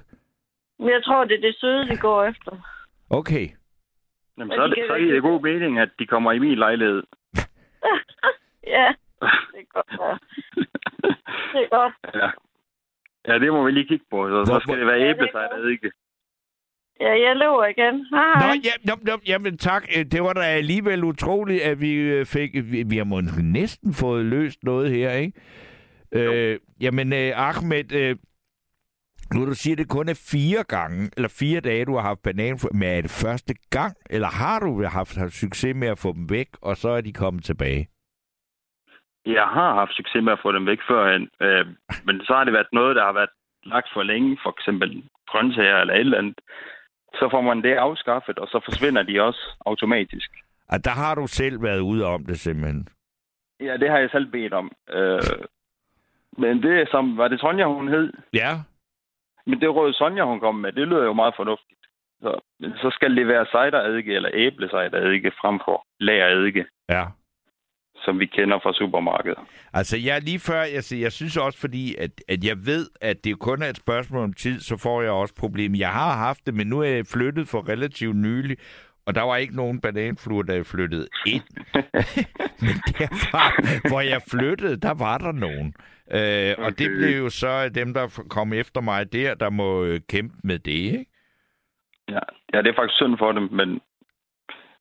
Men 0.79 0.89
jeg 0.89 1.03
tror, 1.03 1.23
det 1.25 1.38
er 1.38 1.41
det 1.41 1.55
søde, 1.60 1.88
de 1.89 1.97
går 1.97 2.23
efter. 2.23 2.51
Okay. 3.10 3.47
Jamen, 4.38 4.47
Men 4.47 4.51
så, 4.57 4.62
er 4.62 4.67
de 4.67 4.75
det, 4.75 4.84
så 4.88 4.95
giver 4.97 5.07
det 5.10 5.15
ikke- 5.15 5.27
god 5.29 5.41
mening, 5.41 5.79
at 5.79 5.89
de 5.99 6.05
kommer 6.07 6.31
i 6.31 6.39
min 6.39 6.55
lejlighed. 6.57 7.03
ja, 8.67 8.88
det 9.52 9.60
er 9.65 9.69
godt. 9.74 9.91
Ja. 9.91 10.13
Det 11.54 11.62
er 11.65 11.69
godt. 11.78 11.93
ja. 12.15 12.30
ja, 13.34 13.39
det 13.39 13.54
må 13.54 13.63
vi 13.65 13.71
lige 13.71 13.88
kigge 13.88 14.06
på. 14.12 14.30
Så, 14.30 14.45
så 14.45 14.60
skal 14.63 14.80
det 14.80 14.88
være 14.88 15.00
Ja, 15.00 15.06
er 15.06 15.13
æblecider, 15.15 15.69
ikke? 15.71 15.91
Ja, 17.00 17.10
jeg 17.28 17.36
løber 17.36 17.65
igen. 17.65 18.06
Hej. 18.12 18.47
Nå, 18.47 18.62
ja, 18.63 18.71
nå, 18.86 18.93
nå, 19.02 19.19
jamen 19.28 19.58
tak. 19.58 19.84
Øh, 19.97 20.06
Det 20.06 20.24
var 20.24 20.34
da 20.34 20.41
alligevel 20.41 21.04
utroligt, 21.04 21.62
at 21.63 21.82
vi 21.82 21.93
øh, 21.93 22.26
fik... 22.26 22.52
Vi, 22.54 22.84
vi 22.84 22.97
har 22.97 23.04
måske 23.04 23.43
næsten 23.43 23.93
fået 23.93 24.26
løst 24.26 24.63
noget 24.63 24.91
her, 24.91 25.12
ikke? 25.12 25.34
Øh, 26.12 26.60
jamen, 26.82 27.13
øh, 27.13 27.32
Ahmed, 27.36 27.91
øh, 27.93 28.15
nu 29.34 29.45
du 29.45 29.54
siger, 29.54 29.76
det 29.76 29.89
kun 29.89 30.10
er 30.10 30.24
fire 30.32 30.63
gange, 30.63 31.10
eller 31.17 31.30
fire 31.30 31.60
dage, 31.60 31.86
du 31.86 31.95
har 31.95 32.02
haft 32.02 32.21
bananflu, 32.21 32.69
men 32.74 32.84
er 32.84 33.02
det 33.02 33.12
første 33.12 33.56
gang, 33.69 33.95
eller 34.10 34.28
har 34.28 34.60
du 34.60 34.86
haft, 34.86 35.17
haft 35.17 35.34
succes 35.34 35.76
med 35.76 35.88
at 35.88 35.97
få 35.97 36.13
dem 36.13 36.30
væk, 36.30 36.47
og 36.62 36.78
så 36.78 36.89
er 36.89 37.02
de 37.02 37.13
kommet 37.13 37.43
tilbage? 37.43 37.88
Jeg 39.25 39.47
har 39.47 39.73
haft 39.73 39.93
succes 39.95 40.23
med 40.23 40.34
at 40.34 40.39
få 40.41 40.51
dem 40.51 40.65
væk 40.65 40.79
førhen, 40.88 41.29
øh, 41.41 41.65
men 42.05 42.21
så 42.25 42.34
har 42.34 42.43
det 42.43 42.53
været 42.53 42.67
noget, 42.73 42.95
der 42.95 43.03
har 43.05 43.13
været 43.13 43.29
lagt 43.63 43.88
for 43.93 44.03
længe, 44.03 44.38
for 44.43 44.49
eksempel 44.49 45.03
grøntsager 45.27 45.77
eller 45.77 45.93
et 45.93 45.99
eller 45.99 46.17
andet. 46.17 46.39
Så 47.13 47.27
får 47.31 47.41
man 47.41 47.62
det 47.63 47.73
afskaffet, 47.73 48.39
og 48.39 48.47
så 48.47 48.60
forsvinder 48.65 49.03
de 49.03 49.21
også 49.21 49.57
automatisk. 49.65 50.31
Og 50.69 50.86
der 50.86 50.91
har 50.91 51.15
du 51.15 51.27
selv 51.27 51.63
været 51.63 51.79
ude 51.79 52.05
om 52.05 52.25
det 52.25 52.39
simpelthen. 52.39 52.88
Ja, 53.60 53.77
det 53.77 53.89
har 53.89 53.97
jeg 53.97 54.10
selv 54.12 54.25
bedt 54.31 54.53
om. 54.53 54.71
Øh, 54.89 55.21
men 56.38 56.63
det 56.63 56.89
som, 56.91 57.17
var 57.17 57.27
det 57.27 57.39
Sonja, 57.39 57.65
hun 57.65 57.88
hed? 57.88 58.13
Ja, 58.34 58.51
Men 59.45 59.62
det 59.62 59.75
røde 59.75 59.93
Sonja, 59.93 60.23
hun 60.25 60.39
kom 60.39 60.55
med, 60.55 60.71
det 60.71 60.88
lyder 60.88 61.03
jo 61.03 61.13
meget 61.13 61.34
fornuftigt. 61.36 61.79
Så, 62.21 62.39
så 62.81 62.89
skal 62.91 63.15
det 63.15 63.27
være 63.27 63.45
cidereddike 63.45 64.15
eller 64.15 64.29
æblecidereddike 64.34 65.31
frem 65.41 65.60
for 65.65 65.86
lagereddike, 65.99 66.65
ja. 66.89 67.05
Som 68.06 68.20
vi 68.20 68.26
kender 68.26 68.60
fra 68.64 68.74
supermarkedet. 68.74 69.38
Altså, 69.74 69.98
jeg 69.98 70.22
lige 70.22 70.40
før, 70.40 70.62
jeg, 70.62 70.84
jeg 71.02 71.12
synes 71.12 71.38
også, 71.38 71.60
fordi 71.60 71.96
at, 71.96 72.12
at 72.28 72.44
jeg 72.44 72.58
ved, 72.66 72.90
at 73.02 73.24
det 73.24 73.40
kun 73.40 73.62
er 73.62 73.68
et 73.68 73.78
spørgsmål 73.78 74.24
om 74.24 74.34
tid, 74.34 74.60
så 74.60 74.78
får 74.78 75.02
jeg 75.02 75.12
også 75.12 75.36
problemer. 75.36 75.78
Jeg 75.78 75.90
har 75.90 76.18
haft 76.18 76.46
det, 76.46 76.54
men 76.54 76.68
nu 76.68 76.80
er 76.80 76.88
jeg 76.88 77.06
flyttet 77.06 77.48
for 77.48 77.70
relativt 77.70 78.16
nylig, 78.16 78.58
og 79.06 79.16
der 79.16 79.22
var 79.22 79.38
ikke 79.38 79.56
nogen 79.56 79.82
bananfluer, 79.82 80.44
der 80.44 80.54
jeg 80.54 80.66
flyttede 80.66 81.08
ind. 81.26 81.44
men 82.66 82.76
derfra, 82.88 83.44
hvor 83.90 84.02
jeg 84.02 84.22
flyttede, 84.32 84.78
der 84.78 84.94
var 84.94 85.18
der 85.18 85.32
nogen. 85.32 85.74
Øh, 86.12 86.20
okay. 86.20 86.56
Og 86.58 86.80
det 86.80 86.90
blev 86.98 87.18
jo 87.18 87.30
så 87.30 87.70
dem, 87.70 87.94
der 87.94 88.24
kom 88.30 88.54
efter 88.54 88.82
mig 88.82 89.14
der, 89.14 89.34
der 89.34 89.50
må 89.50 89.84
øh, 89.84 90.00
kæmpe 90.10 90.36
med 90.44 90.60
det, 90.60 90.72
ikke? 90.72 91.06
Ja, 92.10 92.20
ja 92.54 92.58
det 92.62 92.68
er 92.68 92.76
faktisk 92.76 92.96
synd 92.96 93.18
for 93.18 93.32
dem, 93.32 93.44
men, 93.52 93.80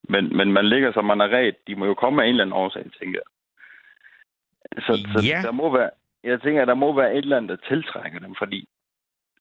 men, 0.08 0.36
men 0.36 0.52
man 0.52 0.66
ligger 0.68 0.92
som 0.92 1.04
man 1.04 1.20
er 1.20 1.28
ret. 1.28 1.54
De 1.66 1.74
må 1.76 1.86
jo 1.86 1.94
komme 1.94 2.22
af 2.22 2.26
en 2.26 2.30
eller 2.30 2.44
anden 2.44 2.56
årsag, 2.56 2.84
tænker 3.00 3.20
jeg. 3.20 4.82
Så, 4.82 4.92
så 5.16 5.26
Ja. 5.26 5.40
der 5.42 5.50
må 5.52 5.76
være, 5.78 5.90
jeg 6.24 6.40
tænker, 6.42 6.62
at 6.62 6.68
der 6.68 6.74
må 6.74 6.96
være 6.96 7.12
et 7.12 7.18
eller 7.18 7.36
andet, 7.36 7.50
der 7.60 7.68
tiltrækker 7.68 8.18
dem, 8.18 8.34
fordi 8.38 8.68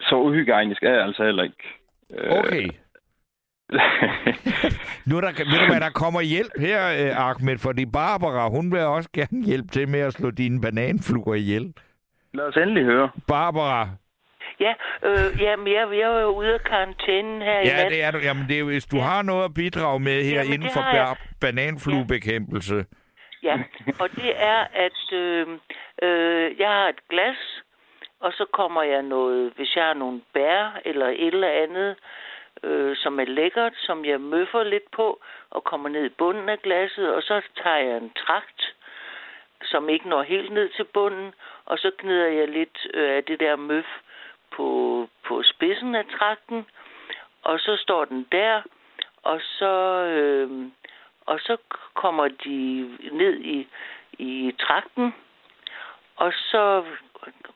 så 0.01 0.15
uhygiejnisk 0.15 0.83
er 0.83 0.89
jeg 0.93 1.03
altså 1.03 1.23
heller 1.25 1.43
ikke. 1.43 1.63
Øh, 2.13 2.31
Okay. 2.39 2.69
Nu 5.07 5.17
er 5.17 5.21
der, 5.21 5.31
ved 5.51 5.59
du 5.59 5.71
hvad, 5.71 5.79
der 5.81 5.89
kommer 5.89 6.21
hjælp 6.21 6.51
her, 6.59 6.79
øh, 7.05 7.29
Ahmed, 7.29 7.57
fordi 7.57 7.85
Barbara, 7.85 8.49
hun 8.49 8.71
vil 8.71 8.79
også 8.79 9.09
gerne 9.13 9.45
hjælpe 9.45 9.67
til 9.67 9.89
med 9.89 9.99
at 9.99 10.13
slå 10.13 10.31
dine 10.31 10.61
bananfluer 10.61 11.35
ihjel. 11.35 11.73
Lad 12.33 12.45
os 12.45 12.55
endelig 12.57 12.83
høre. 12.83 13.09
Barbara, 13.27 13.89
Ja, 14.59 14.73
øh, 15.03 15.41
jamen, 15.41 15.67
jeg, 15.67 15.87
jeg 15.91 16.17
er 16.17 16.21
jo 16.21 16.29
ude 16.29 16.53
af 16.53 16.63
karantænen 16.63 17.41
her 17.41 17.59
i 17.59 17.67
ja, 17.67 17.89
det 17.89 18.03
er 18.03 18.11
du. 18.11 18.17
Jamen, 18.17 18.47
det 18.47 18.59
er, 18.59 18.63
hvis 18.63 18.85
du 18.85 18.97
har 18.97 19.21
noget 19.21 19.45
at 19.45 19.53
bidrage 19.53 19.99
med 19.99 20.23
her 20.23 20.41
Jamen, 20.41 20.53
inden 20.53 20.69
for 20.73 20.81
ba- 20.81 21.37
bananfluebekæmpelse. 21.41 22.85
Ja, 23.43 23.55
og 23.99 24.09
det 24.15 24.31
er, 24.35 24.67
at 24.73 25.13
øh, 25.13 25.47
øh, 26.01 26.59
jeg 26.59 26.69
har 26.69 26.87
et 26.89 27.07
glas 27.09 27.37
og 28.19 28.33
så 28.33 28.45
kommer 28.45 28.83
jeg 28.83 29.01
noget, 29.01 29.53
hvis 29.55 29.75
jeg 29.75 29.85
har 29.85 29.93
nogle 29.93 30.21
bær 30.33 30.79
eller 30.85 31.07
et 31.07 31.27
eller 31.27 31.49
andet, 31.49 31.95
øh, 32.63 32.95
som 32.95 33.19
er 33.19 33.25
lækkert, 33.25 33.73
som 33.75 34.05
jeg 34.05 34.21
møffer 34.21 34.63
lidt 34.63 34.91
på, 34.91 35.19
og 35.49 35.63
kommer 35.63 35.89
ned 35.89 36.05
i 36.05 36.17
bunden 36.17 36.49
af 36.49 36.59
glasset, 36.61 37.15
og 37.15 37.21
så 37.23 37.41
tager 37.63 37.77
jeg 37.77 37.97
en 37.97 38.11
trakt, 38.17 38.75
som 39.63 39.89
ikke 39.89 40.09
når 40.09 40.23
helt 40.23 40.51
ned 40.53 40.69
til 40.69 40.83
bunden, 40.83 41.33
og 41.65 41.77
så 41.77 41.91
gnider 41.99 42.27
jeg 42.27 42.47
lidt 42.47 42.87
øh, 42.93 43.15
af 43.17 43.23
det 43.23 43.39
der 43.39 43.55
møf 43.55 43.85
på, 44.55 45.07
på 45.27 45.43
spidsen 45.43 45.95
af 45.95 46.05
trakten, 46.17 46.65
og 47.43 47.59
så 47.59 47.77
står 47.77 48.05
den 48.05 48.27
der, 48.31 48.61
og 49.23 49.41
så, 49.41 49.73
øh, 50.03 50.67
og 51.25 51.39
så 51.39 51.57
kommer 51.93 52.27
de 52.27 52.59
ned 53.11 53.39
i, 53.39 53.67
i 54.13 54.55
trakten, 54.59 55.15
og 56.15 56.33
så 56.33 56.83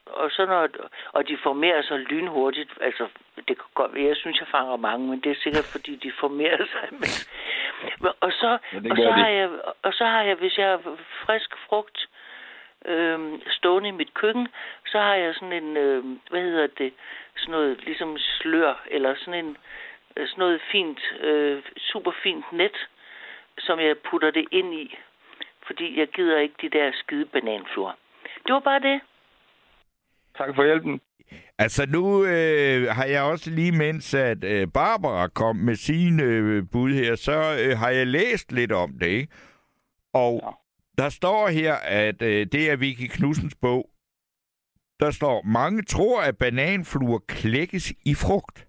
og 0.06 0.32
så 0.32 0.46
når, 0.46 0.68
og 1.12 1.28
de 1.28 1.38
formerer 1.44 1.82
sig 1.82 2.00
lynhurtigt. 2.00 2.72
Altså, 2.82 3.08
det 3.48 3.58
kan 3.58 3.66
godt 3.74 3.92
jeg 3.96 4.16
synes, 4.16 4.40
jeg 4.40 4.48
fanger 4.48 4.76
mange, 4.76 5.08
men 5.10 5.20
det 5.20 5.32
er 5.32 5.36
sikkert, 5.44 5.66
fordi 5.72 5.96
de 5.96 6.12
formerer 6.20 6.66
sig. 6.74 6.88
Men, 6.92 7.10
og 8.20 8.32
så, 8.32 8.58
Ja, 8.74 8.78
og 8.92 8.98
så 8.98 9.04
de. 9.04 9.12
har 9.12 9.28
jeg, 9.28 9.50
og 9.82 9.94
så 9.94 10.06
har 10.06 10.22
jeg, 10.22 10.36
hvis 10.36 10.58
jeg 10.58 10.70
har 10.70 10.82
frisk 11.26 11.58
frugt 11.70 12.08
øh, 12.86 13.40
stående 13.50 13.90
i 13.90 13.92
mit 13.92 14.14
køkken, 14.14 14.48
så 14.86 14.98
har 15.00 15.16
jeg 15.16 15.36
sådan 15.36 15.64
en, 15.64 15.78
øh, 15.78 16.04
hvad 16.30 16.42
hedder 16.42 16.68
det, 16.78 16.94
sådan 17.36 17.52
noget 17.52 17.84
ligesom 17.86 18.18
slør, 18.18 18.84
eller 18.92 19.16
sådan 19.16 19.46
en, 19.46 19.58
øh, 20.18 20.28
sådan 20.28 20.40
noget 20.40 20.62
fint, 20.72 21.00
øh, 21.20 21.64
super 21.78 22.12
fint 22.24 22.46
net, 22.52 22.78
som 23.58 23.80
jeg 23.80 23.96
putter 24.10 24.32
det 24.32 24.46
ind 24.52 24.74
i, 24.74 24.98
fordi 25.68 26.00
jeg 26.00 26.08
gider 26.08 26.40
ikke 26.40 26.56
de 26.62 26.70
der 26.70 26.92
skide 26.94 27.26
bananfluer. 27.26 27.92
Det 28.46 28.54
var 28.54 28.60
bare 28.60 28.80
det. 28.80 29.02
Tak 30.38 30.56
for 30.56 30.64
hjælpen. 30.64 31.02
Altså 31.58 31.86
nu 31.90 32.24
øh, 32.24 32.88
har 32.88 33.06
jeg 33.06 33.24
også 33.24 33.50
lige, 33.50 33.72
mens 33.72 34.14
at 34.14 34.44
øh, 34.44 34.68
Barbara 34.74 35.28
kom 35.28 35.56
med 35.56 35.76
sine 35.76 36.24
øh, 36.24 36.64
bud 36.72 36.94
her, 36.94 37.16
så 37.16 37.32
øh, 37.32 37.78
har 37.78 37.90
jeg 37.90 38.08
læst 38.08 38.52
lidt 38.52 38.72
om 38.72 38.92
det, 39.00 39.08
ikke? 39.08 39.34
Og 40.14 40.40
ja. 40.44 40.50
Der 40.98 41.10
står 41.10 41.48
her, 41.48 41.74
at 41.74 42.22
øh, 42.22 42.48
det 42.52 42.70
er 42.72 42.76
Vicky 42.76 43.08
Knudsens 43.08 43.56
bog. 43.56 43.90
Der 45.00 45.12
står, 45.12 45.42
mange 45.42 45.82
tror, 45.82 46.22
at 46.22 46.38
bananfluer 46.38 47.20
klækkes 47.28 47.94
i 48.06 48.14
frugt. 48.14 48.68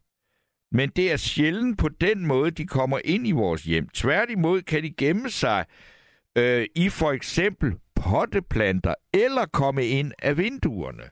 Men 0.72 0.89
det 0.97 1.12
er 1.12 1.16
sjældent 1.16 1.79
på 1.79 1.89
den 1.89 2.27
måde, 2.27 2.51
de 2.51 2.66
kommer 2.66 2.99
ind 3.05 3.27
i 3.27 3.33
vores 3.33 3.62
hjem. 3.62 3.89
Tværtimod 3.89 4.62
kan 4.62 4.83
de 4.83 4.91
gemme 4.91 5.31
sig 5.31 5.64
øh, 6.39 6.66
i 6.75 6.89
for 6.89 7.12
eksempel 7.12 7.75
potteplanter 7.95 8.95
eller 9.14 9.47
komme 9.47 9.87
ind 9.87 10.12
af 10.18 10.39
vinduerne. 10.39 11.03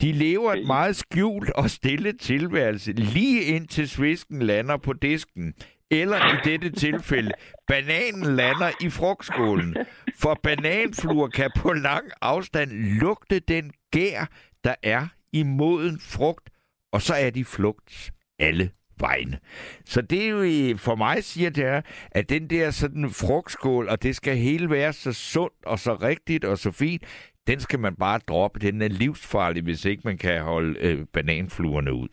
De 0.00 0.12
lever 0.12 0.52
et 0.52 0.66
meget 0.66 0.96
skjult 0.96 1.50
og 1.50 1.70
stille 1.70 2.12
tilværelse, 2.12 2.92
lige 2.92 3.42
indtil 3.42 3.88
svisken 3.88 4.42
lander 4.42 4.76
på 4.76 4.92
disken. 4.92 5.54
Eller 5.92 6.34
i 6.34 6.50
dette 6.50 6.70
tilfælde, 6.70 7.32
bananen 7.66 8.36
lander 8.36 8.70
i 8.80 8.90
frugtskålen. 8.90 9.76
For 10.18 10.40
bananfluer 10.42 11.28
kan 11.28 11.50
på 11.56 11.72
lang 11.72 12.10
afstand 12.20 12.70
lugte 12.72 13.38
den 13.38 13.72
gær, 13.90 14.26
der 14.64 14.74
er 14.82 15.06
i 15.32 15.42
moden 15.42 16.00
frugt, 16.00 16.50
og 16.92 17.02
så 17.02 17.14
er 17.14 17.30
de 17.30 17.44
flugt 17.44 18.12
alle 18.38 18.70
vejen. 19.00 19.36
Så 19.84 20.02
det 20.02 20.24
er 20.24 20.28
jo 20.28 20.76
for 20.76 20.94
mig 20.94 21.24
siger 21.24 21.50
det 21.50 21.64
er, 21.64 21.80
at 22.10 22.28
den 22.28 22.50
der 22.50 22.70
sådan 22.70 23.10
frugtskål, 23.10 23.88
og 23.88 24.02
det 24.02 24.16
skal 24.16 24.36
hele 24.36 24.70
være 24.70 24.92
så 24.92 25.12
sundt 25.12 25.64
og 25.66 25.78
så 25.78 25.94
rigtigt 25.94 26.44
og 26.44 26.58
så 26.58 26.70
fint, 26.70 27.02
den 27.46 27.60
skal 27.60 27.78
man 27.78 27.94
bare 27.96 28.20
droppe. 28.28 28.60
Den 28.60 28.82
er 28.82 28.88
livsfarlig, 28.88 29.62
hvis 29.62 29.84
ikke 29.84 30.02
man 30.04 30.18
kan 30.18 30.42
holde 30.42 30.78
øh, 30.80 31.06
bananfluerne 31.12 31.92
ud. 31.92 32.08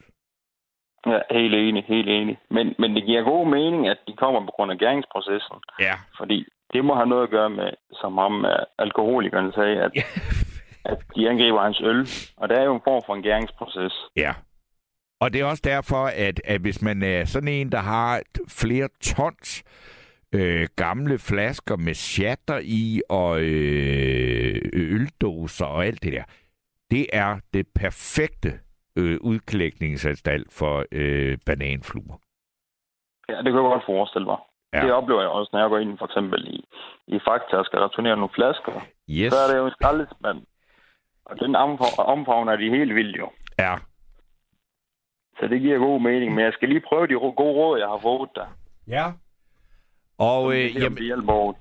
Ja, 1.06 1.20
helt 1.32 1.56
enig, 1.56 1.84
helt 1.88 2.10
enig. 2.10 2.38
Men, 2.50 2.76
men 2.80 2.96
det 2.96 3.06
giver 3.06 3.24
god 3.24 3.48
mening, 3.48 3.88
at 3.88 3.98
de 4.08 4.14
kommer 4.16 4.40
på 4.40 4.52
grund 4.56 4.72
af 4.72 4.78
gæringsprocessen. 4.78 5.56
Ja. 5.80 5.94
Fordi 6.18 6.46
det 6.74 6.86
må 6.86 6.96
have 6.96 7.08
noget 7.08 7.24
at 7.24 7.30
gøre 7.30 7.50
med, 7.50 7.70
som 8.02 8.18
ham 8.18 8.46
øh, 8.46 8.66
alkoholikeren 8.80 9.52
sagde, 9.54 9.82
at, 9.82 9.92
at 10.92 10.98
de 11.16 11.30
angriber 11.30 11.62
hans 11.62 11.82
øl. 11.84 12.08
Og 12.38 12.50
der 12.50 12.56
er 12.56 12.64
jo 12.64 12.76
en 12.76 12.82
form 12.84 13.02
for 13.06 13.16
en 13.16 13.24
gæringsproces. 13.24 13.94
Ja. 14.16 14.34
Og 15.22 15.34
det 15.34 15.42
er 15.42 15.46
også 15.46 15.64
derfor, 15.66 16.06
at, 16.06 16.42
at 16.46 16.62
hvis 16.62 16.82
man 16.82 17.04
er 17.04 17.26
sådan 17.26 17.48
en, 17.48 17.72
der 17.72 17.80
har 17.80 18.22
flere 18.50 18.90
tons 19.02 19.64
øh, 20.36 20.68
gamle 20.76 21.20
flasker 21.20 21.76
med 21.76 21.94
shatter 21.94 22.60
i 22.64 23.02
og 23.10 23.42
øh, 23.42 24.62
øldåser 24.74 25.66
og 25.66 25.86
alt 25.86 26.04
det 26.04 26.14
der, 26.14 26.24
det 26.92 27.08
er 27.14 27.40
det 27.54 27.68
perfekte 27.76 28.60
øh, 29.00 29.18
udklækningsanstalt 29.22 30.54
for 30.54 30.86
øh, 30.92 31.38
bananfluer. 31.46 32.18
Ja, 33.30 33.38
det 33.38 33.46
kan 33.46 33.56
jeg 33.62 33.72
godt 33.74 33.86
forestille 33.86 34.26
mig. 34.26 34.38
Ja. 34.74 34.82
Det 34.82 34.92
oplever 34.92 35.22
jeg 35.22 35.30
også, 35.30 35.50
når 35.54 35.60
jeg 35.60 35.70
går 35.70 35.78
ind 35.78 35.98
for 35.98 36.06
eksempel 36.06 36.48
i, 36.48 36.58
i 37.08 37.20
Fakta 37.28 37.56
og 37.58 37.66
skal 37.66 37.80
returnere 37.80 38.16
nogle 38.16 38.36
flasker. 38.36 38.72
Yes. 39.10 39.34
Så 39.34 39.40
er 39.40 39.48
det 39.52 39.58
jo 39.58 39.66
en 39.66 39.72
skraldespand. 39.72 40.40
Og 41.26 41.40
den 41.40 41.56
omfa- 41.56 42.02
omfavner 42.14 42.56
de 42.56 42.70
helt 42.70 42.96
vildt 42.96 43.18
jo. 43.18 43.30
Ja. 43.60 43.76
Så 45.40 45.48
det 45.48 45.62
giver 45.62 45.78
god 45.78 46.02
mening. 46.02 46.36
Men 46.36 46.46
jeg 46.46 46.54
skal 46.54 46.70
lige 46.70 46.82
prøve 46.90 47.08
de 47.08 47.14
gode 47.14 47.56
råd, 47.60 47.80
jeg 47.80 47.88
har 47.88 48.00
fået 48.02 48.30
der. 48.36 48.48
Ja. 48.88 49.06
Og 50.18 50.54
Øh, 50.54 50.60
jamen, 50.60 50.82
jamen, 50.82 50.98
det 50.98 51.06
hjælper 51.06 51.54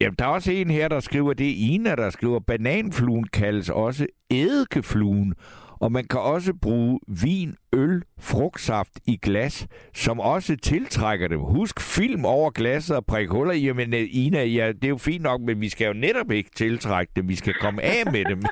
jamen, 0.00 0.16
der 0.18 0.24
er 0.24 0.28
også 0.28 0.52
en 0.52 0.70
her, 0.70 0.88
der 0.88 1.00
skriver, 1.00 1.32
det 1.32 1.46
er 1.46 1.74
Ina, 1.74 1.94
der 1.96 2.10
skriver, 2.10 2.40
bananfluen 2.40 3.24
kaldes 3.24 3.70
også 3.70 4.06
eddikefluen, 4.30 5.34
og 5.80 5.92
man 5.92 6.04
kan 6.04 6.20
også 6.20 6.54
bruge 6.62 7.00
vin, 7.08 7.54
øl, 7.72 8.02
frugtsaft 8.20 9.00
i 9.06 9.16
glas, 9.16 9.66
som 9.94 10.20
også 10.20 10.56
tiltrækker 10.56 11.28
dem. 11.28 11.40
Husk 11.40 11.80
film 11.80 12.24
over 12.24 12.50
glasset 12.50 12.96
og 12.96 13.06
prik 13.06 13.28
huller. 13.28 13.52
i. 13.52 13.64
Jamen, 13.64 13.94
øh, 13.94 14.06
Ina, 14.10 14.44
ja, 14.44 14.72
det 14.72 14.84
er 14.84 14.88
jo 14.88 14.96
fint 14.96 15.22
nok, 15.22 15.40
men 15.40 15.60
vi 15.60 15.68
skal 15.68 15.86
jo 15.86 15.92
netop 15.92 16.30
ikke 16.30 16.50
tiltrække 16.56 17.12
dem. 17.16 17.28
Vi 17.28 17.34
skal 17.34 17.54
komme 17.54 17.82
af 17.82 18.12
med 18.12 18.24
dem. 18.24 18.42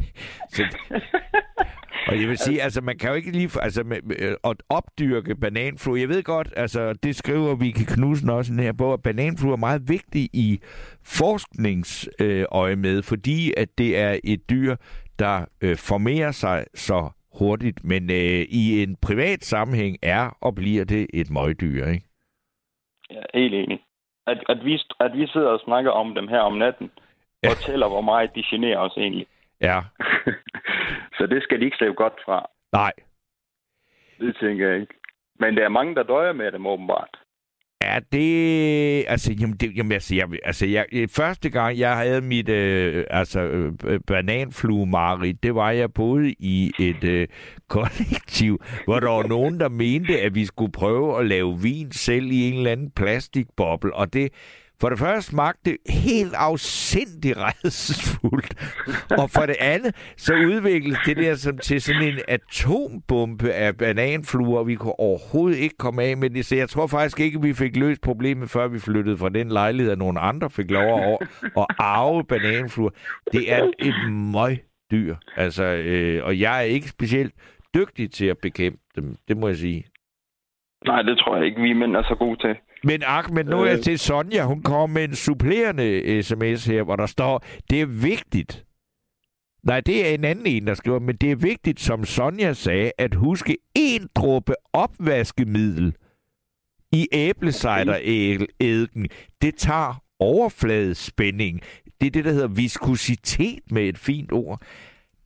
Så, 0.54 0.64
og 2.06 2.20
jeg 2.20 2.28
vil 2.28 2.38
sige, 2.38 2.62
altså 2.62 2.80
man 2.80 2.98
kan 2.98 3.08
jo 3.08 3.14
ikke 3.14 3.30
lige 3.30 3.50
altså, 3.62 3.82
med, 3.82 3.96
øh, 4.18 4.34
at 4.44 4.56
opdyrke 4.68 5.36
bananfluer. 5.36 5.96
Jeg 5.96 6.08
ved 6.08 6.22
godt, 6.22 6.52
altså 6.56 6.92
det 6.92 7.16
skriver 7.16 7.54
Vicky 7.54 7.84
Knudsen 7.84 8.30
også 8.30 8.52
her 8.52 8.72
på, 8.72 8.92
at 8.92 9.02
bananfluer 9.02 9.52
er 9.52 9.56
meget 9.56 9.88
vigtig 9.88 10.30
i 10.32 10.60
forskningsøje 11.04 12.76
med, 12.76 13.02
fordi 13.02 13.52
at 13.56 13.68
det 13.78 13.98
er 13.98 14.18
et 14.24 14.50
dyr, 14.50 14.76
der 15.24 15.36
øh, 15.64 15.76
formerer 15.90 16.32
sig 16.32 16.58
så 16.74 17.00
hurtigt, 17.38 17.84
men 17.84 18.02
øh, 18.10 18.42
i 18.60 18.82
en 18.82 18.96
privat 19.06 19.44
sammenhæng 19.44 19.96
er 20.02 20.24
og 20.40 20.54
bliver 20.54 20.84
det 20.84 21.06
et 21.14 21.30
møgdyr, 21.30 21.84
ikke? 21.94 22.06
Ja, 23.10 23.22
helt 23.34 23.54
enig. 23.54 23.78
At, 24.26 24.38
at, 24.48 24.64
vi, 24.64 24.74
at 25.00 25.12
vi 25.18 25.26
sidder 25.26 25.48
og 25.56 25.60
snakker 25.64 25.90
om 25.90 26.14
dem 26.14 26.28
her 26.28 26.38
om 26.40 26.56
natten, 26.58 26.90
Ja. 27.42 27.48
ja. 27.48 27.54
fortæller, 27.54 27.88
hvor 27.88 28.00
meget 28.00 28.34
de 28.34 28.42
generer 28.50 28.78
os 28.78 28.96
egentlig. 28.96 29.26
Ja, 29.60 29.78
Så 31.18 31.26
det 31.26 31.42
skal 31.42 31.60
de 31.60 31.64
ikke 31.64 31.76
slæve 31.76 31.94
godt 31.94 32.18
fra. 32.24 32.46
nej. 32.72 32.92
Det 34.20 34.36
tænker 34.40 34.68
jeg 34.68 34.80
ikke. 34.80 34.94
Men 35.40 35.56
der 35.56 35.64
er 35.64 35.68
mange, 35.68 35.94
der 35.94 36.02
døjer 36.02 36.32
med 36.32 36.52
dem 36.52 36.66
åbenbart. 36.66 37.18
Ja, 37.82 37.98
det... 38.12 39.04
Altså, 39.08 39.32
jamen, 39.32 39.56
det, 39.56 39.76
jamen, 39.76 39.92
altså, 39.92 40.14
jeg, 40.14 40.28
altså 40.44 40.66
jeg, 40.66 40.86
øh, 40.92 41.08
første 41.08 41.50
gang, 41.50 41.78
jeg 41.78 41.96
havde 41.96 42.20
mit 42.20 42.48
øh, 42.48 43.04
altså, 43.10 43.40
øh, 43.40 44.00
bananflue 44.06 44.86
det 45.42 45.54
var, 45.54 45.70
jeg 45.70 45.92
boede 45.92 46.34
i 46.38 46.72
et 46.80 47.04
øh, 47.04 47.28
kollektiv, 47.68 48.62
hvor 48.84 49.00
der 49.00 49.08
var 49.08 49.22
nogen, 49.22 49.60
der 49.60 49.68
mente, 49.68 50.20
at 50.20 50.34
vi 50.34 50.44
skulle 50.44 50.72
prøve 50.72 51.20
at 51.20 51.26
lave 51.26 51.60
vin 51.62 51.92
selv 51.92 52.30
i 52.30 52.48
en 52.48 52.54
eller 52.54 52.72
anden 52.72 52.90
plastikboble, 52.90 53.94
og 53.94 54.12
det... 54.12 54.32
For 54.82 54.88
det 54.88 54.98
første 54.98 55.30
smagte 55.30 55.70
det 55.70 55.76
helt 55.88 56.34
afsindig 56.34 57.32
redselsfuldt. 57.36 58.52
Og 59.20 59.30
for 59.30 59.46
det 59.46 59.56
andet, 59.60 60.14
så 60.16 60.34
udviklede 60.34 60.98
det 61.06 61.16
der 61.16 61.34
som 61.34 61.58
til 61.58 61.82
sådan 61.82 62.02
en 62.02 62.18
atombombe 62.28 63.52
af 63.52 63.76
bananfluer, 63.76 64.58
og 64.58 64.66
vi 64.66 64.74
kunne 64.74 65.00
overhovedet 65.00 65.58
ikke 65.58 65.76
komme 65.78 66.02
af 66.02 66.16
med 66.16 66.30
det. 66.30 66.46
Så 66.46 66.56
jeg 66.56 66.68
tror 66.68 66.86
faktisk 66.86 67.20
ikke, 67.20 67.38
at 67.38 67.42
vi 67.42 67.52
fik 67.52 67.76
løst 67.76 68.02
problemet, 68.02 68.50
før 68.50 68.68
vi 68.68 68.78
flyttede 68.78 69.18
fra 69.18 69.28
den 69.28 69.48
lejlighed, 69.48 69.92
at 69.92 69.98
nogle 69.98 70.20
andre 70.20 70.50
fik 70.50 70.70
lov 70.70 70.98
at, 70.98 71.18
at 71.56 71.66
arve 71.78 72.24
bananfluer. 72.24 72.90
Det 73.32 73.52
er 73.52 73.70
et 73.78 74.12
møgdyr. 74.12 75.16
Altså, 75.36 75.64
øh, 75.64 76.24
og 76.24 76.40
jeg 76.40 76.58
er 76.58 76.62
ikke 76.76 76.88
specielt 76.88 77.34
dygtig 77.74 78.10
til 78.10 78.26
at 78.26 78.38
bekæmpe 78.38 78.80
dem, 78.96 79.16
det 79.28 79.36
må 79.36 79.48
jeg 79.48 79.56
sige. 79.56 79.84
Nej, 80.86 81.02
det 81.02 81.18
tror 81.18 81.36
jeg 81.36 81.46
ikke, 81.46 81.62
vi 81.62 81.72
mænd 81.72 81.96
er 81.96 82.02
så 82.02 82.14
gode 82.14 82.36
til. 82.40 82.56
Men 82.84 83.02
Ahmed, 83.06 83.44
nu 83.44 83.60
er 83.62 83.66
jeg 83.66 83.76
Øh. 83.78 83.82
til 83.84 83.98
Sonja. 83.98 84.44
Hun 84.44 84.62
kommer 84.62 84.86
med 84.86 85.04
en 85.04 85.14
supplerende 85.14 86.22
sms 86.22 86.64
her, 86.66 86.82
hvor 86.82 86.96
der 86.96 87.06
står, 87.06 87.44
det 87.70 87.80
er 87.80 87.86
vigtigt. 87.86 88.64
Nej, 89.62 89.80
det 89.80 90.08
er 90.10 90.14
en 90.14 90.24
anden 90.24 90.46
en, 90.46 90.66
der 90.66 90.74
skriver, 90.74 90.98
men 90.98 91.16
det 91.16 91.30
er 91.30 91.36
vigtigt, 91.36 91.80
som 91.80 92.04
Sonja 92.04 92.52
sagde, 92.52 92.92
at 92.98 93.14
huske 93.14 93.56
en 93.74 94.08
dråbe 94.14 94.54
opvaskemiddel 94.72 95.94
i 96.92 97.08
æbleciderædken. 97.12 99.08
Det 99.42 99.54
tager 99.56 100.02
overfladespænding. 100.18 101.60
Det 102.00 102.06
er 102.06 102.10
det, 102.10 102.24
der 102.24 102.32
hedder 102.32 102.48
viskositet 102.48 103.60
med 103.70 103.82
et 103.82 103.98
fint 103.98 104.32
ord. 104.32 104.62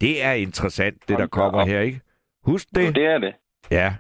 Det 0.01 0.23
er 0.25 0.33
interessant, 0.33 1.09
det 1.09 1.19
der 1.19 1.27
kommer 1.27 1.67
her, 1.67 1.81
ikke? 1.81 2.01
Husk 2.45 2.69
det. 2.75 2.95
Det 2.95 3.05
er 3.07 3.19
det. 3.19 3.33
Ja. 3.71 3.95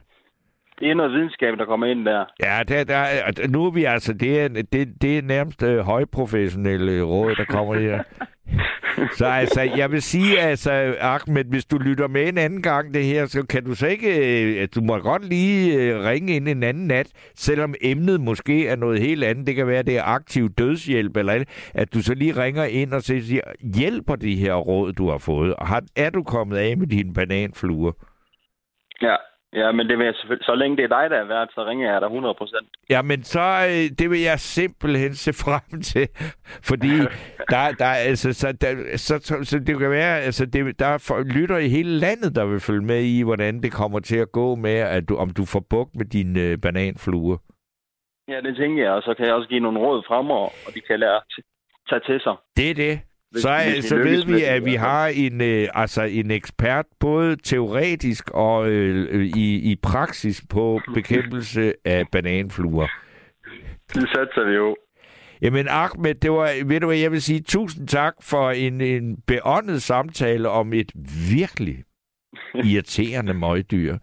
Det 0.80 0.90
er 0.90 0.94
noget 0.94 1.12
videnskab, 1.12 1.54
der 1.58 1.64
kommer 1.64 1.86
ind 1.86 2.04
der. 2.04 2.24
Ja, 2.42 2.62
der, 2.68 2.84
der, 2.84 2.96
er- 2.96 3.48
nu 3.48 3.66
er 3.66 3.70
vi 3.70 3.84
altså, 3.84 4.12
det 4.12 4.40
er, 4.40 4.48
det, 4.48 5.02
det 5.02 5.18
er 5.18 5.22
nærmest 5.22 5.62
øh, 5.62 5.78
højprofessionelle 5.78 7.02
råd, 7.02 7.34
der 7.34 7.44
kommer 7.44 7.74
her. 7.74 8.02
Så 9.18 9.26
altså, 9.26 9.60
jeg 9.76 9.90
vil 9.92 10.02
sige, 10.02 10.38
altså, 10.40 10.94
Ahmed, 11.00 11.44
hvis 11.44 11.64
du 11.64 11.78
lytter 11.78 12.08
med 12.08 12.28
en 12.28 12.38
anden 12.38 12.62
gang 12.62 12.94
det 12.94 13.04
her, 13.04 13.26
så 13.26 13.46
kan 13.46 13.64
du 13.64 13.74
så 13.74 13.86
ikke, 13.86 14.08
øh, 14.62 14.68
du 14.74 14.80
må 14.80 14.98
godt 14.98 15.28
lige 15.28 15.74
øh, 15.82 16.04
ringe 16.04 16.36
ind 16.36 16.48
en 16.48 16.62
anden 16.62 16.86
nat, 16.86 17.06
selvom 17.34 17.74
emnet 17.82 18.20
måske 18.20 18.68
er 18.68 18.76
noget 18.76 19.00
helt 19.00 19.24
andet. 19.24 19.46
Det 19.46 19.54
kan 19.54 19.66
være, 19.66 19.82
det 19.82 19.96
er 19.98 20.02
aktiv 20.02 20.48
dødshjælp 20.48 21.16
eller 21.16 21.32
andet, 21.32 21.70
at 21.74 21.94
du 21.94 22.02
så 22.02 22.14
lige 22.14 22.42
ringer 22.42 22.64
ind 22.64 22.92
og 22.92 23.02
siger, 23.02 23.40
hjælper 23.76 24.16
de 24.16 24.36
her 24.36 24.54
råd, 24.54 24.92
du 24.92 25.10
har 25.10 25.18
fået? 25.18 25.54
Har, 25.62 25.82
er 25.96 26.10
du 26.10 26.22
kommet 26.22 26.56
af 26.56 26.76
med 26.76 26.86
dine 26.86 27.14
bananfluer? 27.14 27.92
Ja. 29.02 29.16
Ja, 29.52 29.72
men 29.72 29.88
det 29.88 29.98
vil 29.98 30.04
jeg 30.04 30.14
selvfølgelig... 30.14 30.44
Så 30.46 30.54
længe 30.54 30.76
det 30.76 30.84
er 30.84 31.00
dig, 31.00 31.10
der 31.10 31.16
er 31.16 31.24
værd, 31.24 31.48
så 31.54 31.64
ringer 31.64 31.92
jeg 31.92 32.00
dig 32.00 32.06
100 32.06 32.34
procent. 32.34 32.68
Ja, 32.90 33.02
men 33.02 33.22
så 33.22 33.40
øh, 33.40 33.98
det 33.98 34.10
vil 34.10 34.20
jeg 34.20 34.40
simpelthen 34.40 35.14
se 35.14 35.32
frem 35.32 35.80
til, 35.90 36.08
fordi 36.70 36.92
der, 37.50 37.72
der 37.78 37.86
altså 37.86 38.32
så, 38.32 38.52
der, 38.52 38.96
så, 38.96 39.18
så, 39.22 39.44
så 39.44 39.58
det 39.58 39.78
kan 39.78 39.90
være, 39.90 40.20
altså 40.20 40.46
det, 40.46 40.78
der 40.78 40.86
er 40.86 40.98
for, 40.98 41.22
lytter 41.22 41.56
i 41.56 41.68
hele 41.68 41.90
landet, 41.90 42.36
der 42.36 42.44
vil 42.46 42.60
følge 42.60 42.84
med 42.84 43.02
i, 43.02 43.22
hvordan 43.22 43.62
det 43.62 43.72
kommer 43.72 44.00
til 44.00 44.16
at 44.16 44.32
gå 44.32 44.54
med, 44.54 44.78
at 44.96 45.08
du, 45.08 45.16
om 45.16 45.30
du 45.30 45.44
får 45.44 45.64
bugt 45.70 45.94
med 45.94 46.04
dine 46.04 46.40
øh, 46.40 46.58
bananfluer. 46.58 47.38
Ja, 48.28 48.40
det 48.40 48.56
tænker 48.56 48.82
jeg, 48.84 48.92
og 48.92 49.02
så 49.02 49.14
kan 49.14 49.26
jeg 49.26 49.34
også 49.34 49.48
give 49.48 49.60
nogle 49.60 49.78
råd 49.78 50.02
fremover, 50.06 50.48
og 50.66 50.74
de 50.74 50.80
kan 50.80 51.00
lære 51.00 51.16
at 51.16 51.22
tage 51.88 52.00
til 52.00 52.20
sig. 52.20 52.36
Det 52.56 52.70
er 52.70 52.74
det. 52.74 53.00
Hvis- 53.36 53.42
Så, 53.42 53.64
hvis 53.64 53.76
øh, 53.76 53.82
så 53.82 53.96
ved 53.96 54.24
vi, 54.26 54.42
at 54.42 54.64
vi 54.64 54.74
har 54.74 55.06
en, 55.06 55.40
øh, 55.40 55.68
altså 55.74 56.02
en 56.02 56.30
ekspert, 56.30 56.86
både 57.00 57.36
teoretisk 57.36 58.30
og 58.30 58.68
øh, 58.70 59.06
øh, 59.10 59.24
i, 59.26 59.72
i 59.72 59.76
praksis 59.82 60.44
på 60.50 60.80
bekæmpelse 60.94 61.72
af 61.84 62.04
bananfluer. 62.12 62.86
Det 63.94 64.08
satser 64.14 64.44
vi 64.48 64.54
jo. 64.54 64.76
Jamen 65.42 65.66
Ahmed, 65.70 66.14
det 66.14 66.30
var, 66.32 66.48
ved 66.66 66.80
du 66.80 66.86
hvad, 66.86 66.96
jeg 66.96 67.12
vil 67.12 67.22
sige 67.22 67.40
tusind 67.40 67.88
tak 67.88 68.14
for 68.22 68.50
en, 68.50 68.80
en 68.80 69.16
beåndet 69.26 69.82
samtale 69.82 70.48
om 70.48 70.72
et 70.72 70.92
virkelig 71.30 71.76
irriterende 72.72 73.34
møgdyr. 73.34 73.96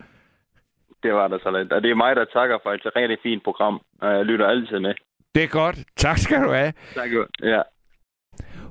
Det 1.03 1.13
var 1.13 1.27
der 1.27 1.37
så 1.43 1.51
lidt. 1.57 1.73
Og 1.73 1.81
det 1.83 1.91
er 1.91 1.95
mig, 1.95 2.15
der 2.15 2.25
takker 2.33 2.57
for 2.63 2.69
et 2.71 2.81
rigtig 2.95 3.17
fint 3.23 3.43
program, 3.43 3.81
og 4.01 4.09
jeg 4.15 4.25
lytter 4.25 4.47
altid 4.47 4.79
med. 4.79 4.93
Det 5.35 5.43
er 5.43 5.47
godt. 5.47 5.77
Tak 5.97 6.17
skal 6.17 6.43
du 6.43 6.49
have. 6.51 6.73
Tak. 6.95 7.09
Ja. 7.43 7.61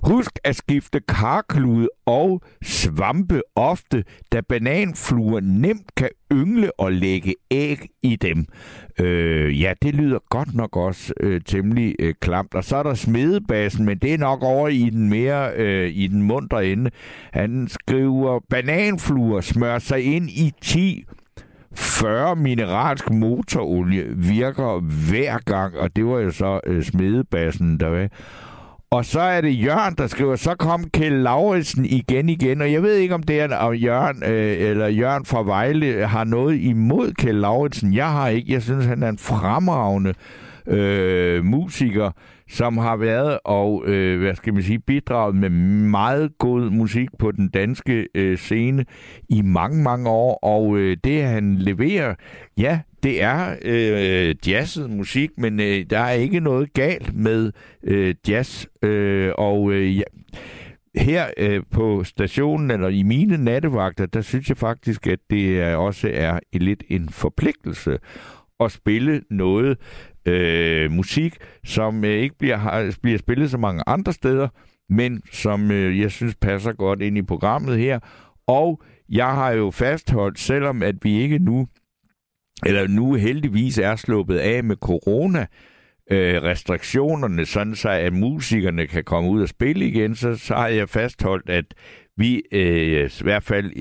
Husk 0.02 0.38
at 0.44 0.56
skifte 0.56 1.00
karklude 1.00 1.88
og 2.06 2.42
svampe 2.62 3.42
ofte, 3.56 4.04
da 4.32 4.40
bananfluer 4.40 5.40
nemt 5.40 5.94
kan 5.96 6.08
yngle 6.32 6.80
og 6.80 6.92
lægge 6.92 7.34
æg 7.50 7.88
i 8.02 8.16
dem. 8.16 8.46
Øh, 9.00 9.60
ja, 9.60 9.72
det 9.82 9.94
lyder 9.94 10.18
godt 10.30 10.54
nok 10.54 10.76
også 10.76 11.12
øh, 11.20 11.40
temmelig 11.40 11.94
øh, 11.98 12.14
klamt. 12.20 12.54
Og 12.54 12.64
så 12.64 12.76
er 12.76 12.82
der 12.82 12.94
smedebassen, 12.94 13.84
men 13.84 13.98
det 13.98 14.14
er 14.14 14.18
nok 14.18 14.42
over 14.42 14.68
i 14.68 14.90
den 14.90 15.08
mere 15.08 15.52
øh, 15.56 15.90
i 15.94 16.06
den 16.06 16.22
mundre 16.22 16.66
ende. 16.66 16.90
Han 17.32 17.68
skriver, 17.68 18.40
bananfluer 18.50 19.40
smør 19.40 19.78
sig 19.78 20.02
ind 20.02 20.30
i 20.30 20.52
10 20.60 21.04
40 21.74 22.36
mineralsk 22.36 23.10
motorolie 23.10 24.04
virker 24.16 24.80
hver 24.80 25.38
gang, 25.38 25.76
og 25.78 25.96
det 25.96 26.06
var 26.06 26.18
jo 26.18 26.30
så 26.30 26.60
øh, 26.66 26.82
smedebassen, 26.82 27.80
der 27.80 27.88
var. 27.88 28.08
Og 28.92 29.04
så 29.04 29.20
er 29.20 29.40
det 29.40 29.64
Jørgen, 29.64 29.94
der 29.98 30.06
skriver, 30.06 30.36
så 30.36 30.54
kom 30.54 30.90
Kjell 30.90 31.14
Lauritsen 31.14 31.84
igen 31.84 32.28
igen, 32.28 32.60
og 32.60 32.72
jeg 32.72 32.82
ved 32.82 32.94
ikke, 32.94 33.14
om 33.14 33.22
det 33.22 33.40
er 33.40 33.56
om 33.56 33.74
Jørgen, 33.74 34.22
øh, 34.24 34.56
eller 34.60 34.86
Jørgen 34.86 35.24
fra 35.24 35.42
Vejle 35.42 36.06
har 36.06 36.24
noget 36.24 36.60
imod 36.60 37.12
Kjell 37.12 37.38
Lauritsen. 37.38 37.94
Jeg 37.94 38.10
har 38.12 38.28
ikke. 38.28 38.52
Jeg 38.52 38.62
synes, 38.62 38.86
han 38.86 39.02
er 39.02 39.08
en 39.08 39.18
fremragende 39.18 40.14
øh, 40.66 41.44
musiker, 41.44 42.10
som 42.52 42.78
har 42.78 42.96
været 42.96 43.38
og, 43.44 43.84
øh, 43.86 44.20
hvad 44.20 44.34
skal 44.34 44.54
man 44.54 44.62
sige, 44.62 44.78
bidraget 44.78 45.34
med 45.34 45.50
meget 45.90 46.38
god 46.38 46.70
musik 46.70 47.08
på 47.18 47.32
den 47.32 47.48
danske 47.48 48.08
øh, 48.14 48.38
scene 48.38 48.84
i 49.28 49.42
mange, 49.42 49.82
mange 49.82 50.10
år, 50.10 50.38
og 50.42 50.76
øh, 50.76 50.96
det 51.04 51.22
han 51.22 51.56
leverer, 51.56 52.14
ja, 52.58 52.80
det 53.02 53.22
er 53.22 53.56
øh, 53.64 54.34
jazzet 54.46 54.90
musik, 54.90 55.30
men 55.38 55.60
øh, 55.60 55.84
der 55.90 55.98
er 55.98 56.12
ikke 56.12 56.40
noget 56.40 56.72
galt 56.72 57.14
med 57.14 57.52
øh, 57.84 58.14
jazz, 58.28 58.66
øh, 58.82 59.32
og 59.38 59.72
øh, 59.72 59.98
ja, 59.98 60.02
her 60.94 61.26
øh, 61.36 61.62
på 61.70 62.04
stationen, 62.04 62.70
eller 62.70 62.88
i 62.88 63.02
mine 63.02 63.44
nattevagter, 63.44 64.06
der 64.06 64.20
synes 64.20 64.48
jeg 64.48 64.56
faktisk, 64.56 65.06
at 65.06 65.18
det 65.30 65.60
er, 65.60 65.76
også 65.76 66.10
er 66.14 66.38
lidt 66.52 66.84
en 66.88 67.08
forpligtelse 67.08 67.98
at 68.60 68.72
spille 68.72 69.22
noget 69.30 69.78
øh, 70.26 70.90
musik, 70.92 71.36
som 71.64 72.04
øh, 72.04 72.10
ikke 72.10 72.38
bliver, 72.38 72.56
har, 72.56 72.96
bliver 73.02 73.18
spillet 73.18 73.50
så 73.50 73.58
mange 73.58 73.82
andre 73.86 74.12
steder, 74.12 74.48
men 74.88 75.22
som 75.32 75.70
øh, 75.70 76.00
jeg 76.00 76.10
synes 76.10 76.34
passer 76.34 76.72
godt 76.72 77.02
ind 77.02 77.18
i 77.18 77.22
programmet 77.22 77.78
her. 77.78 77.98
Og 78.46 78.82
jeg 79.08 79.34
har 79.34 79.50
jo 79.50 79.70
fastholdt, 79.70 80.38
selvom 80.38 80.82
at 80.82 80.94
vi 81.02 81.20
ikke 81.20 81.38
nu, 81.38 81.68
eller 82.66 82.88
nu 82.88 83.14
heldigvis 83.14 83.78
er 83.78 83.96
sluppet 83.96 84.36
af 84.36 84.64
med 84.64 84.76
corona, 84.76 85.46
øh, 86.10 86.42
restriktionerne, 86.42 87.46
sådan 87.46 87.74
så 87.74 87.88
at 87.88 88.12
musikerne 88.12 88.86
kan 88.86 89.04
komme 89.04 89.30
ud 89.30 89.42
og 89.42 89.48
spille 89.48 89.86
igen, 89.86 90.14
så, 90.14 90.36
så 90.36 90.54
har 90.54 90.68
jeg 90.68 90.88
fastholdt, 90.88 91.50
at 91.50 91.74
vi 92.16 92.42
øh, 92.52 93.10
i 93.20 93.22
hvert 93.22 93.42
fald 93.42 93.72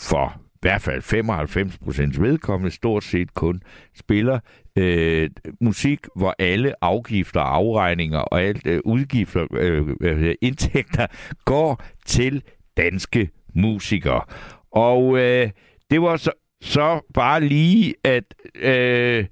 for 0.00 0.42
i 0.54 0.58
hvert 0.62 0.82
fald 0.82 1.02
95 1.02 1.78
procents 1.78 2.20
vedkommende 2.20 2.74
stort 2.74 3.04
set 3.04 3.34
kun 3.34 3.62
spiller 3.98 4.38
øh, 4.78 5.30
musik, 5.60 6.00
hvor 6.16 6.34
alle 6.38 6.84
afgifter, 6.84 7.40
afregninger 7.40 8.18
og 8.18 8.42
alt 8.42 8.66
øh, 8.66 8.80
udgifter, 8.84 9.46
øh, 9.52 9.88
øh, 10.00 10.34
indtægter 10.40 11.06
går 11.44 11.82
til 12.06 12.42
danske 12.76 13.30
musikere. 13.54 14.24
Og 14.70 15.18
øh, 15.18 15.50
det 15.90 16.02
var 16.02 16.16
så, 16.16 16.32
så 16.62 17.00
bare 17.14 17.40
lige, 17.40 17.94
at 18.04 18.34
øh, 18.54 19.26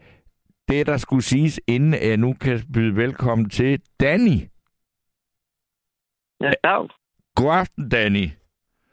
det, 0.68 0.86
der 0.86 0.96
skulle 0.96 1.22
siges, 1.22 1.60
inden 1.66 1.94
jeg 1.94 2.16
nu 2.16 2.32
kan 2.32 2.62
byde 2.72 2.96
velkommen 2.96 3.50
til 3.50 3.80
Danny. 4.00 4.40
Ja, 6.40 6.52
dag. 6.64 6.88
God 7.36 7.54
aften, 7.54 7.88
Danny. 7.88 8.39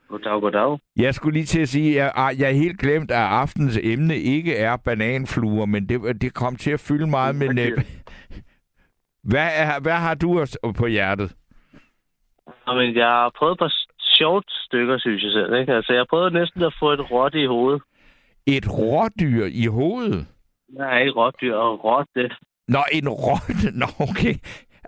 Goddag, 0.07 0.41
goddag. 0.41 0.79
Jeg 0.95 1.13
skulle 1.13 1.33
lige 1.33 1.45
til 1.45 1.61
at 1.61 1.69
sige, 1.69 1.89
at 1.89 2.11
jeg, 2.15 2.35
jeg 2.39 2.49
er 2.49 2.53
helt 2.53 2.79
glemt, 2.79 3.11
at 3.11 3.17
aftens 3.17 3.79
emne 3.83 4.17
ikke 4.17 4.55
er 4.55 4.77
bananfluer, 4.77 5.65
men 5.65 5.89
det, 5.89 6.21
det 6.21 6.33
kom 6.33 6.55
til 6.55 6.71
at 6.71 6.79
fylde 6.79 7.07
meget. 7.07 7.35
Men 7.35 7.57
hvad, 9.31 9.49
er, 9.55 9.79
hvad 9.81 9.97
har 10.05 10.15
du 10.15 10.45
på 10.77 10.85
hjertet? 10.87 11.35
Jamen, 12.67 12.95
jeg 12.95 13.07
har 13.07 13.31
prøvet 13.37 13.51
et 13.51 13.59
par 13.59 13.73
sjovt 13.99 14.45
stykker, 14.67 14.97
synes 14.97 15.23
jeg 15.23 15.31
selv. 15.31 15.53
Ikke? 15.59 15.73
Altså, 15.73 15.93
jeg 15.93 16.05
prøvet 16.09 16.33
næsten 16.33 16.63
at 16.63 16.73
få 16.79 16.91
et 16.91 17.11
rotte 17.11 17.41
i 17.41 17.45
hovedet. 17.45 17.81
Et 18.45 18.65
rådyr 18.79 19.45
i 19.45 19.65
hovedet? 19.65 20.27
Nej, 20.69 20.99
ikke 20.99 21.11
rådyr, 21.11 21.55
og 21.55 21.83
rotte. 21.83 22.35
Nå, 22.67 22.79
en 22.91 23.09
rotte? 23.09 23.67
Nå, 23.81 23.85
okay. 23.99 24.35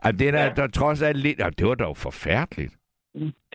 Ja, 0.05 0.11
den 0.11 0.35
er 0.35 0.43
ja. 0.43 0.53
der 0.55 0.67
trods 0.67 1.01
alt 1.01 1.17
lidt... 1.17 1.39
Ja, 1.39 1.49
det 1.57 1.67
var 1.67 1.75
dog 1.75 1.97
forfærdeligt. 1.97 2.78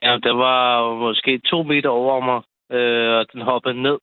Ja, 0.03 0.19
det 0.23 0.37
var 0.37 0.95
måske 0.95 1.39
to 1.39 1.63
meter 1.63 1.89
over 1.89 2.21
mig, 2.21 2.43
øh, 2.79 3.19
og 3.19 3.33
den 3.33 3.41
hoppede 3.41 3.83
ned. 3.83 3.99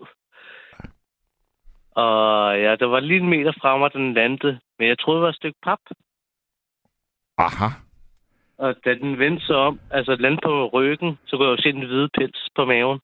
Og 1.92 2.60
ja, 2.60 2.76
det 2.76 2.90
var 2.90 3.00
lige 3.00 3.20
en 3.20 3.30
meter 3.30 3.54
fra 3.62 3.78
mig, 3.78 3.94
den 3.94 4.14
landede. 4.14 4.60
Men 4.80 4.88
jeg 4.88 5.00
troede, 5.00 5.18
det 5.18 5.24
var 5.24 5.30
et 5.30 5.36
stykke 5.36 5.60
pap. 5.64 5.80
Aha. 7.38 7.68
Og 8.58 8.76
da 8.86 8.94
den 8.94 9.20
vendte 9.20 9.46
sig 9.46 9.56
om, 9.56 9.80
altså 9.92 10.16
landede 10.16 10.42
på 10.44 10.70
ryggen, 10.74 11.20
så 11.26 11.38
kunne 11.38 11.50
jeg 11.50 11.58
jo 11.58 11.62
se 11.64 11.72
den 11.72 11.86
hvide 11.86 12.10
pels 12.18 12.48
på 12.56 12.66
maven. 12.66 13.00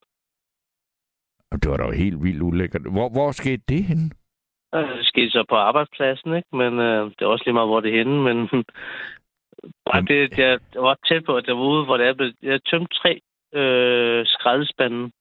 Det 1.52 1.72
var 1.72 1.78
dog 1.78 1.94
helt 1.94 2.24
vildt 2.24 2.42
ulækkert. 2.42 2.82
Hvor, 2.82 3.10
hvor 3.10 3.32
skete 3.32 3.64
det 3.68 3.84
henne? 3.84 4.10
Øh, 4.76 4.98
Det 4.98 5.06
skete 5.06 5.32
så 5.32 5.46
på 5.50 5.56
arbejdspladsen, 5.56 6.36
ikke? 6.36 6.56
Men 6.56 6.80
øh, 6.80 7.06
det 7.06 7.22
er 7.22 7.26
også 7.26 7.44
lige 7.46 7.54
meget, 7.54 7.70
hvor 7.70 7.80
det 7.80 7.94
er 7.94 7.98
henne. 7.98 8.24
Men 8.24 8.64
bare 9.86 10.02
det, 10.02 10.38
jeg 10.38 10.60
var 10.76 10.98
tæt 11.08 11.26
på, 11.26 11.36
at 11.38 11.48
jeg 11.48 11.56
var 11.58 11.64
ude, 11.64 11.86
hvor 11.86 11.98
det 11.98 12.08
er 12.08 12.14
blevet... 12.14 12.36
Jeg 12.42 12.64
tømte 12.64 12.96
tre 13.02 13.20
øh, 13.54 14.26
skraldespande. 14.26 15.12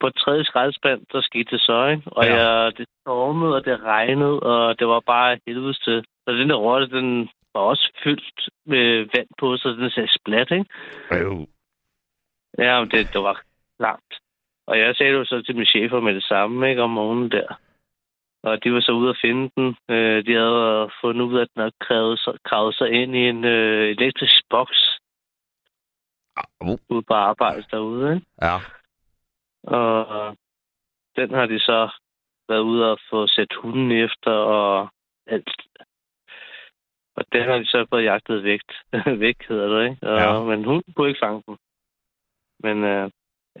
På 0.00 0.10
tredje 0.10 0.44
skraldespand, 0.44 1.00
der 1.12 1.20
skete 1.20 1.50
det 1.50 1.60
så, 1.60 1.86
ikke? 1.86 2.02
Og 2.06 2.24
Ja. 2.24 2.34
jeg, 2.34 2.72
det 2.78 2.86
stormede, 3.00 3.54
og 3.56 3.64
det 3.64 3.80
regnede, 3.82 4.40
og 4.40 4.78
det 4.78 4.86
var 4.88 5.00
bare 5.00 5.38
helvedes 5.46 5.78
til. 5.78 6.04
Så 6.24 6.32
den 6.34 6.50
der 6.50 6.56
rotte, 6.56 6.86
den 6.96 7.28
var 7.54 7.60
også 7.60 7.92
fyldt 8.04 8.48
med 8.66 9.08
vand 9.16 9.28
på, 9.38 9.56
så 9.56 9.68
den 9.68 9.90
sagde 9.90 10.18
splat, 10.18 10.50
ikke? 10.50 10.64
Øh, 11.12 11.46
Ja, 12.58 12.80
men 12.80 12.90
det, 12.90 13.12
det 13.12 13.22
var 13.22 13.42
langt. 13.80 14.14
Og 14.66 14.78
jeg 14.78 14.96
sagde 14.96 15.12
det 15.12 15.18
jo 15.18 15.24
så 15.24 15.42
til 15.42 15.56
min 15.56 15.66
chefer 15.66 16.00
med 16.00 16.14
det 16.14 16.24
samme, 16.24 16.70
ikke, 16.70 16.82
om 16.82 16.90
morgenen 16.90 17.30
der. 17.30 17.60
Og 18.42 18.64
de 18.64 18.72
var 18.72 18.80
så 18.80 18.92
ude 18.92 19.10
at 19.10 19.18
finde 19.24 19.50
den. 19.56 19.76
Øh, 19.88 20.26
de 20.26 20.32
havde 20.34 20.90
fundet 21.00 21.24
ud 21.24 21.38
af, 21.38 21.42
at 21.42 21.48
den 21.54 21.60
havde 21.60 21.78
krævet 21.80 22.18
sig, 22.20 22.34
kravet 22.44 22.74
sig 22.74 22.90
ind 22.90 23.16
i 23.16 23.28
en 23.28 23.44
øh, 23.44 23.88
elektrisk 23.88 24.42
boks 24.50 24.98
uh, 26.60 26.78
ude 26.88 27.02
på 27.02 27.14
arbejde 27.14 27.64
derude. 27.70 28.14
Ikke? 28.14 28.26
ja. 28.42 28.56
Og 29.62 30.36
den 31.16 31.30
har 31.30 31.46
de 31.46 31.58
så 31.58 31.90
været 32.48 32.60
ude 32.60 32.92
og 32.92 32.98
få 33.10 33.26
sat 33.26 33.52
hunden 33.62 33.92
efter 33.92 34.30
og 34.30 34.88
alt. 35.26 35.50
Og 37.16 37.24
den 37.32 37.42
har 37.42 37.58
de 37.58 37.66
så 37.66 37.86
fået 37.90 38.04
jagtet 38.04 38.44
væk, 38.44 38.60
væk 39.24 39.36
hedder 39.48 39.68
det, 39.68 39.90
ikke? 39.90 40.08
Og, 40.08 40.18
Ja. 40.18 40.42
Men 40.42 40.64
hun 40.64 40.82
kunne 40.96 41.08
ikke 41.08 41.24
fange 41.24 41.42
den. 41.46 41.56
Men 42.62 42.84
øh, 42.84 43.10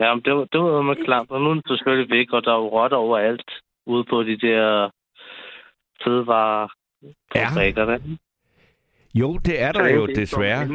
ja, 0.00 0.14
men 0.14 0.22
det 0.24 0.34
var, 0.34 0.44
det 0.44 0.60
var 0.60 0.82
med 0.82 1.04
klamt, 1.04 1.30
og 1.30 1.40
nu 1.40 1.50
er 1.50 1.54
den 1.54 1.62
selvfølgelig 1.68 2.10
væk, 2.10 2.32
og 2.32 2.44
der 2.44 2.52
er 2.52 2.56
jo 2.56 2.68
rotter 2.68 2.96
overalt 2.96 3.50
ude 3.86 4.04
på 4.04 4.22
de 4.22 4.36
der 4.36 4.90
fødevarer. 6.04 6.68
Ja. 7.34 7.98
Jo, 9.14 9.38
det 9.38 9.62
er 9.62 9.72
der 9.72 9.88
jo 9.88 10.06
desværre. 10.06 10.66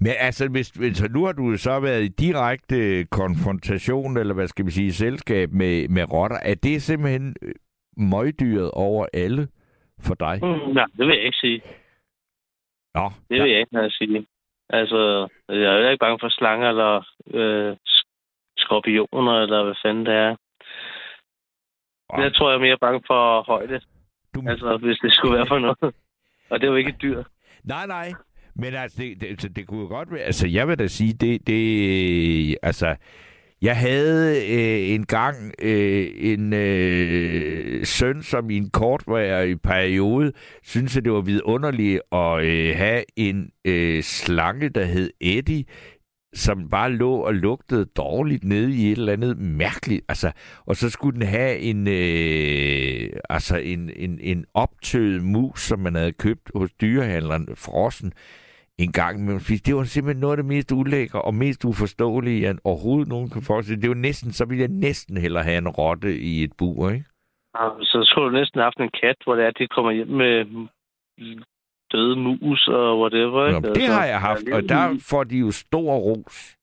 Men 0.00 0.12
altså, 0.18 0.48
hvis, 0.48 0.68
hvis, 0.68 1.02
nu 1.10 1.24
har 1.24 1.32
du 1.32 1.56
så 1.56 1.80
været 1.80 2.02
i 2.02 2.08
direkte 2.08 3.04
konfrontation, 3.04 4.16
eller 4.16 4.34
hvad 4.34 4.46
skal 4.46 4.66
vi 4.66 4.70
sige, 4.70 4.92
selskab 4.92 5.50
med, 5.52 5.88
med 5.88 6.12
rotter. 6.12 6.36
Er 6.42 6.54
det 6.54 6.82
simpelthen 6.82 7.36
øh, 7.42 7.54
møgdyret 7.96 8.70
over 8.70 9.06
alle 9.12 9.48
for 10.00 10.14
dig? 10.14 10.38
Mm, 10.42 10.74
nej, 10.74 10.86
det 10.96 11.06
vil 11.06 11.16
jeg 11.16 11.24
ikke 11.24 11.38
sige. 11.40 11.62
Nå, 12.94 13.10
Det 13.30 13.42
vil 13.42 13.50
jeg 13.50 13.60
ikke 13.60 13.76
have 13.76 13.90
sige. 13.90 14.26
Altså, 14.68 15.28
jeg 15.48 15.56
er 15.56 15.78
jo 15.78 15.88
ikke 15.88 16.00
bange 16.00 16.18
for 16.20 16.28
slanger 16.28 16.68
eller 16.68 17.04
øh, 17.34 17.76
skorpioner, 18.56 19.42
eller 19.42 19.64
hvad 19.64 19.74
fanden 19.84 20.06
det 20.06 20.14
er. 20.14 20.36
Wow. 22.12 22.22
Jeg 22.24 22.34
tror, 22.34 22.50
jeg 22.50 22.56
er 22.56 22.60
mere 22.60 22.78
bange 22.80 23.00
for 23.06 23.42
højde. 23.42 23.80
Du- 24.34 24.42
Altså, 24.48 24.78
hvis 24.82 24.98
det 24.98 25.12
skulle 25.12 25.36
være 25.36 25.46
for 25.48 25.58
noget. 25.58 25.94
Og 26.50 26.60
det 26.60 26.66
er 26.66 26.70
jo 26.70 26.76
ikke 26.76 26.88
et 26.90 27.02
dyr. 27.02 27.22
Nej, 27.64 27.86
nej. 27.86 28.12
Men 28.56 28.74
altså, 28.74 29.02
det, 29.02 29.20
det, 29.20 29.26
altså, 29.26 29.48
det 29.48 29.66
kunne 29.66 29.80
jo 29.80 29.86
godt 29.88 30.12
være... 30.12 30.20
Altså, 30.20 30.48
jeg 30.48 30.68
vil 30.68 30.78
da 30.78 30.86
sige, 30.86 31.12
det... 31.12 31.46
det 31.46 32.56
altså, 32.62 32.96
jeg 33.62 33.76
havde 33.76 34.36
øh, 34.36 34.94
en 34.94 35.06
gang 35.06 35.36
øh, 35.62 36.06
en 36.16 36.52
øh, 36.52 37.84
søn, 37.86 38.22
som 38.22 38.50
i 38.50 38.56
en 38.56 38.70
kortvarig 38.70 39.60
periode 39.62 40.32
synes 40.62 40.96
at 40.96 41.04
det 41.04 41.12
var 41.12 41.20
vidunderligt 41.20 42.00
at 42.12 42.44
øh, 42.44 42.76
have 42.76 43.04
en 43.16 43.50
øh, 43.64 44.02
slange, 44.02 44.68
der 44.68 44.84
hed 44.84 45.10
Eddie, 45.20 45.64
som 46.34 46.68
bare 46.68 46.92
lå 46.92 47.12
og 47.12 47.34
lugtede 47.34 47.84
dårligt 47.84 48.44
nede 48.44 48.74
i 48.74 48.92
et 48.92 48.98
eller 48.98 49.12
andet 49.12 49.38
mærkeligt. 49.38 50.04
Altså, 50.08 50.32
og 50.66 50.76
så 50.76 50.90
skulle 50.90 51.20
den 51.20 51.26
have 51.26 51.58
en, 51.58 51.88
øh, 51.88 53.20
altså 53.30 53.56
en, 53.56 53.90
en, 53.96 54.18
en 54.20 54.44
optøet 54.54 55.22
mus, 55.22 55.60
som 55.60 55.78
man 55.78 55.94
havde 55.94 56.12
købt 56.12 56.50
hos 56.54 56.72
dyrehandleren 56.72 57.48
Frossen 57.56 58.12
en 58.78 58.92
gang. 58.92 59.24
Men 59.24 59.38
det 59.38 59.76
var 59.76 59.84
simpelthen 59.84 60.20
noget 60.20 60.32
af 60.32 60.42
det 60.42 60.46
mest 60.46 60.72
ulækre 60.72 61.22
og 61.22 61.34
mest 61.34 61.64
uforståelige, 61.64 62.42
jeg 62.42 62.56
overhovedet 62.64 63.08
nogen 63.08 63.30
kan 63.30 63.42
forestille. 63.42 63.82
Det 63.82 63.90
var 63.90 63.94
næsten, 63.94 64.32
så 64.32 64.44
ville 64.44 64.62
jeg 64.62 64.70
næsten 64.70 65.16
hellere 65.16 65.44
have 65.44 65.58
en 65.58 65.68
rotte 65.68 66.18
i 66.18 66.44
et 66.44 66.52
bur, 66.58 66.90
ikke? 66.90 67.04
Ja, 67.58 67.68
Så 67.80 68.02
skulle 68.04 68.30
du 68.30 68.34
næsten 68.38 68.58
have 68.58 68.66
haft 68.66 68.80
en 68.80 69.00
kat, 69.00 69.16
hvor 69.24 69.34
det 69.34 69.44
er, 69.44 69.50
de 69.50 69.66
kommer 69.66 69.92
hjem 69.92 70.08
med 70.08 70.44
døde 71.92 72.16
mus 72.16 72.68
og 72.68 73.00
whatever. 73.00 73.50
Nå, 73.50 73.56
Ikke? 73.56 73.68
det 73.68 73.76
Altså, 73.76 73.92
har 73.92 74.04
jeg 74.06 74.20
haft, 74.20 74.48
og 74.52 74.62
der 74.68 74.98
får 75.10 75.24
de 75.24 75.38
jo 75.38 75.50
stor 75.50 75.96
ros 75.96 76.56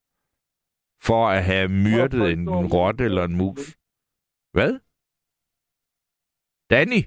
for 1.03 1.27
at 1.27 1.43
have 1.43 1.67
myrdet 1.67 2.31
en, 2.31 2.49
rotte 2.49 3.03
eller 3.03 3.23
en 3.23 3.35
mus. 3.35 3.77
Hvad? 4.53 4.79
Danny? 6.69 7.01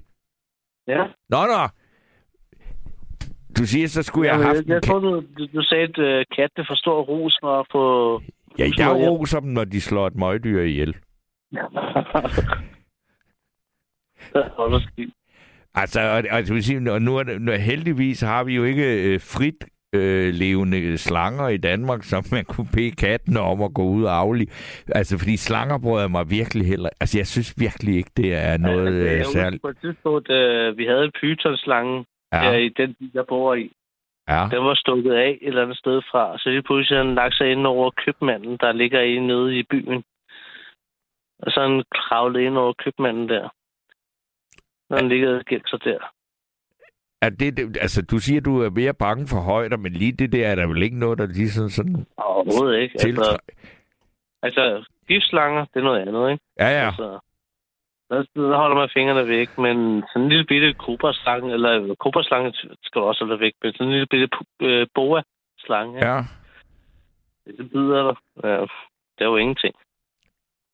Ja. 0.87 1.03
Nå, 1.29 1.37
nå. 1.45 1.67
Du 3.57 3.65
siger, 3.65 3.87
så 3.87 4.03
skulle 4.03 4.27
jeg 4.27 4.33
Jamen, 4.33 4.45
have 4.45 4.55
jeg, 4.55 4.57
haft 4.57 4.67
en 4.67 4.73
jeg 4.73 4.83
tror, 4.83 4.99
du, 4.99 5.23
du, 5.53 5.61
sagde, 5.63 5.83
at 5.83 5.97
uh, 6.19 6.25
katte 6.35 6.65
får 6.67 6.75
stor 6.75 7.01
ros 7.01 7.39
at 7.43 7.65
få... 7.71 8.21
Ja, 8.59 8.69
jeg 8.77 8.89
roser 8.95 9.39
dem, 9.39 9.49
når 9.49 9.63
de 9.63 9.81
slår 9.81 10.07
et 10.07 10.15
møgdyr 10.15 10.61
ihjel. 10.61 10.95
Da 14.33 14.79
skidt. 14.79 15.13
Altså, 15.75 15.99
og, 16.01 16.23
og, 16.31 16.93
og 16.93 17.01
nu 17.01 17.17
er 17.17 17.23
det, 17.23 17.41
nu, 17.41 17.51
heldigvis 17.51 18.21
har 18.21 18.43
vi 18.43 18.55
jo 18.55 18.63
ikke 18.63 19.13
øh, 19.13 19.19
frit 19.19 19.65
øh, 19.95 20.33
levende 20.33 20.97
slanger 20.97 21.47
i 21.47 21.57
Danmark, 21.57 22.03
som 22.03 22.23
man 22.31 22.45
kunne 22.45 22.67
bede 22.73 22.91
katten 22.91 23.37
om 23.37 23.61
at 23.61 23.73
gå 23.73 23.83
ud 23.83 24.03
og 24.03 24.15
aflive. 24.17 24.47
Altså, 24.95 25.17
fordi 25.17 25.37
slanger 25.37 25.99
jeg 25.99 26.11
mig 26.11 26.29
virkelig 26.29 26.67
heller. 26.67 26.89
Altså, 26.99 27.19
jeg 27.19 27.27
synes 27.27 27.53
virkelig 27.57 27.95
ikke, 27.95 28.11
det 28.17 28.35
er 28.35 28.57
noget 28.57 28.93
øh, 28.93 29.17
husker 29.17 29.39
særligt. 29.39 29.61
På 29.61 29.67
et 29.67 29.77
tidspunkt, 29.81 30.29
uh, 30.29 30.77
vi 30.77 30.85
havde 30.85 31.03
en 31.03 31.11
pythonslange 31.21 32.05
ja. 32.33 32.43
Ja, 32.43 32.57
i 32.57 32.69
den 32.69 32.95
by, 32.99 33.05
jeg 33.13 33.25
bor 33.27 33.53
i. 33.55 33.71
ja. 34.29 34.47
Den 34.51 34.65
var 34.65 34.75
stukket 34.75 35.13
af 35.13 35.37
et 35.41 35.47
eller 35.47 35.63
andet 35.63 35.77
sted 35.77 36.01
fra, 36.11 36.37
så 36.37 36.49
lige 36.49 36.63
pludselig 36.63 36.97
havde 36.97 37.07
den 37.07 37.15
lagt 37.15 37.35
sig 37.35 37.51
ind 37.51 37.67
over 37.67 37.91
købmanden, 38.05 38.57
der 38.57 38.71
ligger 38.71 39.01
inde 39.01 39.27
nede 39.27 39.59
i 39.59 39.63
byen. 39.63 40.03
Og 41.39 41.51
så 41.51 41.59
har 41.59 41.67
den 41.67 41.83
kravlet 41.93 42.39
ind 42.41 42.57
over 42.57 42.73
købmanden 42.83 43.29
der. 43.29 43.49
Når 44.91 44.97
den 44.97 45.09
ligger 45.09 45.37
og 45.37 45.45
gemt 45.45 45.69
sig 45.69 45.83
der. 45.83 45.99
Er 47.21 47.29
det, 47.29 47.57
det, 47.57 47.77
altså, 47.81 48.01
du 48.01 48.17
siger, 48.17 48.41
du 48.41 48.61
er 48.61 48.69
mere 48.69 48.93
bange 48.93 49.27
for 49.27 49.39
højder, 49.39 49.77
men 49.77 49.93
lige 49.93 50.11
det 50.11 50.31
der 50.31 50.47
er 50.47 50.55
der 50.55 50.67
vel 50.67 50.83
ikke 50.83 50.99
noget, 50.99 51.17
der 51.17 51.25
lige 51.25 51.49
sådan, 51.49 51.69
sådan 51.69 52.05
Overhovedet 52.17 52.79
ikke. 52.79 52.93
Altså, 52.93 53.07
tiltræ... 53.07 53.37
altså, 54.41 54.85
giftslanger, 55.07 55.65
det 55.65 55.79
er 55.79 55.83
noget 55.83 56.01
andet, 56.01 56.31
ikke? 56.31 56.43
Ja, 56.59 56.69
ja. 56.79 56.85
Altså, 56.87 57.19
der, 58.09 58.23
der 58.35 58.57
holder 58.57 58.75
man 58.75 58.89
fingrene 58.93 59.27
væk, 59.27 59.57
men 59.57 60.03
sådan 60.07 60.21
en 60.21 60.29
lille 60.29 60.45
bitte 60.45 60.73
kobraslange, 60.73 61.53
eller 61.53 61.95
kobraslange 61.95 62.53
skal 62.83 63.01
også 63.01 63.25
holde 63.25 63.39
væk, 63.39 63.53
men 63.63 63.73
sådan 63.73 63.87
en 63.87 63.91
lille 63.91 64.07
bitte 64.07 64.29
øh, 64.61 64.87
boa-slange, 64.95 65.97
ja. 66.05 66.15
Ja. 66.15 66.21
det 67.57 67.71
bider 67.71 68.03
dig. 68.07 68.15
Ja, 68.43 68.61
det 69.15 69.21
er 69.25 69.25
jo 69.25 69.37
ingenting. 69.37 69.75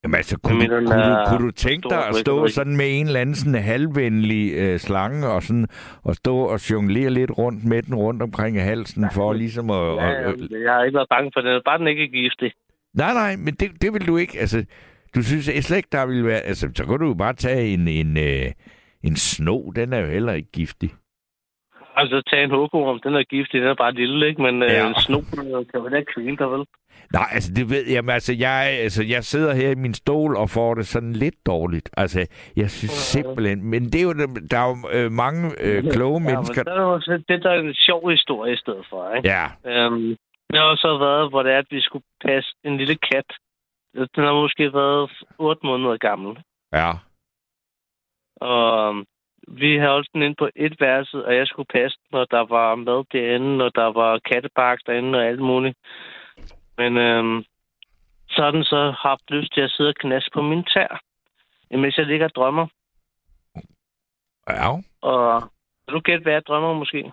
Jamen 0.04 0.16
altså, 0.16 0.40
kunne, 0.44 0.62
Jeg 0.64 0.70
du, 0.70 0.76
mener, 0.76 0.92
kunne, 0.92 1.12
du, 1.12 1.30
kunne 1.30 1.46
du 1.48 1.52
tænke 1.52 1.90
dig 1.90 2.08
at 2.08 2.16
stå 2.16 2.48
sådan 2.48 2.78
med 2.78 3.00
en 3.00 3.06
eller 3.08 3.20
anden 3.20 3.36
sådan 3.36 3.62
halvvenlig 3.64 4.54
øh, 4.54 4.80
slange, 4.80 5.28
og 5.28 5.44
sådan 5.44 5.68
og 6.04 6.16
stå 6.16 6.38
og 6.38 6.72
jonglere 6.72 7.10
lidt 7.10 7.32
rundt 7.38 7.66
med 7.66 7.82
den 7.82 7.96
rundt 7.96 8.22
omkring 8.22 8.62
halsen, 8.62 9.06
for 9.14 9.34
ligesom 9.34 9.70
at... 9.70 9.76
Ja, 9.76 10.28
og, 10.28 10.36
ja, 10.52 10.62
jeg 10.66 10.74
har 10.74 10.84
ikke 10.84 10.96
været 10.96 11.10
bange 11.10 11.32
for 11.34 11.42
det. 11.42 11.62
Bare 11.66 11.78
den 11.78 11.88
ikke 11.88 12.04
er 12.04 12.08
giftig. 12.08 12.52
nej, 12.94 13.14
nej, 13.14 13.36
men 13.36 13.54
det, 13.54 13.82
det 13.82 13.94
vil 13.94 14.08
du 14.08 14.18
ikke. 14.18 14.40
Altså, 14.40 14.66
du 15.16 15.24
synes 15.24 15.48
jeg 15.48 15.64
slet 15.64 15.78
ikke, 15.78 15.90
der 15.92 16.06
vil 16.06 16.26
være... 16.26 16.40
Altså, 16.40 16.70
så 16.76 16.86
kan 16.86 17.00
du 17.00 17.08
jo 17.08 17.14
bare 17.14 17.34
tage 17.34 17.68
en, 17.74 17.88
en, 17.88 18.18
øh, 18.18 18.52
en 19.04 19.16
sno, 19.16 19.72
den 19.72 19.94
er 19.94 20.00
jo 20.00 20.08
heller 20.08 20.34
ikke 20.34 20.52
giftig. 20.52 20.90
Altså, 21.96 22.22
tage 22.30 22.44
en 22.44 22.50
hukkorm, 22.52 23.00
den 23.04 23.16
er 23.16 23.24
giftig, 23.24 23.62
den 23.62 23.70
er 23.70 23.76
bare 23.76 23.92
lille, 23.94 24.28
ikke? 24.28 24.42
Men 24.42 24.62
Ja. 24.64 24.74
ja. 24.74 24.88
en 24.88 24.96
sno 24.96 25.18
øh, 25.20 25.66
kan 25.72 25.84
vel 25.84 25.94
ikke 26.00 26.14
kvæle 26.16 26.38
dig, 26.38 26.52
vel? 26.52 26.66
Nej, 27.14 27.28
altså 27.32 27.52
det 27.56 27.70
ved 27.70 27.86
jeg, 27.88 28.04
men 28.04 28.10
altså 28.10 28.34
jeg, 28.40 28.78
altså 28.84 29.04
jeg 29.04 29.24
sidder 29.24 29.54
her 29.54 29.70
i 29.72 29.76
min 29.76 29.94
stol 29.94 30.36
og 30.38 30.50
får 30.50 30.74
det 30.74 30.88
sådan 30.88 31.14
lidt 31.14 31.36
dårligt. 31.46 31.90
Altså 31.98 32.20
jeg 32.56 32.70
synes 32.72 32.92
simpelthen, 32.92 33.64
men 33.70 33.84
det 33.84 33.96
er 33.96 34.04
jo, 34.04 34.14
der 34.52 34.58
er 34.60 34.68
jo 34.70 34.78
øh, 34.98 35.12
mange 35.12 35.52
øh, 35.62 35.84
kloge 35.92 36.22
Ja, 36.22 36.30
mennesker. 36.36 36.62
men 36.62 36.66
der 36.66 36.82
er 36.82 36.92
jo 36.92 37.00
det, 37.30 37.44
der 37.44 37.50
er 37.52 37.60
en 37.60 37.74
sjov 37.74 38.10
historie 38.10 38.54
i 38.54 38.58
stedet 38.58 38.86
for, 38.90 39.16
ikke? 39.16 39.30
Ja, 39.30 39.46
Øhm, 39.66 40.16
det 40.50 40.58
har 40.60 40.64
også 40.66 40.98
været, 40.98 41.30
hvor 41.30 41.44
det 41.44 41.52
er, 41.54 41.58
at 41.58 41.66
vi 41.70 41.82
skulle 41.82 42.06
passe 42.26 42.50
en 42.64 42.78
lille 42.78 42.96
kat. 42.96 43.26
Den 44.16 44.24
har 44.24 44.34
måske 44.42 44.74
været 44.74 45.12
8 45.38 45.62
måneder 45.66 45.98
gammel. 45.98 46.38
ja, 46.74 46.92
Og 48.42 48.90
øhm, 48.90 49.06
vi 49.48 49.78
havde 49.78 49.92
holdt 49.92 50.10
den 50.14 50.22
inde 50.22 50.36
på 50.40 50.50
et 50.56 50.76
værelse, 50.82 51.26
og 51.26 51.36
jeg 51.36 51.48
skulle 51.48 51.68
passe 51.74 51.98
den, 52.10 52.20
og 52.20 52.28
der 52.32 52.46
var 52.46 52.76
mad 52.76 53.04
derinde, 53.14 53.66
og 53.66 53.72
der 53.76 53.92
var 54.02 54.20
kattebark 54.32 54.80
derinde 54.88 55.20
og 55.20 55.26
alt 55.26 55.40
muligt. 55.40 55.78
Men 56.78 56.98
øhm, 56.98 57.44
så 58.30 58.42
har 58.44 58.52
den 58.52 58.64
så 58.64 58.92
haft 59.00 59.32
lyst 59.32 59.54
til 59.54 59.62
at 59.62 59.72
sidde 59.72 59.90
og 59.90 59.96
knaske 59.96 60.30
på 60.34 60.42
min 60.42 60.64
tær, 60.64 61.02
mens 61.72 61.98
jeg 61.98 62.06
ligger 62.06 62.26
og 62.26 62.36
drømmer. 62.36 62.68
ja. 64.50 64.70
Og 65.02 65.42
kan 65.88 65.94
du 65.94 66.00
gætte, 66.00 66.24
hvad 66.24 66.34
jeg 66.34 66.46
drømmer 66.48 66.74
måske? 66.74 67.12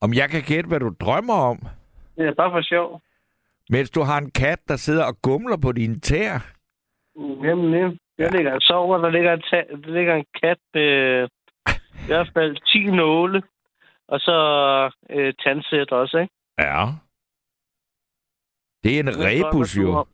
Om 0.00 0.14
jeg 0.14 0.30
kan 0.30 0.42
gætte, 0.42 0.68
hvad 0.68 0.80
du 0.80 0.94
drømmer 1.00 1.34
om, 1.34 1.58
Det 2.16 2.26
er 2.28 2.34
bare 2.34 2.50
for 2.50 2.62
sjov. 2.62 3.00
mens 3.70 3.90
du 3.90 4.00
har 4.02 4.18
en 4.18 4.30
kat, 4.30 4.58
der 4.68 4.76
sidder 4.76 5.04
og 5.04 5.22
gumler 5.22 5.56
på 5.62 5.72
dine 5.72 6.00
tæer. 6.00 6.40
Jamen. 7.44 7.98
Jeg 8.18 8.32
ligger 8.32 8.54
og 8.54 8.60
sover, 8.62 8.98
der 8.98 9.10
ligger 9.10 9.32
en, 9.32 9.42
ta- 9.50 9.70
der 9.86 9.90
ligger 9.94 10.14
en 10.14 10.24
kat 10.42 10.58
med 10.74 11.28
i 12.04 12.06
hvert 12.06 12.30
fald 12.34 12.56
10 12.72 12.84
nåle, 12.84 13.42
og 14.08 14.20
så 14.20 14.36
øh, 15.10 15.34
tandsæt 15.44 15.92
også, 15.92 16.18
ikke? 16.18 16.34
Ja. 16.58 16.84
Det 18.84 18.96
er 18.96 19.00
en 19.00 19.08
rebus 19.18 19.76
jo. 19.76 20.06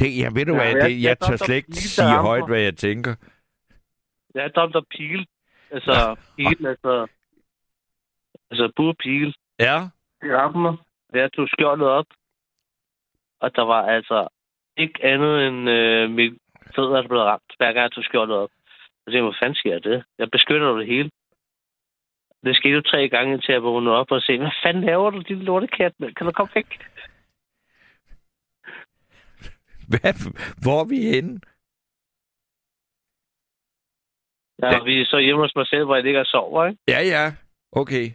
Det, 0.00 0.18
jeg 0.18 0.34
ved 0.34 0.44
du 0.46 0.52
Ja, 0.54 0.58
hvad, 0.58 0.66
jeg- 0.66 0.88
det, 0.90 1.02
jeg 1.02 1.08
jeg 1.08 1.18
tør 1.20 1.36
slet 1.36 1.56
ikke 1.56 1.72
sige 1.74 2.18
højt, 2.18 2.46
hvad 2.48 2.60
jeg 2.60 2.76
tænker. 2.76 3.14
Jeg 4.34 4.42
har 4.42 4.48
drømt 4.48 4.76
om 4.76 4.84
pil. 4.90 5.26
Altså, 5.70 6.16
pil, 6.36 6.66
altså... 6.66 7.06
Altså, 8.50 8.72
burpil. 8.76 9.34
Ja. 9.58 9.88
Det 10.22 10.30
ramte 10.36 10.58
mig. 10.58 10.76
Jeg 11.14 11.32
tog 11.32 11.48
skjoldet 11.48 11.88
op. 11.88 12.06
Og 13.40 13.56
der 13.56 13.62
var 13.62 13.82
altså 13.86 14.28
ikke 14.76 15.04
andet 15.04 15.46
end 15.46 15.70
øh, 15.70 16.10
mit 16.10 16.38
fødder, 16.76 17.00
der 17.02 17.08
blev 17.08 17.20
ramt, 17.20 17.52
hver 17.56 17.66
gang 17.72 17.82
jeg 17.82 17.92
tog 17.92 18.04
skjoldet 18.04 18.36
op. 18.36 18.50
Og 19.06 19.12
det 19.12 19.22
hvor 19.22 19.34
fanden 19.42 19.54
sker 19.54 19.78
det? 19.78 20.04
Jeg 20.18 20.30
beskytter 20.30 20.72
det 20.76 20.86
hele. 20.86 21.10
Det 22.44 22.56
skete 22.56 22.74
jo 22.74 22.82
tre 22.82 23.08
gange, 23.08 23.38
til 23.40 23.52
jeg 23.52 23.62
vågnede 23.62 23.96
op 23.96 24.10
og 24.10 24.22
se, 24.22 24.38
hvad 24.38 24.50
fanden 24.64 24.84
laver 24.84 25.10
du, 25.10 25.20
din 25.20 25.38
lortekat? 25.42 25.92
Kan 26.16 26.26
du 26.26 26.32
komme 26.32 26.50
væk? 26.54 26.78
Hvad, 29.88 30.14
hvor 30.62 30.80
er 30.80 30.84
vi 30.84 31.00
henne? 31.14 31.40
Ja, 34.62 34.82
vi 34.84 35.00
er 35.00 35.04
så 35.06 35.18
hjemme 35.18 35.42
hos 35.42 35.56
mig 35.56 35.66
selv, 35.66 35.84
hvor 35.84 35.94
jeg 35.94 36.04
ligger 36.04 36.20
og 36.20 36.26
sover, 36.26 36.66
ikke? 36.66 36.78
Ja, 36.88 37.00
ja. 37.02 37.32
Okay. 37.72 38.10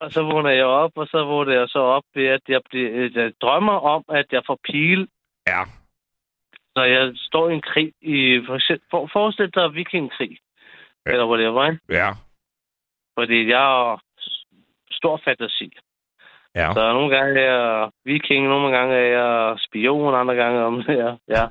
Og 0.00 0.12
så 0.12 0.22
vågner 0.22 0.50
jeg 0.50 0.64
op, 0.64 0.92
og 0.96 1.06
så 1.06 1.24
vågner 1.24 1.52
jeg 1.52 1.68
så 1.68 1.78
op 1.78 2.04
ved, 2.14 2.26
at 2.26 2.40
jeg, 2.48 2.60
bliver, 2.70 3.10
jeg 3.14 3.32
drømmer 3.40 3.72
om, 3.72 4.04
at 4.08 4.26
jeg 4.32 4.42
får 4.46 4.58
pile, 4.64 5.08
Ja. 5.46 5.62
når 6.76 6.84
jeg 6.84 7.12
står 7.16 7.48
i 7.50 7.52
en 7.54 7.62
krig. 7.62 7.92
I, 8.00 8.40
for 8.46 8.54
eksempel, 8.54 8.86
for, 8.90 9.08
forestil 9.12 9.50
dig 9.54 9.74
vikingkrig. 9.74 10.30
Ja. 10.30 10.36
Ja. 11.06 11.12
Eller 11.12 11.26
whatever, 11.26 11.64
ikke? 11.70 11.80
Ja. 11.88 12.10
Fordi 13.18 13.48
jeg 13.48 13.58
har 13.58 14.02
stor 14.90 15.20
fantasi. 15.24 15.72
Ja. 16.54 16.72
Så 16.72 16.92
nogle 16.92 17.16
gange 17.16 17.40
er 17.40 17.52
jeg 17.52 17.90
viking, 18.04 18.48
nogle 18.48 18.76
gange 18.76 18.94
er 18.94 19.08
jeg 19.18 19.58
spion, 19.58 20.14
andre 20.14 20.34
gange 20.34 20.60
om 20.64 20.82
det 20.82 21.00
er, 21.00 21.16
ja. 21.28 21.44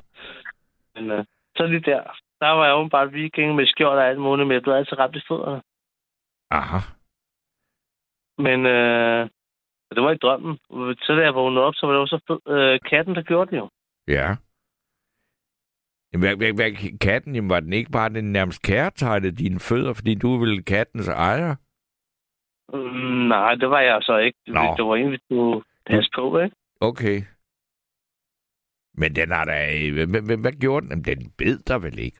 Men 0.94 1.10
øh, 1.10 1.24
så 1.56 1.66
lige 1.66 1.80
der, 1.80 2.02
der 2.40 2.48
var 2.48 2.66
jeg 2.66 2.74
åbenbart 2.74 3.12
viking 3.12 3.54
med 3.54 3.66
skjold 3.66 3.98
og 3.98 4.08
alt 4.08 4.20
muligt, 4.20 4.48
men 4.48 4.54
jeg 4.54 4.62
blev 4.62 4.74
altid 4.74 4.98
ramt 4.98 5.16
i 5.16 5.22
fødderne. 5.28 5.62
Aha. 6.50 6.78
Men 8.38 8.66
øh, 8.66 9.28
det 9.94 10.02
var 10.02 10.10
ikke 10.10 10.26
drømmen. 10.26 10.58
Så 11.02 11.14
da 11.16 11.22
jeg 11.22 11.34
vågnede 11.34 11.64
op, 11.64 11.74
så 11.74 11.86
var 11.86 11.92
det 11.92 12.00
jo 12.00 12.06
så 12.06 12.20
fed, 12.26 12.54
øh, 12.54 12.80
katten, 12.90 13.14
der 13.14 13.22
gjorde 13.22 13.50
det 13.50 13.56
jo. 13.56 13.68
Ja. 14.08 14.36
Jamen, 16.12 16.28
Hvad, 16.28 16.36
hvad, 16.36 16.52
hvad, 16.52 16.98
katten, 16.98 17.34
jamen, 17.34 17.50
var 17.50 17.60
den 17.60 17.72
ikke 17.72 17.90
bare 17.90 18.08
den 18.08 18.32
nærmest 18.32 18.62
kærtegnede 18.62 19.36
dine 19.36 19.60
fødder, 19.60 19.92
fordi 19.92 20.14
du 20.14 20.36
vel 20.36 20.64
kattens 20.64 21.08
ejer? 21.08 21.54
Mm, 22.72 23.28
nej, 23.28 23.54
det 23.54 23.70
var 23.70 23.80
jeg 23.80 23.98
så 24.02 24.16
ikke. 24.16 24.38
Nå. 24.46 24.74
Det 24.76 24.84
var 24.84 24.96
en, 24.96 25.12
vi 25.12 25.18
skulle 25.24 25.62
passe 25.86 26.10
på, 26.14 26.38
ikke? 26.38 26.56
Okay. 26.80 27.22
Men 28.94 29.16
den 29.16 29.30
har 29.30 29.44
da... 29.44 29.90
Hvad, 29.92 30.06
hvad, 30.06 30.36
hvad 30.36 30.52
gjorde 30.52 30.86
den? 30.86 30.90
Jamen, 30.90 31.04
den 31.04 31.32
bed 31.38 31.58
dig 31.58 31.82
vel 31.82 31.98
ikke? 31.98 32.18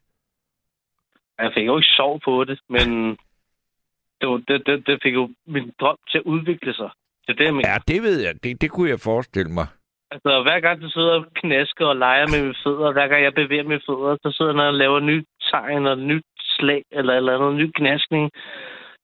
Jeg 1.39 1.53
fik 1.55 1.67
jo 1.67 1.77
ikke 1.79 1.89
sov 1.97 2.21
på 2.25 2.45
det, 2.45 2.61
men 2.69 2.89
det, 4.21 4.29
var, 4.29 4.43
det, 4.49 4.67
det, 4.67 4.87
det 4.87 4.99
fik 5.03 5.15
jo 5.15 5.31
min 5.47 5.73
drøm 5.81 5.97
til 6.11 6.19
at 6.19 6.25
udvikle 6.25 6.75
sig. 6.75 6.91
Det 7.27 7.33
er 7.33 7.37
det, 7.37 7.45
jeg 7.45 7.55
mener. 7.55 7.69
Ja, 7.69 7.77
det 7.89 8.03
ved 8.03 8.21
jeg. 8.21 8.35
Det, 8.45 8.61
det 8.61 8.71
kunne 8.71 8.91
jeg 8.91 9.01
forestille 9.01 9.53
mig. 9.53 9.67
Altså, 10.13 10.43
hver 10.43 10.61
gang 10.61 10.83
du 10.83 10.91
sidder 10.91 11.15
og 11.19 11.27
knasker 11.35 11.87
og 11.87 11.97
leger 11.97 12.27
med 12.33 12.43
mine 12.43 12.61
fødder, 12.65 12.93
hver 12.93 13.09
gang 13.09 13.23
jeg 13.23 13.35
bevæger 13.35 13.71
mine 13.73 13.87
fødder, 13.89 14.17
så 14.23 14.29
sidder 14.37 14.55
jeg 14.55 14.73
og 14.73 14.75
laver 14.75 15.01
nyt 15.01 15.27
tegn 15.51 15.87
og 15.87 15.99
nyt 15.99 16.27
slag 16.39 16.83
eller 16.91 17.15
eller 17.15 17.33
andet, 17.39 17.55
ny 17.55 17.71
knaskning. 17.75 18.31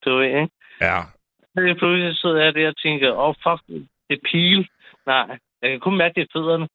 Du 0.04 0.16
ved, 0.16 0.26
ikke? 0.26 0.48
Ja. 0.80 0.98
Så 1.54 1.74
pludselig 1.78 2.16
sidder 2.16 2.44
jeg 2.44 2.54
der 2.54 2.68
og 2.68 2.76
tænker, 2.76 3.12
åh, 3.12 3.28
oh, 3.28 3.34
fuck, 3.44 3.62
det 4.08 4.14
er 4.16 4.28
pil. 4.30 4.68
Nej, 5.06 5.38
jeg 5.62 5.70
kan 5.70 5.80
kun 5.80 5.96
mærke 5.96 6.14
det 6.14 6.26
i 6.26 6.32
fødderne. 6.32 6.68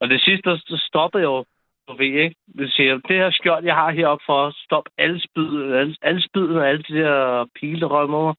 Og 0.00 0.08
det 0.08 0.20
sidste, 0.20 0.50
der 0.50 0.56
stoppede 0.88 1.22
jeg 1.22 1.28
jo, 1.28 1.44
du 1.88 1.92
ved, 1.96 2.14
ikke? 2.24 2.34
Det 2.58 2.72
siger, 2.72 2.92
det 3.08 3.16
her 3.16 3.30
skjold, 3.30 3.64
jeg 3.64 3.74
har 3.74 3.90
heroppe 3.90 4.24
for 4.26 4.46
at 4.46 4.54
stoppe 4.64 4.90
alle 4.98 5.20
spyd, 5.28 5.72
alle, 5.72 5.96
alle 6.02 6.22
spyden 6.28 6.56
og 6.56 6.68
alle 6.68 6.82
de 6.88 6.94
der 6.94 7.46
pile, 7.60 7.80
der 7.80 7.86
røg 7.86 8.08
mod 8.08 8.24
mig. 8.24 8.34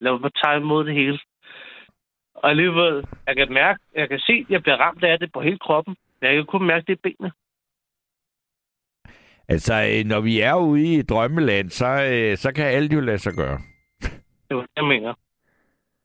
Lad 0.00 0.20
mig 0.20 0.30
tage 0.44 0.56
imod 0.56 0.84
det 0.84 0.94
hele. 0.94 1.18
Og 2.36 2.50
alligevel, 2.50 3.06
jeg 3.26 3.36
kan 3.36 3.52
mærke, 3.52 3.80
jeg 3.94 4.08
kan 4.08 4.18
se, 4.18 4.32
at 4.32 4.50
jeg 4.50 4.62
bliver 4.62 4.76
ramt 4.76 5.04
af 5.04 5.18
det 5.18 5.32
på 5.32 5.40
hele 5.40 5.58
kroppen. 5.58 5.96
Jeg 6.22 6.34
kan 6.34 6.46
kun 6.46 6.66
mærke 6.66 6.84
det 6.86 6.92
i 6.92 7.00
benene. 7.02 7.32
Altså, 9.48 9.74
øh, 9.74 10.04
når 10.04 10.20
vi 10.20 10.40
er 10.40 10.54
ude 10.54 10.94
i 10.94 11.02
drømmeland, 11.02 11.70
så, 11.70 11.86
øh, 11.86 12.36
så 12.36 12.52
kan 12.52 12.66
alt 12.66 12.92
jo 12.92 13.00
lade 13.00 13.18
sig 13.18 13.32
gøre. 13.34 13.58
Det 14.48 14.56
var 14.56 14.62
det, 14.62 14.76
jeg 14.76 14.84
mener. 14.84 15.14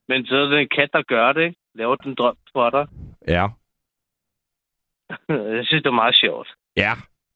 Men 0.07 0.25
så 0.25 0.35
er 0.35 0.45
det 0.45 0.59
en 0.59 0.69
kat, 0.75 0.89
der 0.93 1.01
gør 1.01 1.33
det, 1.33 1.43
ikke? 1.43 1.57
Laver 1.75 1.95
den 1.95 2.15
drøm 2.15 2.37
for 2.53 2.69
dig. 2.69 2.87
Ja. 3.27 3.47
Jeg 5.57 5.65
synes, 5.65 5.83
det 5.83 5.89
er 5.89 6.01
meget 6.03 6.15
sjovt. 6.15 6.47
Ja, 6.77 6.93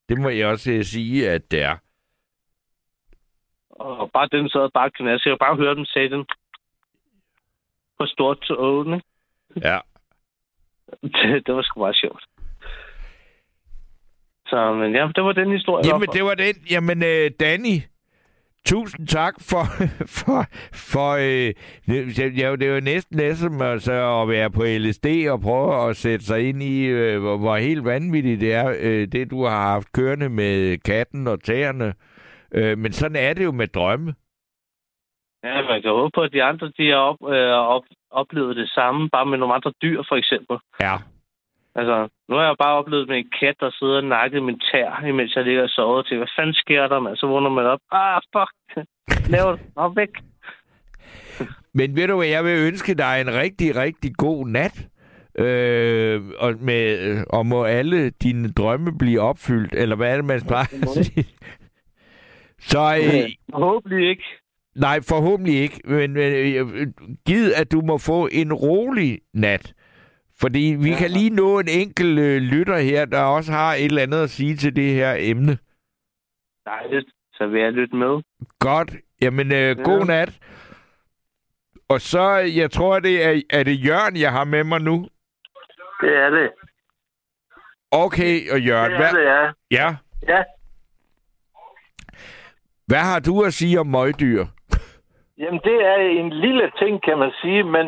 det 0.09 0.19
må 0.19 0.29
jeg 0.29 0.47
også 0.47 0.71
øh, 0.71 0.83
sige, 0.83 1.29
at 1.29 1.51
det 1.51 1.61
er. 1.63 1.77
Og 3.69 4.11
bare 4.11 4.27
den 4.31 4.49
sad 4.49 4.69
bare 4.73 4.91
knas. 4.91 5.25
Jeg 5.25 5.31
kan 5.31 5.37
bare 5.39 5.55
høre 5.55 5.75
dem 5.75 5.85
sige 5.85 6.09
den 6.09 6.25
på 7.99 8.05
stort 8.05 8.39
tågen. 8.41 9.01
Ja. 9.63 9.79
Det, 11.03 11.47
det 11.47 11.55
var 11.55 11.61
sgu 11.61 11.79
meget 11.79 11.95
sjovt. 11.95 12.23
Så, 14.47 14.73
men 14.73 14.95
ja, 14.95 15.09
det 15.15 15.23
var 15.23 15.31
den 15.31 15.51
historie. 15.51 15.87
Jamen, 15.87 16.09
det 16.13 16.23
var 16.23 16.35
den. 16.35 16.55
Jamen, 16.71 17.03
øh, 17.03 17.31
Danny, 17.39 17.81
tusind 18.65 19.07
tak 19.07 19.33
for... 19.41 19.63
for, 20.19 20.45
for 20.73 21.11
øh, 21.11 21.53
det, 21.87 22.37
ja, 22.37 22.55
det 22.55 22.75
jo 22.75 22.79
næsten 22.79 23.17
ligesom 23.17 23.61
altså, 23.61 24.21
at 24.21 24.29
være 24.29 24.49
på 24.49 24.63
LSD 24.65 25.05
og 25.29 25.41
prøve 25.41 25.89
at 25.89 25.95
sætte 25.95 26.25
sig 26.25 26.49
ind 26.49 26.63
i, 26.63 26.85
øh, 26.85 27.21
hvor, 27.21 27.37
hvor 27.37 27.57
helt 27.57 27.85
vanvittigt 27.85 28.41
det 28.41 28.53
er, 28.53 28.75
øh, 28.79 29.07
det 29.07 29.31
du 29.31 29.45
har 29.45 29.61
haft 29.61 29.91
kørende 29.91 30.29
med 30.29 30.77
katten 30.77 31.27
og 31.27 31.43
tæerne. 31.43 31.93
Øh, 32.51 32.77
men 32.77 32.93
sådan 32.93 33.15
er 33.15 33.33
det 33.33 33.43
jo 33.43 33.51
med 33.51 33.67
drømme. 33.67 34.13
Ja, 35.45 35.61
man 35.71 35.81
kan 35.81 35.91
håbe 35.91 36.11
på, 36.15 36.21
at 36.21 36.33
de 36.33 36.43
andre 36.43 36.71
de 36.77 36.89
har 36.89 37.01
op, 37.09 37.19
øh, 37.33 37.51
op, 37.75 37.83
oplevet 38.11 38.55
det 38.55 38.69
samme, 38.69 39.09
bare 39.09 39.25
med 39.25 39.37
nogle 39.37 39.55
andre 39.55 39.73
dyr, 39.81 40.03
for 40.09 40.15
eksempel. 40.15 40.57
Ja. 40.81 40.95
Altså, 41.75 42.07
nu 42.29 42.35
har 42.35 42.45
jeg 42.45 42.55
bare 42.59 42.77
oplevet 42.79 43.07
med 43.07 43.17
en 43.17 43.31
kat, 43.39 43.55
der 43.59 43.71
sidder 43.79 43.97
og 43.97 44.03
nakket 44.03 44.43
min 44.43 44.59
tær, 44.59 45.03
imens 45.07 45.35
jeg 45.35 45.43
ligger 45.43 45.63
og 45.63 45.69
sover 45.69 46.01
til. 46.01 46.17
Hvad 46.17 46.27
fanden 46.37 46.53
sker 46.53 46.87
der, 46.87 46.99
mand? 46.99 47.17
Så 47.17 47.27
vågner 47.27 47.49
man 47.49 47.65
op. 47.65 47.79
Ah, 47.91 48.21
fuck. 48.35 48.53
Lav 49.33 49.51
det. 49.51 49.61
Nå, 49.75 49.89
væk. 49.89 50.09
Men 51.73 51.95
ved 51.95 52.07
du 52.07 52.15
hvad, 52.15 52.27
jeg 52.27 52.43
vil 52.43 52.67
ønske 52.67 52.93
dig 52.93 53.21
en 53.21 53.33
rigtig, 53.33 53.75
rigtig 53.75 54.11
god 54.17 54.47
nat. 54.47 54.87
Øh, 55.39 56.21
og, 56.39 56.53
med, 56.61 57.23
og 57.29 57.45
må 57.45 57.63
alle 57.63 58.09
dine 58.09 58.51
drømme 58.51 58.97
blive 58.97 59.21
opfyldt, 59.21 59.73
eller 59.73 59.95
hvad 59.95 60.11
er 60.11 60.15
det, 60.15 60.25
man 60.25 60.41
plejer 60.47 60.63
at 60.81 60.89
sige? 60.89 61.25
Så 62.59 62.79
øh, 62.79 63.29
Forhåbentlig 63.51 64.09
ikke. 64.09 64.23
Nej, 64.75 64.99
forhåbentlig 65.01 65.55
ikke, 65.61 65.81
men, 65.85 66.13
men 66.13 66.33
øh, 66.33 66.87
giv, 67.25 67.43
at 67.55 67.71
du 67.71 67.81
må 67.81 67.97
få 67.97 68.29
en 68.31 68.53
rolig 68.53 69.19
nat. 69.33 69.73
Fordi 70.39 70.75
vi 70.79 70.89
ja. 70.89 70.97
kan 70.97 71.11
lige 71.11 71.29
nå 71.29 71.59
en 71.59 71.67
enkelt 71.69 72.19
øh, 72.19 72.41
lytter 72.41 72.77
her, 72.77 73.05
der 73.05 73.21
også 73.21 73.51
har 73.51 73.73
et 73.73 73.85
eller 73.85 74.01
andet 74.01 74.23
at 74.23 74.29
sige 74.29 74.55
til 74.55 74.75
det 74.75 74.93
her 74.93 75.15
emne. 75.19 75.57
Dejligt. 76.65 77.09
Så 77.33 77.47
vil 77.47 77.61
jeg 77.61 77.71
lytte 77.71 77.95
med. 77.95 78.21
Godt. 78.59 78.91
Jamen, 79.21 79.51
øh, 79.51 79.77
god 79.77 80.05
nat. 80.05 80.39
Og 81.89 82.01
så, 82.01 82.29
jeg 82.55 82.71
tror, 82.71 82.99
det 82.99 83.25
er, 83.25 83.41
er 83.49 83.63
det 83.63 83.85
Jørgen, 83.85 84.17
jeg 84.17 84.31
har 84.31 84.43
med 84.43 84.63
mig 84.63 84.81
nu. 84.81 85.07
Det 86.01 86.15
er 86.15 86.29
det. 86.29 86.51
Okay, 87.91 88.51
og 88.51 88.61
Jørgen, 88.61 88.91
Det 88.91 88.99
hvad, 88.99 89.07
er 89.07 89.13
det, 89.13 89.25
ja. 89.25 89.87
ja, 89.87 89.95
Ja, 90.27 90.43
hvad 92.87 92.99
har 92.99 93.19
du 93.19 93.41
at 93.41 93.53
sige 93.53 93.79
om 93.79 93.87
møgdyr? 93.87 94.45
Jamen 95.37 95.61
det 95.63 95.77
er 95.91 95.95
en 95.95 96.29
lille 96.33 96.71
ting, 96.81 97.03
kan 97.03 97.17
man 97.17 97.31
sige, 97.41 97.63
men, 97.63 97.87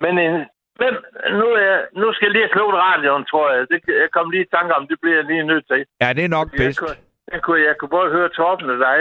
men 0.00 0.18
en, 0.18 0.34
hvem, 0.80 0.94
nu, 1.40 1.46
er, 1.66 1.76
nu 2.00 2.12
skal 2.12 2.26
jeg 2.26 2.32
lige 2.32 2.42
have 2.46 2.52
slået 2.56 2.74
radioen, 2.74 3.24
tror 3.24 3.50
jeg. 3.52 3.66
Det, 3.70 3.80
jeg 4.02 4.10
kom 4.12 4.30
lige 4.30 4.42
i 4.42 4.52
tanke 4.56 4.74
om, 4.74 4.86
det 4.88 4.98
bliver 5.02 5.16
jeg 5.16 5.24
lige 5.24 5.44
nødt 5.46 5.66
til. 5.66 5.84
Ja, 6.00 6.12
det 6.12 6.24
er 6.24 6.28
nok 6.38 6.48
Jeg 6.52 6.58
bedst. 6.58 6.78
kunne, 6.80 6.96
jeg, 7.32 7.42
kunne, 7.42 7.62
jeg 7.68 7.74
kunne 7.78 7.88
både 7.98 8.10
høre 8.10 8.28
Torben 8.28 8.70
og 8.70 8.78
dig. 8.78 8.98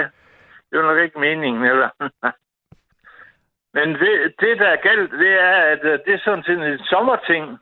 Det 0.70 0.80
var 0.80 0.86
nok 0.86 1.00
ikke 1.04 1.20
meningen, 1.20 1.64
eller? 1.64 1.90
Men 3.76 3.88
det, 4.02 4.14
det, 4.40 4.60
der 4.60 4.68
er 4.68 4.76
galt, 4.90 5.12
det 5.12 5.34
er, 5.50 5.56
at 5.74 5.84
øh, 5.84 6.00
det 6.06 6.14
er 6.14 6.20
sådan 6.26 6.44
set 6.44 6.60
en 6.60 6.80
sommerting. 6.80 7.60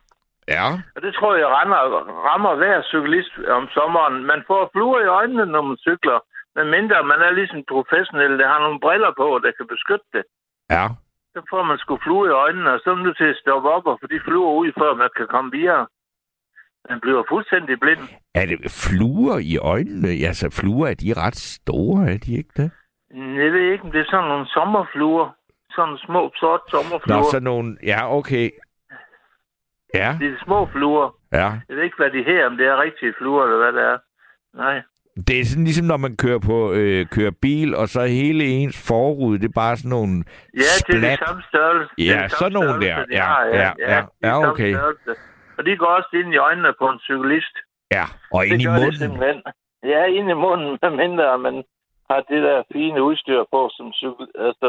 Ja, 0.48 0.66
Og 0.96 1.02
det 1.02 1.14
tror 1.14 1.36
jeg 1.36 1.48
rammer, 1.48 1.78
rammer 2.30 2.56
hver 2.56 2.82
cyklist 2.82 3.32
om 3.48 3.68
sommeren. 3.70 4.26
Man 4.26 4.44
får 4.48 4.70
fluer 4.74 5.00
i 5.02 5.06
øjnene, 5.20 5.46
når 5.46 5.62
man 5.62 5.78
cykler. 5.78 6.20
Men 6.56 6.66
mindre 6.76 7.04
man 7.12 7.20
er 7.28 7.32
ligesom 7.32 7.64
professionel, 7.74 8.40
der 8.40 8.48
har 8.48 8.60
nogle 8.66 8.80
briller 8.80 9.12
på, 9.18 9.40
der 9.44 9.52
kan 9.58 9.68
beskytte 9.68 10.06
det. 10.14 10.24
ja. 10.78 10.86
Så 11.34 11.42
får 11.50 11.64
man 11.64 11.78
sgu 11.78 11.98
flue 12.04 12.28
i 12.28 12.32
øjnene, 12.32 12.72
og 12.74 12.80
så 12.84 12.90
er 12.92 12.96
man 12.96 13.04
nødt 13.06 13.18
til 13.18 13.24
at 13.34 13.38
stoppe 13.44 13.70
op 13.70 13.86
og 13.86 13.98
få 14.02 14.08
de 14.08 14.20
fluer 14.28 14.54
ud, 14.62 14.72
før 14.80 14.94
man 14.96 15.10
kan 15.18 15.28
komme 15.28 15.52
videre. 15.52 15.88
Man 16.90 17.00
bliver 17.02 17.24
fuldstændig 17.30 17.80
blind. 17.80 18.00
Er 18.36 18.46
det 18.46 18.58
fluer 18.88 19.38
i 19.54 19.58
øjnene? 19.58 20.10
Altså, 20.28 20.50
fluer, 20.60 20.88
er 20.88 20.94
de 20.94 21.14
ret 21.24 21.36
store, 21.36 22.02
er 22.14 22.18
de 22.18 22.32
ikke 22.38 22.54
det? 22.58 22.72
Jeg 23.42 23.52
ved 23.54 23.72
ikke, 23.72 23.84
om 23.84 23.92
det 23.92 24.02
er 24.02 24.06
sådan 24.12 24.28
nogle 24.30 24.48
sommerfluer. 24.48 25.30
Sådan 25.76 25.98
små, 25.98 26.32
sorte 26.40 26.64
sommerfluer. 26.70 27.18
Nå, 27.18 27.24
så 27.32 27.40
nogle... 27.40 27.78
Ja, 27.84 28.16
okay. 28.18 28.50
Ja, 29.94 30.18
Det 30.20 30.28
er 30.34 30.38
små 30.44 30.66
fluer. 30.66 31.10
ja. 31.32 31.50
Jeg 31.70 31.76
ved 31.78 31.84
ikke, 31.84 31.98
hvad 31.98 32.12
de 32.12 32.24
her, 32.24 32.46
om 32.48 32.58
det 32.58 32.66
er 32.68 32.82
rigtige 32.82 33.14
fluer, 33.18 33.44
eller 33.44 33.58
hvad 33.58 33.74
det 33.74 33.84
er. 33.92 33.98
Nej. 34.54 34.82
Det 35.28 35.40
er 35.40 35.46
sådan 35.46 35.64
ligesom, 35.64 35.86
når 35.88 35.98
man 35.98 36.18
kører 36.24 36.40
på 36.40 36.58
øh, 36.74 37.06
kører 37.16 37.32
bil, 37.42 37.76
og 37.76 37.86
så 37.90 38.02
hele 38.06 38.44
ens 38.46 38.88
forrude, 38.88 39.40
det 39.40 39.48
er 39.50 39.60
bare 39.64 39.78
sådan 39.78 39.90
nogle 39.90 40.16
Ja, 40.54 40.60
det 40.60 40.66
er 40.66 40.98
splat. 40.98 41.20
det 41.20 41.28
samme 41.28 41.44
størrelse. 41.52 41.92
Det 41.98 42.10
er 42.10 42.16
Ja, 42.16 42.24
det 42.24 42.32
sådan 42.32 42.54
nogle 42.60 42.74
der. 42.86 42.96
de 43.06 43.16
Ja, 43.22 43.24
har, 43.24 43.44
ja, 43.46 43.56
ja, 43.64 43.72
det 43.78 43.84
er 43.86 44.06
ja, 44.28 44.34
samme 44.34 44.48
okay. 44.48 44.74
størrelse. 44.74 45.12
Og 45.58 45.66
de 45.66 45.78
går 45.78 45.86
også 46.00 46.10
ind 46.14 46.34
i 46.34 46.38
øjnene 46.38 46.72
på 46.82 46.86
en 46.94 47.00
cyklist. 47.00 47.56
Ja, 47.98 48.06
og 48.36 48.42
ind 48.48 48.54
det 48.54 48.62
i 48.62 48.66
gør 48.66 48.74
de 48.74 48.80
munden. 48.82 49.00
simpelthen. 49.04 49.38
Ja, 49.94 50.02
ind 50.18 50.28
i 50.30 50.38
munden, 50.46 50.72
medmindre 50.84 51.38
man 51.48 51.56
har 52.10 52.22
det 52.32 52.40
der 52.48 52.64
fine 52.74 53.04
udstyr 53.04 53.42
på, 53.54 53.62
som 53.78 53.88
cykel, 54.02 54.28
altså, 54.48 54.68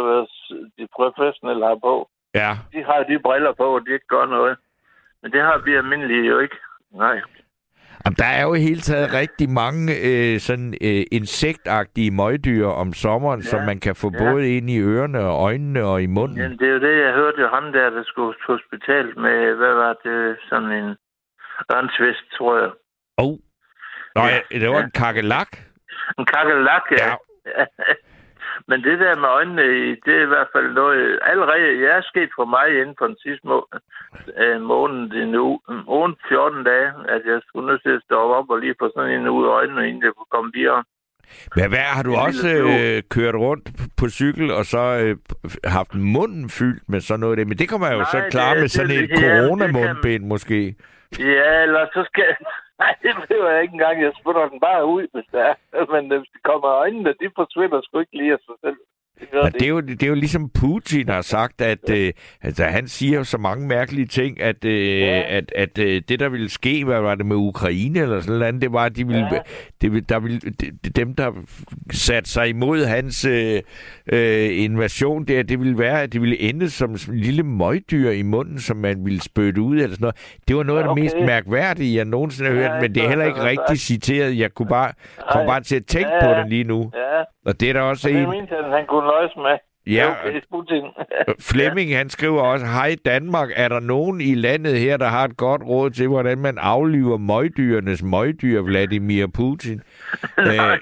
de 0.78 0.84
professionelle 0.96 1.64
har 1.70 1.78
på. 1.88 1.94
Ja, 2.34 2.51
De 2.74 2.80
har 2.88 3.01
de 3.11 3.18
briller 3.26 3.53
på, 3.61 3.66
og 3.76 3.80
de 3.86 3.90
ikke 3.96 4.07
gør 4.16 4.26
noget. 4.36 4.57
Men 5.22 5.32
det 5.32 5.40
har 5.40 5.59
vi 5.64 5.74
almindelige 5.74 6.26
jo 6.32 6.38
ikke. 6.38 6.57
Nej. 7.05 7.20
Jamen, 8.05 8.16
der 8.18 8.24
er 8.38 8.42
jo 8.42 8.55
i 8.55 8.61
hele 8.61 8.80
taget 8.80 9.14
rigtig 9.14 9.51
mange 9.51 9.84
øh, 10.09 10.38
sådan 10.40 10.74
øh, 10.88 11.03
insektagtige 11.12 12.11
møgdyr 12.11 12.66
om 12.66 12.92
sommeren, 12.92 13.40
ja. 13.40 13.46
som 13.46 13.61
man 13.70 13.80
kan 13.80 13.94
få 13.96 14.11
Ja. 14.14 14.18
både 14.24 14.57
ind 14.57 14.70
i 14.70 14.78
ørerne 14.80 15.20
og 15.20 15.42
øjnene 15.44 15.84
og 15.84 16.03
i 16.03 16.07
munden. 16.07 16.38
Men 16.38 16.59
det 16.59 16.68
er 16.68 16.72
jo 16.72 16.80
det, 16.80 17.05
jeg 17.05 17.12
hørte 17.14 17.40
jo 17.40 17.48
ham 17.48 17.72
der, 17.72 17.90
der 17.90 18.03
skulle 18.05 18.34
på 18.46 18.53
hospitalet 18.53 19.16
med, 19.16 19.55
hvad 19.61 19.74
var 19.74 19.92
det, 20.05 20.36
sådan 20.48 20.70
en 20.80 20.88
ørnsvist, 21.76 22.24
tror 22.38 22.59
jeg. 22.62 22.70
Oh. 23.16 23.34
Nå, 24.14 24.20
Ja. 24.22 24.40
ja. 24.53 24.59
det 24.61 24.68
var 24.68 24.76
Ja. 24.78 24.84
en 24.84 24.90
kakelak. 24.90 25.51
En 26.18 26.24
kakelak, 26.26 26.82
ja. 26.98 27.07
Ja. 27.07 27.64
Men 28.68 28.78
det 28.84 28.98
der 28.98 29.16
med 29.16 29.28
øjnene, 29.28 29.62
det 30.04 30.12
er 30.18 30.22
i 30.22 30.32
hvert 30.34 30.50
fald 30.54 30.68
noget... 30.72 31.18
Allerede, 31.22 31.82
jeg 31.84 31.90
er 31.98 32.02
sket 32.12 32.30
for 32.38 32.44
mig 32.44 32.66
inden 32.80 32.94
for 32.98 33.06
den 33.06 33.16
sidste 33.24 33.46
må, 33.46 33.58
øh, 34.42 34.61
måned, 34.61 35.12
en 35.22 35.34
uge, 35.34 35.58
ugen 35.88 36.14
14 36.28 36.64
dage, 36.64 36.88
at 37.14 37.22
jeg 37.30 37.40
skulle 37.46 37.66
nødt 37.66 37.82
til 37.82 37.90
at 37.98 38.02
stå 38.06 38.16
op 38.38 38.50
og 38.50 38.58
lige 38.58 38.74
få 38.80 38.90
sådan 38.96 39.11
en 39.20 39.28
ud 39.28 39.44
af 39.46 39.50
øjnene, 39.58 39.88
inden 39.88 40.02
jeg 40.04 40.12
kunne 40.16 40.32
komme 40.36 40.50
videre. 40.54 40.84
Men 41.56 41.68
hvad, 41.68 41.78
har 41.96 42.02
du 42.02 42.14
også 42.26 42.48
øh, 42.48 43.02
kørt 43.11 43.34
rundt 43.34 43.66
på 43.98 44.08
cykel 44.08 44.50
og 44.52 44.64
så 44.64 44.82
øh, 45.02 45.16
haft 45.64 45.94
munden 45.94 46.48
fyldt 46.50 46.82
med 46.88 47.00
sådan 47.00 47.20
noget 47.20 47.32
af 47.32 47.36
det? 47.36 47.46
Men 47.48 47.58
det 47.58 47.68
kan 47.68 47.80
man 47.80 47.92
jo 47.92 47.98
Nej, 47.98 48.11
så 48.12 48.18
det- 48.18 48.30
klare 48.32 48.54
med 48.54 48.62
det- 48.62 48.70
sådan 48.70 48.90
det- 48.90 48.96
et 49.04 49.11
ja, 49.11 49.14
det 49.14 49.18
kan- 49.24 49.30
coronamundbind 49.48 50.24
måske. 50.24 50.74
Ja, 51.18 51.62
eller 51.62 51.86
så 51.94 52.04
skal... 52.11 52.24
Nej, 52.83 52.95
det 53.03 53.12
behøver 53.20 53.51
jeg 53.51 53.62
ikke 53.62 53.72
engang. 53.72 53.97
Jeg 54.03 54.12
spytter 54.20 54.49
den 54.49 54.61
bare 54.61 54.87
ud, 54.87 55.05
hvis 55.12 55.28
det 55.33 55.41
er. 55.51 55.55
Men 55.95 56.12
øh, 56.12 56.18
hvis 56.18 56.33
det 56.35 56.43
kommer 56.43 56.68
øjnene, 56.83 57.20
de 57.20 57.28
forsvinder 57.41 57.81
sgu 57.81 57.99
ikke 57.99 58.16
lige 58.20 58.33
af 58.33 58.39
sig 58.47 58.57
selv. 58.64 58.81
Det 59.21 59.29
Men 59.45 59.53
de 59.53 59.59
det 59.59 59.62
er, 59.64 59.68
jo, 59.68 59.81
det 59.81 60.03
er 60.03 60.07
jo 60.07 60.14
ligesom 60.14 60.49
Putin 60.49 61.09
har 61.09 61.23
sagt, 61.23 61.61
at 61.61 61.91
øh, 61.91 62.12
altså, 62.43 62.64
han 62.64 62.89
siger 62.89 63.23
så 63.23 63.39
mange 63.39 63.68
mærkelige 63.68 64.07
ting, 64.07 64.41
at, 64.43 64.64
øh, 64.64 65.01
Ja. 65.01 65.23
at, 65.37 65.53
at 65.57 65.79
øh, 65.79 66.03
det, 66.09 66.21
der 66.21 66.29
ville 66.29 66.49
ske, 66.51 66.85
hvad 66.85 67.01
var 67.01 67.14
det 67.14 67.27
med 67.27 67.37
Ukraine 67.37 67.99
eller 68.01 68.21
sådan 68.21 68.39
noget, 68.39 68.62
det 68.62 68.73
var, 68.73 68.85
at 68.85 68.97
de 68.97 69.07
ville, 69.07 69.29
Ja. 69.33 69.39
det, 69.81 70.09
der 70.09 70.18
ville, 70.21 70.41
det, 70.41 70.97
dem, 70.97 71.14
der 71.14 71.31
satte 71.93 72.31
sig 72.31 72.49
imod 72.49 72.85
hans 72.85 73.25
øh, 73.25 73.61
øh, 74.12 74.49
invasion 74.64 75.25
der, 75.25 75.43
det 75.43 75.59
ville 75.61 75.79
være, 75.79 76.03
at 76.03 76.12
det 76.12 76.21
ville 76.21 76.41
ende 76.41 76.71
som 76.71 76.91
en 76.91 76.99
lille 77.18 77.43
møgdyr 77.43 78.11
i 78.11 78.23
munden, 78.23 78.59
som 78.59 78.77
man 78.77 79.05
ville 79.05 79.21
spytte 79.23 79.61
ud 79.62 79.75
eller 79.77 79.89
sådan 79.89 80.01
noget. 80.01 80.16
Det 80.49 80.57
var 80.57 80.62
noget 80.62 80.79
af 80.81 80.85
det 80.85 80.91
Okay. 80.91 81.03
mest 81.03 81.16
mærkværdige, 81.27 81.97
jeg 81.97 82.05
nogensinde 82.05 82.51
har 82.51 82.57
Ja, 82.57 82.68
hørt, 82.73 82.83
men 82.83 82.95
det 82.95 83.05
er 83.05 83.09
heller 83.09 83.25
ikke 83.25 83.43
rigtigt 83.45 83.81
citeret. 83.81 84.39
Jeg 84.39 84.55
kunne 84.55 84.68
bare, 84.68 84.93
kom 85.33 85.47
bare 85.47 85.61
til 85.61 85.77
at 85.77 85.87
tænke 85.87 86.09
Ja, 86.09 86.21
på 86.25 86.31
ja. 86.31 86.39
det 86.41 86.49
lige 86.51 86.64
nu. 86.64 86.91
Ja, 86.95 87.23
Og 87.51 87.61
det 87.61 87.68
er 87.68 87.73
der 87.73 87.81
også 87.81 88.09
og 88.09 88.14
det 88.14 88.23
en... 88.23 88.29
mente 88.31 88.55
han 88.77 88.87
kunne 88.89 89.03
nøjes 89.11 89.32
med. 89.36 89.58
Ja, 89.86 90.11
Okay, 90.11 90.40
Putin. 90.52 90.84
Flemming, 91.50 91.96
han 92.00 92.08
skriver 92.11 92.42
også, 92.42 92.66
hej 92.66 92.96
Danmark, 93.04 93.48
er 93.56 93.68
der 93.68 93.80
nogen 93.80 94.20
i 94.20 94.34
landet 94.34 94.78
her, 94.78 94.96
der 94.96 95.06
har 95.08 95.24
et 95.24 95.36
godt 95.36 95.62
råd 95.62 95.90
til, 95.90 96.08
hvordan 96.08 96.38
man 96.38 96.58
afliver 96.58 97.16
møgdyrenes 97.16 98.02
møgdyr, 98.02 98.62
Vladimir 98.62 99.26
Putin? 99.26 99.82
Nej, 100.38 100.74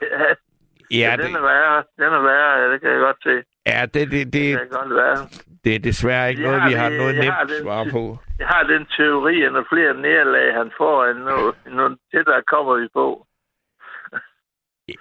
Øh, 0.91 0.99
ja, 0.99 1.11
ja, 1.11 1.17
den 1.17 1.27
det, 1.27 1.35
er 1.37 1.41
værre. 1.43 1.85
Den 1.97 2.05
er 2.19 2.23
værre, 2.23 2.53
ja, 2.61 2.73
det 2.73 2.81
kan 2.81 2.91
jeg 2.91 3.01
godt 3.01 3.17
se. 3.23 3.35
ja 3.67 3.81
det, 3.95 3.95
det, 3.95 4.11
Det 4.11 4.33
det, 4.33 4.59
kan 4.59 4.69
godt 4.71 4.95
være. 4.95 5.17
det 5.65 5.75
er 5.75 5.79
desværre 5.79 6.31
ikke 6.31 6.43
Jeg 6.43 6.49
noget, 6.49 6.63
har 6.63 6.69
vi 6.69 6.75
har 6.75 6.89
det- 6.89 6.99
noget 6.99 7.17
jeg 7.17 7.33
har 7.33 7.41
nemt 7.45 7.51
den- 7.51 7.63
svar 7.63 7.87
på. 7.93 8.19
Jeg 8.39 8.47
har 8.47 8.63
den 8.63 8.87
teori, 8.97 9.43
at 9.43 9.53
når 9.53 9.65
flere 9.73 9.95
nederlag 9.95 10.55
han 10.55 10.71
får, 10.77 11.05
end 11.05 11.19
nu, 11.19 11.37
nu 11.77 11.97
tættere 12.15 12.43
kommer 12.47 12.75
vi 12.81 12.89
på. 12.95 13.27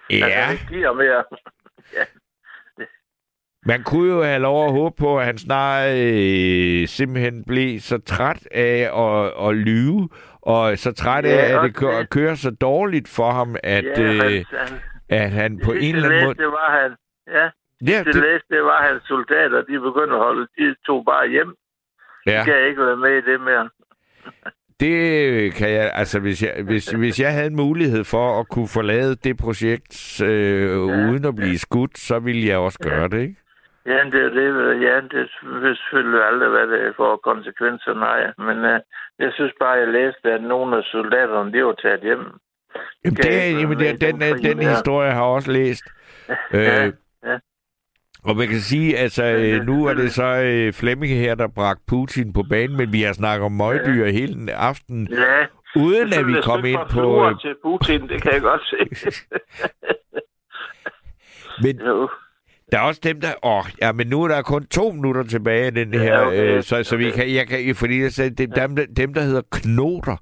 Ja, 0.09 0.25
Han 0.29 0.53
ikke 0.53 0.65
giver 0.75 0.93
mere. 0.93 1.23
man 3.67 3.83
kunne 3.83 4.13
jo 4.13 4.23
have 4.23 4.39
lov 4.39 4.65
at 4.65 4.71
håbe 4.71 4.95
på, 4.99 5.19
at 5.19 5.25
han 5.25 5.37
snart 5.37 5.89
øh, 5.97 6.87
simpelthen 6.87 7.43
blev 7.47 7.79
så 7.79 7.97
træt 7.97 8.47
af 8.51 8.89
at, 9.05 9.47
at 9.49 9.55
lyve, 9.55 10.09
og 10.41 10.77
så 10.77 10.91
træt 10.93 11.25
Ja, 11.25 11.29
af, 11.29 11.57
at 11.57 11.63
det 11.63 11.75
kører, 11.75 11.99
det. 11.99 12.09
kører 12.09 12.35
så 12.35 12.51
dårligt 12.51 13.07
for 13.07 13.31
ham, 13.31 13.55
at, 13.63 13.85
ja, 13.85 14.01
øh, 14.03 14.19
han, 14.21 14.45
han, 14.51 14.79
at 15.09 15.31
han 15.31 15.59
på 15.63 15.71
en 15.71 15.95
eller 15.95 16.09
anden 16.09 16.23
måde... 16.25 16.35
Det 16.35 16.45
var 16.47 16.81
han. 16.81 16.91
Ja, 17.37 17.49
Ja, 17.81 17.97
det, 17.97 18.05
det, 18.05 18.15
læste, 18.15 18.47
det 18.55 18.63
var 18.63 18.87
hans 18.87 19.03
soldater, 19.07 19.57
de 19.61 19.79
begyndte 19.79 20.15
at 20.15 20.19
holde, 20.21 20.47
de 20.57 20.75
tog 20.85 21.05
bare 21.05 21.29
hjem. 21.29 21.53
ja. 22.25 22.39
De 22.39 22.45
kan 22.45 22.67
ikke 22.69 22.81
være 22.81 22.97
med 22.97 23.11
i 23.17 23.31
det 23.31 23.41
mere. 23.41 23.69
Det 24.79 25.53
kan 25.53 25.69
jeg, 25.71 25.91
altså 25.93 26.19
hvis 26.19 26.43
jeg, 26.43 26.63
hvis, 26.65 26.89
hvis 26.91 27.19
jeg 27.19 27.33
havde 27.33 27.47
en 27.47 27.55
mulighed 27.55 28.03
for 28.03 28.39
at 28.39 28.49
kunne 28.49 28.67
forlade 28.67 29.15
det 29.15 29.37
projekt 29.37 30.21
øh, 30.21 30.69
ja, 30.69 30.75
uden 30.75 31.25
at 31.25 31.35
blive 31.35 31.57
skudt, 31.57 31.97
så 31.97 32.19
ville 32.19 32.47
jeg 32.47 32.57
også 32.57 32.79
gøre 32.79 33.07
det, 33.07 33.21
ikke? 33.21 33.35
Ja, 33.87 33.99
det 34.11 34.21
er 34.25 34.29
det. 34.29 34.81
Ja, 34.81 34.95
det 35.13 35.29
vil 35.61 35.75
selvfølgelig 35.77 36.23
aldrig, 36.29 36.49
hvad 36.49 36.67
det 36.67 36.95
får 36.95 37.19
konsekvenser, 37.23 37.93
nej. 37.93 38.19
Men 38.47 38.57
uh, 38.73 38.79
jeg 39.19 39.31
synes 39.33 39.53
bare, 39.59 39.79
jeg 39.83 39.87
læste, 39.87 40.31
at 40.31 40.43
nogle 40.43 40.77
af 40.77 40.83
soldaterne, 40.83 41.53
de 41.53 41.65
var 41.65 41.73
taget 41.73 42.01
hjem. 42.01 42.25
Jamen, 43.05 43.17
det, 43.17 43.25
ikke 43.25 43.59
jamen 43.59 43.79
det, 43.79 44.01
den, 44.01 44.21
den 44.21 44.35
den, 44.35 44.43
den 44.43 44.67
historie 44.67 45.11
har 45.11 45.23
jeg 45.23 45.33
også 45.37 45.51
læst. 45.51 45.83
Ja, 46.53 46.85
Øh, 46.85 46.93
ja. 47.25 47.37
Og 48.23 48.35
man 48.35 48.47
kan 48.47 48.59
sige, 48.59 48.97
altså 48.97 49.23
Ja, 49.23 49.29
er 49.29 49.59
øh, 49.59 49.65
nu 49.65 49.85
er 49.85 49.93
det 49.93 50.11
så 50.11 50.23
øh, 50.23 50.73
Flemming 50.73 51.13
her, 51.13 51.35
der 51.35 51.47
bragte 51.47 51.83
Putin 51.87 52.33
på 52.33 52.43
banen, 52.49 52.77
men 52.77 52.93
vi 52.93 53.01
har 53.01 53.13
snakket 53.13 53.45
om 53.45 53.51
møgdyr 53.51 54.05
ja. 54.05 54.11
hele 54.11 54.53
aften, 54.53 55.07
Ja, 55.11 55.45
uden 55.75 56.13
at 56.13 56.27
vi 56.27 56.33
kom 56.43 56.65
ind 56.65 56.79
er 56.79 56.87
på... 56.91 57.27
Øh, 57.27 57.39
til 57.41 57.55
Putin, 57.63 58.09
det 58.09 58.21
kan 58.21 58.33
jeg 58.33 58.41
godt 58.41 58.61
se. 58.65 58.77
men 61.63 61.79
jo. 61.79 62.09
Der 62.71 62.77
er 62.77 62.81
også 62.81 63.01
dem, 63.03 63.21
der... 63.21 63.27
Åh, 63.43 63.63
ja, 63.81 63.91
men 63.91 64.07
nu 64.07 64.23
er 64.23 64.27
der 64.27 64.41
kun 64.41 64.65
to 64.65 64.91
minutter 64.91 65.23
tilbage 65.23 65.65
af 65.65 65.71
den 65.71 65.93
Ja, 65.93 65.99
her, 65.99 66.19
okay, 66.21 66.57
øh, 66.57 66.63
så, 66.63 66.83
så 66.83 66.97
vi 66.97 67.07
okay. 67.07 67.15
kan, 67.15 67.33
jeg 67.33 67.47
kan... 67.47 67.75
Fordi 67.75 68.01
jeg 68.01 68.11
sagde, 68.11 68.29
dem, 68.29 68.51
dem, 68.51 68.75
der- 68.75 68.85
dem, 68.97 69.13
der 69.13 69.21
hedder 69.21 69.41
knoter, 69.51 70.15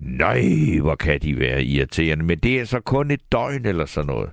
nej, 0.00 0.42
hvor 0.82 0.94
kan 0.94 1.20
de 1.20 1.38
være 1.40 1.62
irriterende, 1.64 2.24
men 2.24 2.38
det 2.38 2.60
er 2.60 2.64
så 2.64 2.80
kun 2.80 3.10
et 3.10 3.20
døgn 3.32 3.66
eller 3.66 3.84
sådan 3.86 4.06
noget. 4.06 4.30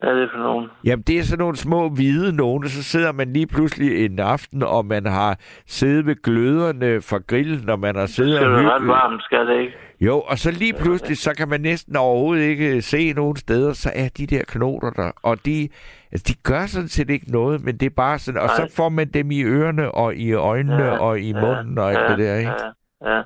Hvad 0.00 0.10
er 0.10 0.14
det 0.14 0.28
for 0.34 0.38
nogen? 0.42 0.68
Jamen, 0.84 1.02
det 1.02 1.18
er 1.18 1.22
sådan 1.22 1.38
nogle 1.38 1.56
små 1.56 1.88
hvide 1.88 2.36
nogle, 2.36 2.68
så 2.68 2.82
sidder 2.82 3.12
man 3.12 3.32
lige 3.32 3.46
pludselig 3.46 4.04
en 4.04 4.18
aften, 4.18 4.62
og 4.62 4.86
man 4.86 5.06
har 5.06 5.38
siddet 5.66 6.06
ved 6.06 6.22
gløderne 6.22 7.00
fra 7.02 7.18
grillen, 7.26 7.68
og 7.70 7.78
man 7.78 7.94
har 7.94 8.02
Det 8.02 8.10
siddet 8.10 8.36
skal 8.36 8.48
og 8.48 8.52
være 8.56 8.74
ret 8.74 8.86
varmt, 8.88 9.22
skal 9.22 9.46
det 9.46 9.60
ikke? 9.60 9.72
Jo, 10.00 10.20
og 10.20 10.38
så 10.38 10.50
lige 10.50 10.72
pludselig, 10.82 11.18
så 11.18 11.34
kan 11.34 11.48
man 11.48 11.60
næsten 11.60 11.96
overhovedet 11.96 12.44
ikke 12.44 12.82
se 12.82 13.12
nogen 13.12 13.36
steder, 13.36 13.72
så 13.72 13.92
er 13.94 14.08
de 14.08 14.26
der 14.26 14.42
knoter 14.48 14.90
der, 14.90 15.12
og 15.22 15.44
de, 15.44 15.68
altså, 16.12 16.24
de 16.28 16.34
gør 16.42 16.66
sådan 16.66 16.88
set 16.88 17.10
ikke 17.10 17.30
noget, 17.32 17.64
men 17.64 17.76
det 17.76 17.86
er 17.86 17.90
bare 17.96 18.18
sådan, 18.18 18.40
og 18.40 18.46
Nej. 18.46 18.56
så 18.56 18.74
får 18.76 18.88
man 18.88 19.08
dem 19.08 19.30
i 19.30 19.42
ørerne, 19.42 19.90
og 19.92 20.14
i 20.14 20.32
øjnene, 20.32 20.84
Ja, 20.84 20.98
og 20.98 21.20
i 21.20 21.32
munden, 21.32 21.78
og 21.78 21.92
alt 21.92 22.10
det 22.10 22.18
der, 22.18 22.36
ikke? 22.36 22.50
Ja, 22.50 23.10
ja. 23.14 23.22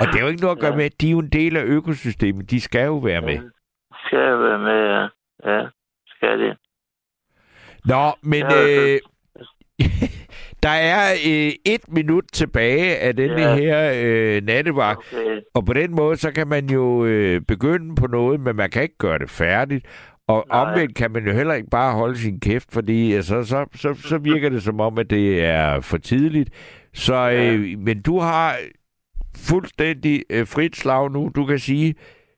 Og 0.00 0.06
det 0.06 0.14
er 0.16 0.20
jo 0.20 0.28
ikke 0.28 0.40
noget 0.42 0.56
at 0.56 0.60
gøre 0.60 0.70
Ja. 0.70 0.76
med, 0.76 0.84
at 0.84 1.00
de 1.00 1.06
er 1.06 1.10
jo 1.10 1.18
en 1.18 1.28
del 1.28 1.56
af 1.56 1.64
økosystemet, 1.64 2.50
de 2.50 2.60
skal 2.60 2.84
jo 2.86 2.96
være 2.98 3.20
med. 3.20 3.38
Skal 4.06 4.18
jeg 4.18 4.38
være 4.40 4.58
med, 4.58 4.80
ja. 4.94 5.02
Ja, 5.52 5.66
skal 6.06 6.38
det. 6.38 6.56
Nå, 7.84 8.12
men 8.22 8.40
Ja, 8.50 8.92
øh, 8.94 8.98
der 10.62 10.68
er 10.68 11.12
øh, 11.26 11.52
et 11.64 11.80
minut 11.88 12.24
tilbage 12.32 12.96
af 12.96 13.16
denne 13.16 13.40
Ja. 13.40 13.54
her 13.56 13.92
øh, 13.96 14.42
nattevagt, 14.42 14.98
Okay. 15.12 15.40
og 15.54 15.66
på 15.66 15.72
den 15.72 15.90
måde, 15.94 16.16
så 16.16 16.30
kan 16.32 16.48
man 16.48 16.70
jo 16.70 17.04
øh, 17.04 17.40
begynde 17.48 17.94
på 17.94 18.06
noget, 18.06 18.40
men 18.40 18.56
man 18.56 18.70
kan 18.70 18.82
ikke 18.82 18.98
gøre 18.98 19.18
det 19.18 19.30
færdigt. 19.30 19.86
Og 20.28 20.44
Nej. 20.48 20.60
omvendt 20.60 20.94
kan 20.96 21.10
man 21.10 21.26
jo 21.26 21.32
heller 21.32 21.54
ikke 21.54 21.70
bare 21.70 21.94
holde 21.94 22.18
sin 22.18 22.40
kæft, 22.40 22.72
fordi 22.72 23.12
altså, 23.12 23.44
så, 23.44 23.66
så, 23.74 23.94
så 23.94 24.18
virker 24.18 24.48
det 24.48 24.62
som 24.62 24.80
om, 24.80 24.98
at 24.98 25.10
det 25.10 25.44
er 25.44 25.80
for 25.80 25.96
tidligt. 25.98 26.50
Så, 26.94 27.30
øh, 27.30 27.78
men 27.78 28.02
du 28.02 28.18
har 28.18 28.56
fuldstændig 29.36 30.22
øh, 30.30 30.46
frit 30.46 30.76
slag 30.76 31.10
nu. 31.12 31.30
Du 31.36 31.44
kan 31.46 31.58
sige, 31.58 31.94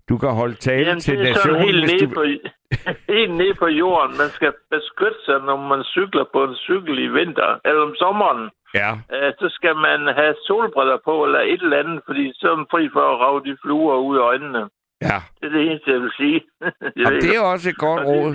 du 0.09 0.18
kan 0.18 0.30
holde 0.30 0.55
tale 0.55 0.86
Jamen, 0.86 1.00
til 1.00 1.18
nationen, 1.18 1.61
helt 1.62 1.80
hvis 1.80 1.92
nede, 1.92 2.07
du... 2.07 2.14
på, 2.14 2.22
helt 3.14 3.34
nede 3.34 3.55
på 3.55 3.66
jorden. 3.66 4.16
Man 4.22 4.28
skal 4.28 4.52
beskytte 4.70 5.20
sig, 5.24 5.38
når 5.48 5.57
man 5.57 5.82
cykler 5.84 6.24
på 6.32 6.44
en 6.44 6.57
cykel 6.57 6.98
i 6.98 7.09
vinter, 7.09 7.61
eller 7.64 7.82
om 7.82 7.94
sommeren. 7.94 8.50
Ja. 8.74 8.90
Øh, 9.14 9.32
så 9.40 9.46
skal 9.57 9.76
man 9.76 10.00
have 10.18 10.34
solbriller 10.46 10.98
på, 11.05 11.24
eller 11.24 11.40
et 11.40 11.62
eller 11.62 11.78
andet, 11.78 12.00
fordi 12.07 12.32
så 12.34 12.50
er 12.52 12.57
man 12.57 12.66
fri 12.70 12.88
for 12.92 13.05
at 13.12 13.20
rave 13.20 13.40
de 13.44 13.57
fluer 13.62 13.96
ud 13.96 14.16
af 14.16 14.22
øjnene. 14.22 14.62
Ja. 15.02 15.18
Det 15.40 15.46
er 15.46 15.52
det 15.57 15.62
eneste, 15.66 15.90
jeg 15.90 16.00
vil 16.00 16.12
sige. 16.16 16.40
ved 17.11 17.20
det 17.22 17.36
er 17.36 17.40
også 17.52 17.68
et 17.70 17.78
godt 17.86 18.02
råd. 18.05 18.32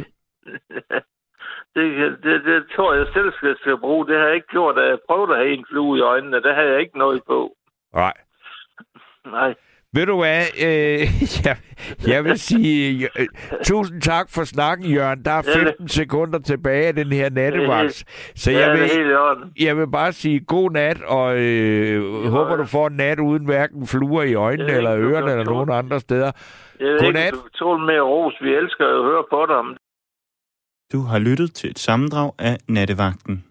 det, 1.75 1.85
det, 2.23 2.45
det 2.45 2.59
tror 2.75 2.93
jeg 2.93 3.07
selv 3.13 3.33
skal, 3.33 3.57
skal 3.59 3.77
bruge. 3.77 4.07
Det 4.07 4.17
har 4.17 4.25
jeg 4.25 4.35
ikke 4.35 4.47
gjort, 4.47 4.75
da 4.75 4.81
jeg 4.81 4.97
prøvede 5.07 5.31
at 5.31 5.37
have 5.37 5.53
en 5.53 5.65
flue 5.69 5.97
i 5.97 6.01
øjnene. 6.01 6.41
Det 6.41 6.55
har 6.55 6.61
jeg 6.61 6.79
ikke 6.79 6.97
noget 6.97 7.21
på. 7.27 7.55
Nej. 7.93 8.13
Nej. 9.25 9.55
Ved 9.93 10.05
du 10.05 10.17
hvad? 10.17 10.41
Øh, 10.65 10.99
jeg, 11.45 11.57
jeg 12.07 12.23
vil 12.25 12.39
sige 12.39 13.09
øh, 13.19 13.27
tusind 13.65 14.01
tak 14.01 14.29
for 14.29 14.43
snakken, 14.43 14.85
Jørgen. 14.91 15.25
Der 15.25 15.31
er 15.31 15.41
Ja, 15.47 15.51
det- 15.53 15.67
15 15.67 15.87
sekunder 15.87 16.39
tilbage 16.39 16.87
af 16.87 16.95
den 16.95 17.11
her 17.11 17.29
nattevagt. 17.29 18.03
Så 18.35 18.51
jeg 18.51 18.71
vil, 18.73 18.89
jeg 19.59 19.77
vil 19.77 19.87
bare 19.91 20.11
sige 20.13 20.39
god 20.39 20.71
nat, 20.71 21.01
og 21.01 21.37
øh, 21.39 22.25
håber, 22.29 22.55
du 22.55 22.65
får 22.65 22.87
en 22.87 22.95
nat 22.95 23.19
uden 23.19 23.45
hverken 23.45 23.87
fluer 23.87 24.23
i 24.23 24.33
øjnene, 24.33 24.71
eller 24.71 24.95
ørerne, 24.97 25.31
eller 25.31 25.45
nogen 25.45 25.69
andre 25.71 25.99
steder. 25.99 26.31
Du 26.79 27.11
kan 27.11 27.33
tåle 27.55 27.85
mere 27.85 28.01
ros. 28.01 28.33
Vi 28.41 28.49
elsker 28.53 28.85
at 28.85 29.03
høre 29.03 29.23
på 29.29 29.45
dig. 29.45 29.77
Du 30.93 31.01
har 31.01 31.19
lyttet 31.19 31.53
til 31.53 31.69
et 31.69 31.79
sammendrag 31.79 32.31
af 32.39 32.57
Nattevagten. 32.67 33.43